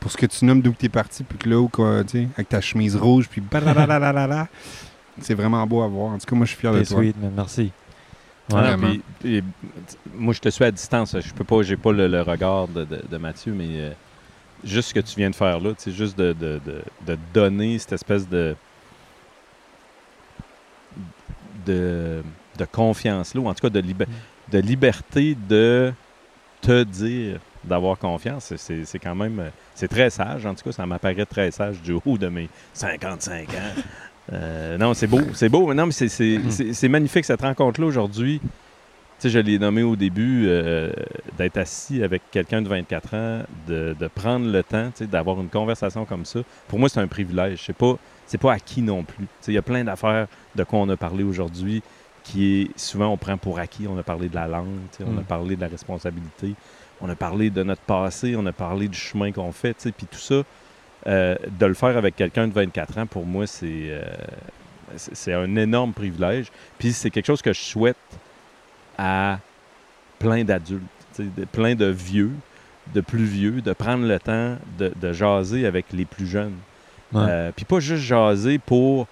[0.00, 2.10] pour ce que tu nommes d'où tu es parti, puis que là, où, quoi, tu
[2.22, 3.40] sais, avec ta chemise rouge, puis
[5.20, 6.12] c'est vraiment beau à voir.
[6.12, 6.98] En tout cas, moi, je suis fier de toi.
[6.98, 7.72] sweet, merci.
[8.90, 9.44] Puis- puis,
[10.14, 11.14] moi, je te suis à distance.
[11.20, 13.90] Je peux pas, j'ai pas le, le regard de, de- de Mathieu, mais euh,
[14.64, 17.78] juste ce que tu viens de faire là, c'est juste de, de, de- de donner
[17.78, 18.56] cette espèce de
[21.66, 22.22] de,
[22.58, 24.08] de confiance là, ou en tout cas de, liber-
[24.50, 25.92] de liberté de
[26.60, 28.54] te dire d'avoir confiance.
[28.56, 30.46] C'est- quand même, euh, c'est très sage.
[30.46, 33.82] En tout cas, ça m'apparaît très sage du haut de mes 55 ans.
[34.32, 35.72] Euh, non, c'est beau, c'est beau.
[35.74, 36.08] Non, mais c'est-
[36.72, 38.40] c'est magnifique cette rencontre-là aujourd'hui.
[38.42, 40.90] Tu sais, je l'ai nommé au début, euh,
[41.36, 45.38] d'être assis avec quelqu'un de 24 ans, de, de prendre le temps, tu sais, d'avoir
[45.40, 46.40] une conversation comme ça.
[46.68, 47.62] Pour moi, c'est un privilège.
[47.66, 47.96] C'est pas,
[48.26, 49.24] c'est pas acquis non plus.
[49.24, 51.82] Tu sais, Il y a plein d'affaires de quoi on a parlé aujourd'hui
[52.22, 53.86] qui est souvent on prend pour acquis.
[53.88, 54.68] On a parlé de la langue,
[55.04, 55.24] on a Mm.
[55.24, 56.54] parlé de la responsabilité,
[57.00, 59.92] on a parlé de notre passé, on a parlé du chemin qu'on fait, tu sais,
[59.92, 60.42] puis tout ça,
[61.06, 64.02] euh, de le faire avec quelqu'un de 24 ans, pour moi, c'est euh,
[64.96, 66.46] c'est un énorme privilège.
[66.78, 67.96] Puis c'est quelque chose que je souhaite
[68.98, 69.38] à
[70.18, 70.82] plein d'adultes,
[71.18, 72.32] de- plein de vieux,
[72.94, 76.56] de plus vieux, de prendre le temps de, de jaser avec les plus jeunes.
[77.12, 77.22] Ouais.
[77.28, 79.06] Euh, Puis pas juste jaser pour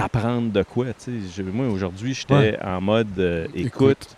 [0.00, 0.86] t'apprendre de quoi.
[1.06, 2.58] Je- moi, aujourd'hui, j'étais Ouais.
[2.62, 4.16] en mode euh, écoute.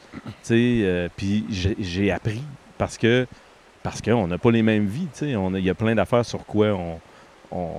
[0.50, 1.44] euh, Puis
[1.80, 2.42] j'ai appris
[2.78, 3.26] parce que
[3.82, 5.08] parce qu'on n'a pas les mêmes vies.
[5.20, 7.00] Il y a plein d'affaires sur quoi on,
[7.50, 7.70] on,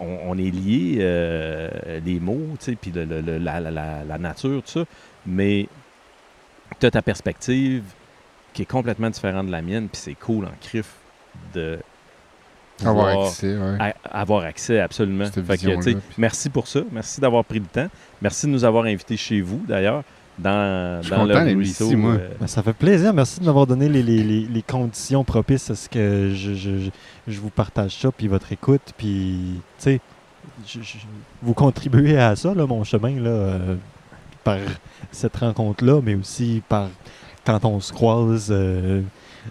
[0.00, 4.18] on- on est lié, euh, les mots, puis le- le- le- la, la- la- la
[4.18, 4.84] nature, tout ça.
[5.26, 5.68] Mais
[6.80, 7.82] tu as ta perspective
[8.54, 10.86] qui est complètement différente de la mienne, puis c'est cool en crif
[11.54, 11.78] de
[12.88, 13.76] Avoir accès, ouais.
[13.80, 15.24] a- avoir accès absolument.
[15.26, 16.80] Fait que, puis- merci pour ça.
[16.92, 17.88] Merci d'avoir pris le temps.
[18.20, 20.02] Merci de nous avoir invités chez vous, d'ailleurs,
[20.38, 22.12] dans, Je suis dans le content ici, moi.
[22.12, 23.12] euh, Ben, ça fait plaisir.
[23.12, 26.78] Merci de m'avoir donné les, les- les- les conditions propices à ce que je, je-
[26.78, 26.90] je-
[27.28, 30.00] je vous partage ça, puis votre écoute, puis, tu sais,
[31.42, 33.74] vous contribuez à ça, là, mon chemin, là, euh,
[34.44, 34.56] par
[35.10, 36.88] cette rencontre-là, mais aussi par
[37.44, 39.02] quand on se croise euh,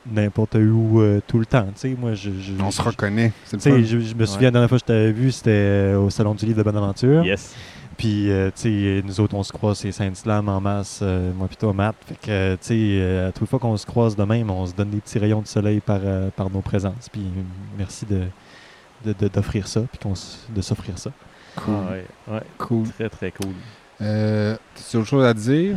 [0.06, 1.66] n'importe où euh, tout le temps.
[1.76, 3.32] Tu sais, moi, je, je- On se reconnaît.
[3.52, 6.34] Je, je me souviens, la dernière fois que je t'avais vu, c'était euh, au Salon
[6.36, 7.24] du Livre de Bonaventure.
[7.26, 7.54] yes.
[7.98, 11.48] Puis, euh, tu sais, nous autres, on se croise, c'est Saint-Islam en masse, euh, moi
[11.48, 11.96] plutôt Matt.
[12.08, 14.74] Fait que, tu sais, euh, à toute fois qu'on se croise de même, on se
[14.74, 17.10] donne des petits rayons de soleil par, euh, par nos présences.
[17.12, 17.22] Puis,
[17.78, 18.22] merci de
[19.06, 20.14] de- de- d'offrir ça, puis qu'on
[20.56, 21.12] de s'offrir ça.
[21.56, 21.74] Cool.
[21.76, 22.88] Ah ouais, ouais, Cool.
[22.90, 23.54] très, très cool.
[24.00, 25.76] Euh, T'as autre chose à dire?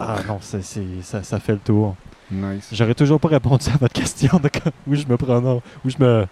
[0.00, 0.58] Ah non, ça,
[1.22, 1.96] ça fait le tour.
[2.30, 2.68] Nice.
[2.72, 5.96] J'aurais toujours pas répondu à votre question de quand- où je me prends, où je
[5.98, 6.26] me,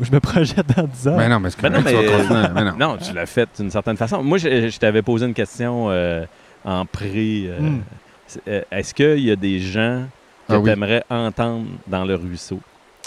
[0.00, 1.16] où je me projette dans 10 ans.
[1.16, 2.54] Ben non, mais c'est Ben non, correct, tu vas mais-.
[2.54, 2.76] Ben non.
[2.92, 4.22] Non, tu l'as fait d'une certaine façon.
[4.22, 6.24] Moi, je, je t'avais posé une question euh,
[6.64, 7.44] en pré.
[7.46, 7.80] euh, Hmm.
[8.48, 10.04] euh, Est-ce qu'il y a des gens
[10.48, 10.64] que Ah oui.
[10.64, 12.58] tu aimerais entendre dans le ruisseau?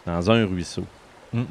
[0.06, 0.86] Dans un ruisseau?
[1.34, 1.46] Hum.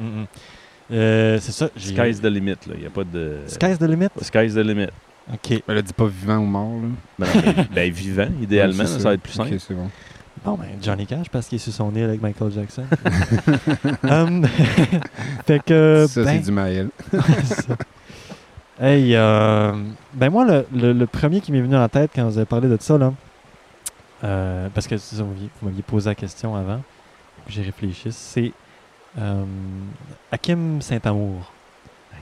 [0.92, 1.68] Euh, c'est ça.
[1.76, 2.74] Sky's the limit, là.
[2.74, 3.38] Il n'y a pas de...
[3.48, 4.08] Sky's the limit?
[4.22, 4.88] Sky's the limit.
[5.32, 5.62] OK.
[5.66, 6.88] Ben là, dis pas vivant ou mort, là.
[7.18, 9.52] Ben, non, ben, ben, vivant, idéalement, Ouais, là, ça va être plus simple.
[9.54, 9.90] Ok, c'est bon.
[10.46, 12.84] Bon, ben, Johnny Cash, parce qu'il est sur son île avec Michael Jackson.
[14.08, 14.46] Hum,
[15.46, 16.06] fait que.
[16.08, 16.88] ça, ben, c'est du Maël.
[17.44, 17.76] ça.
[18.80, 19.72] Hey, euh,
[20.14, 22.68] ben moi, le, le- le premier qui m'est venu en tête quand vous avez parlé
[22.68, 23.12] de ça, là,
[24.22, 26.80] euh, parce que ça, vous m'aviez- posé la question avant,
[27.48, 28.52] j'ai réfléchi, c'est
[29.18, 29.44] euh,
[30.30, 31.50] Hakim Saint-Amour.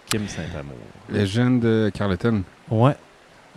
[0.06, 0.76] Kim Saint-Amour.
[1.10, 2.42] Légende de Carleton.
[2.70, 2.94] Ouais,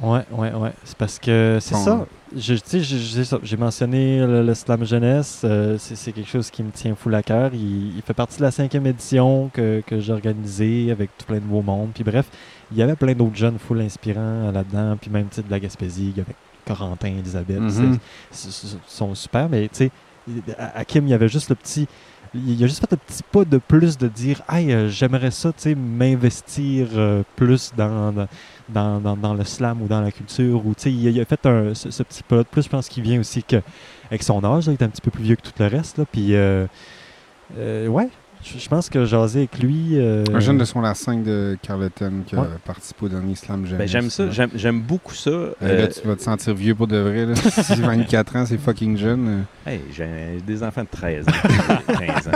[0.01, 0.72] ouais, ouais, ouais.
[0.84, 1.84] C'est parce que c'est Bon.
[1.86, 2.05] ça.
[2.36, 5.41] J'ai mentionné le, le slam jeunesse.
[5.43, 7.51] euh, c'est quelque chose qui me tient fou à cœur.
[7.53, 11.38] Il, il fait partie de la cinquième édition que, que j'ai organisée avec tout plein
[11.38, 11.91] de nouveaux mondes.
[11.93, 12.25] Puis bref,
[12.71, 14.97] il y avait plein d'autres jeunes full inspirants là-dedans.
[14.99, 17.59] Puis même de la Gaspésie avec Corentin, Elisabeth.
[18.32, 19.91] C'est- c'est- Ils sont super, mais tu sais,
[20.57, 21.88] à Hakim, il y avait juste le petit.
[22.36, 25.53] Il a juste fait un petit pas de plus de dire Hey, euh, j'aimerais ça,
[25.53, 28.28] tu sais, m'investir euh, plus dans, dans,
[28.70, 30.65] dans, dans- dans le slam ou dans la culture.
[30.65, 32.63] Ou, tu sais, il, a- il a fait un, ce, ce petit pas de plus.
[32.63, 33.57] Je pense qu'il vient aussi que,
[34.09, 35.97] avec son âge, là, il est un petit peu plus vieux que tout le reste.
[35.97, 36.65] Là, puis, euh,
[37.57, 38.09] euh, ouais,
[38.43, 39.91] je pense que jasé avec lui.
[39.93, 43.65] euh, Un jeune de son la 5 de Carleton qui a participé au dernier Slam
[43.65, 43.78] Jam.
[43.80, 45.30] Ben, j'aime ça, j'aime, beaucoup ça.
[45.32, 47.26] Euh, Euh, là, tu vas te sentir vieux pour de vrai.
[47.26, 47.36] Là.
[47.36, 49.45] si 24 ans, c'est fucking jeune.
[49.65, 51.32] hey, j'ai des enfants de 13 ans,
[51.99, 52.32] 15 ans.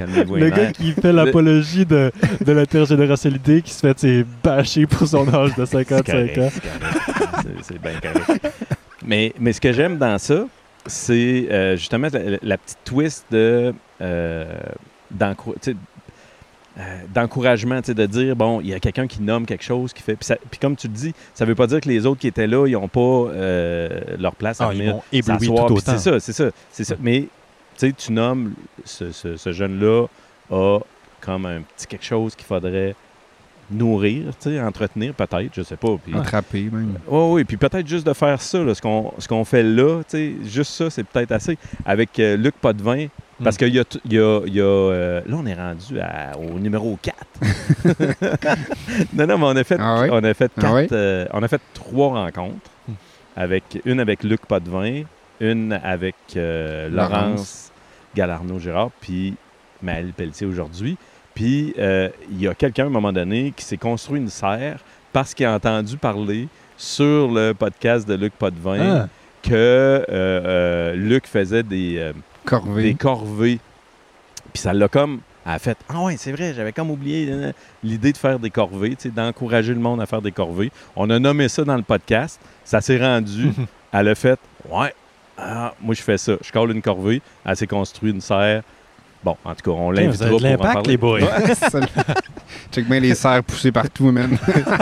[0.00, 2.10] Calmez-vous Le gars qui fait l'apologie de,
[2.44, 6.50] de l'intergénérationnalité, qui se fait bâcher pour son âge de C'est 55 correct, ans.
[7.62, 8.48] c'est bien correct.
[9.04, 10.46] Mais, mais ce que j'aime dans ça,
[10.86, 14.44] c'est euh, justement la, la petite twist de euh,
[16.78, 16.82] euh,
[17.12, 20.16] d'encouragement, de dire, bon, il y a quelqu'un qui nomme quelque chose, qui fait...
[20.16, 22.66] Puis, comme tu le dis, ça veut pas dire que les autres qui étaient là,
[22.66, 25.66] ils n'ont pas euh, leur place à Ah, ils venir m'ont ébloui s'asseoir.
[25.66, 25.98] tout Puis autant.
[25.98, 26.94] C'est ça, c'est ça, c'est ça.
[27.00, 27.26] Mais,
[27.86, 28.54] sais, tu nommes
[28.84, 30.06] ce, ce- ce jeune-là
[30.50, 30.78] a
[31.20, 32.94] comme un petit quelque chose qu'il faudrait
[33.70, 34.32] nourrir,
[34.66, 35.96] entretenir peut-être, je sais pas.
[36.04, 36.98] Puis, Attrapé, même.
[37.06, 38.80] oui, oui, puis peut-être juste de faire ça, là, ce
[39.28, 40.02] qu'on fait là,
[40.44, 41.56] juste ça, c'est peut-être assez.
[41.84, 43.06] Avec euh, Luc Potvin,
[43.44, 43.58] parce Mm.
[43.58, 46.98] qu'il y a, y a, y a, euh, là, on est rendu à- au numéro
[47.00, 47.16] 4.
[49.14, 51.48] non, non, mais on a fait, Ah on a fait Ah quatre, euh, on a
[51.48, 52.70] fait trois rencontres.
[52.88, 52.92] Mm.
[53.36, 55.02] Avec, une avec Luc Potvin,
[55.38, 57.69] une avec euh, Laurence, Laurence.
[58.16, 59.34] Galarno-Girard, puis
[59.82, 60.96] Maëlle Pelletier aujourd'hui.
[61.34, 64.80] Puis euh, il y a quelqu'un, à un moment donné, qui s'est construit une serre
[65.12, 69.08] parce qu'il a entendu parler sur le podcast de Luc Potvin Ah,
[69.42, 72.12] que euh, euh, Luc faisait des,
[72.44, 72.82] Corvé.
[72.82, 73.58] des corvées.
[74.52, 75.20] Puis ça l'a comme.
[75.46, 77.52] Elle a fait Ah ouais, c'est vrai, j'avais comme oublié
[77.82, 80.70] l'idée de faire des corvées, d'encourager le monde à faire des corvées.
[80.96, 82.40] On a nommé ça dans le podcast.
[82.64, 83.50] Ça s'est rendu.
[83.92, 84.38] elle a fait
[84.68, 84.92] Ouais,
[85.40, 86.32] ah, moi je fais ça.
[86.44, 87.22] Je colle une corvée.
[87.44, 88.62] Elle s'est construit une serre.
[89.22, 90.90] Bon, en tout cas, on l'invitera vous pour avez en de l'impact, parler.
[90.92, 91.20] les boys.
[92.72, 94.36] Check bien les serres poussées partout, man.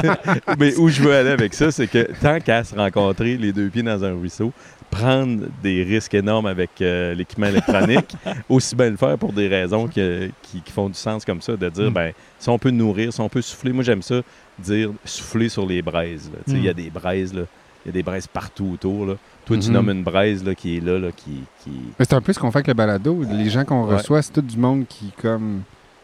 [0.59, 3.68] Mais où je veux aller avec ça, c'est que tant qu'à se rencontrer les deux
[3.68, 4.52] pieds dans un ruisseau,
[4.90, 8.14] prendre des risques énormes avec euh, l'équipement électronique,
[8.48, 11.56] aussi bien le faire pour des raisons que- qui, qui font du sens comme ça,
[11.56, 11.94] de dire, Mm.
[11.94, 14.20] ben, si on peut nourrir, si on peut souffler, moi j'aime ça,
[14.59, 16.30] dire souffler sur les braises.
[16.32, 16.38] là.
[16.46, 17.42] Tu sais, Il y a des braises, là.
[17.89, 19.07] Il y a des braises partout autour.
[19.07, 19.14] Là.
[19.47, 19.72] Toi, tu Mhm.
[19.74, 21.41] nommes une braise là, qui est là, là qui,
[21.99, 23.22] c'est un peu ce qu'on fait avec le balado.
[23.30, 23.97] Les gens qu'on Ouais.
[23.97, 25.62] reçoit, c'est tout du monde qui, comme,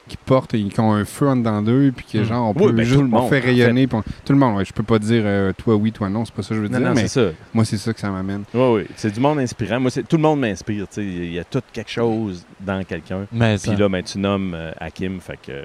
[0.09, 2.25] qui porte et qui ont un feu en dedans d'eux, puis que, Mm.
[2.25, 3.89] genre, on Oui, peut ben, juste tout le on fait en rayonner.
[3.93, 4.65] on- Tout le monde, ouais.
[4.67, 6.69] Je peux pas dire euh, toi oui, toi non, c'est pas ça que je veux
[6.69, 7.33] Non, dire, non, mais c'est ça.
[7.55, 8.45] moi, c'est ça que ça m'amène.
[8.53, 8.87] Oui, oui.
[8.97, 9.81] C'est du monde inspirant.
[9.81, 10.87] Moi, c'est- tout le monde m'inspire.
[10.89, 11.05] tu sais.
[11.05, 13.27] Il y a tout quelque chose dans quelqu'un.
[13.31, 13.39] Puis
[13.77, 15.65] là, ben, tu nommes euh, Hakim, fait que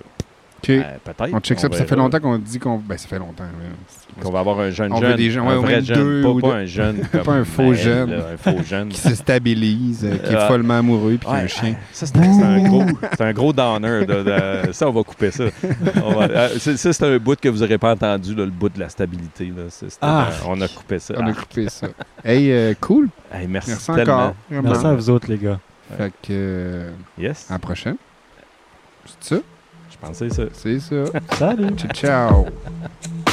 [0.64, 0.70] OK.
[0.70, 1.34] euh, peut-être.
[1.34, 2.78] on check ça, puis ça fait longtemps qu'on dit qu'on.
[2.78, 3.43] Ben, ça fait longtemps.
[4.22, 5.18] qu'on va avoir un jeune On veut jeune.
[5.18, 7.22] des gens, un ouais, au vrai moins jeune, deux pas, ou pas un jeune comme
[7.24, 8.10] Pas un faux Maël, jeune.
[8.12, 8.89] là, un faux jeune.
[8.89, 11.76] Qui se stabilise, euh, qui est follement amoureux, puis qui a un chien.
[11.93, 14.05] Ça, c'est un, gros, c'est un gros downer.
[14.05, 15.45] de- de- ça, on va couper ça.
[16.03, 18.70] On va- euh, ça, c'est un bout que vous n'aurez pas entendu, là, le bout
[18.70, 19.45] de la stabilité.
[19.55, 19.64] Là.
[19.70, 20.28] C'est- Ah.
[20.30, 21.14] euh, on a coupé ça.
[21.18, 21.34] On a Ah.
[21.34, 21.88] coupé ça.
[22.26, 23.07] Hey, euh, cool.
[23.34, 24.14] Hey, merci, Merci tellement.
[24.14, 24.34] encore.
[24.49, 24.70] vraiment.
[24.70, 25.60] Merci à vous autres, les gars.
[25.97, 27.95] Fait que, Yes, à la prochaine.
[29.22, 29.41] C'est ça?
[30.02, 30.43] Je pensais ça.
[30.54, 31.04] C'est ça.
[31.38, 31.76] Salut!
[31.76, 32.45] Ciao, ciao.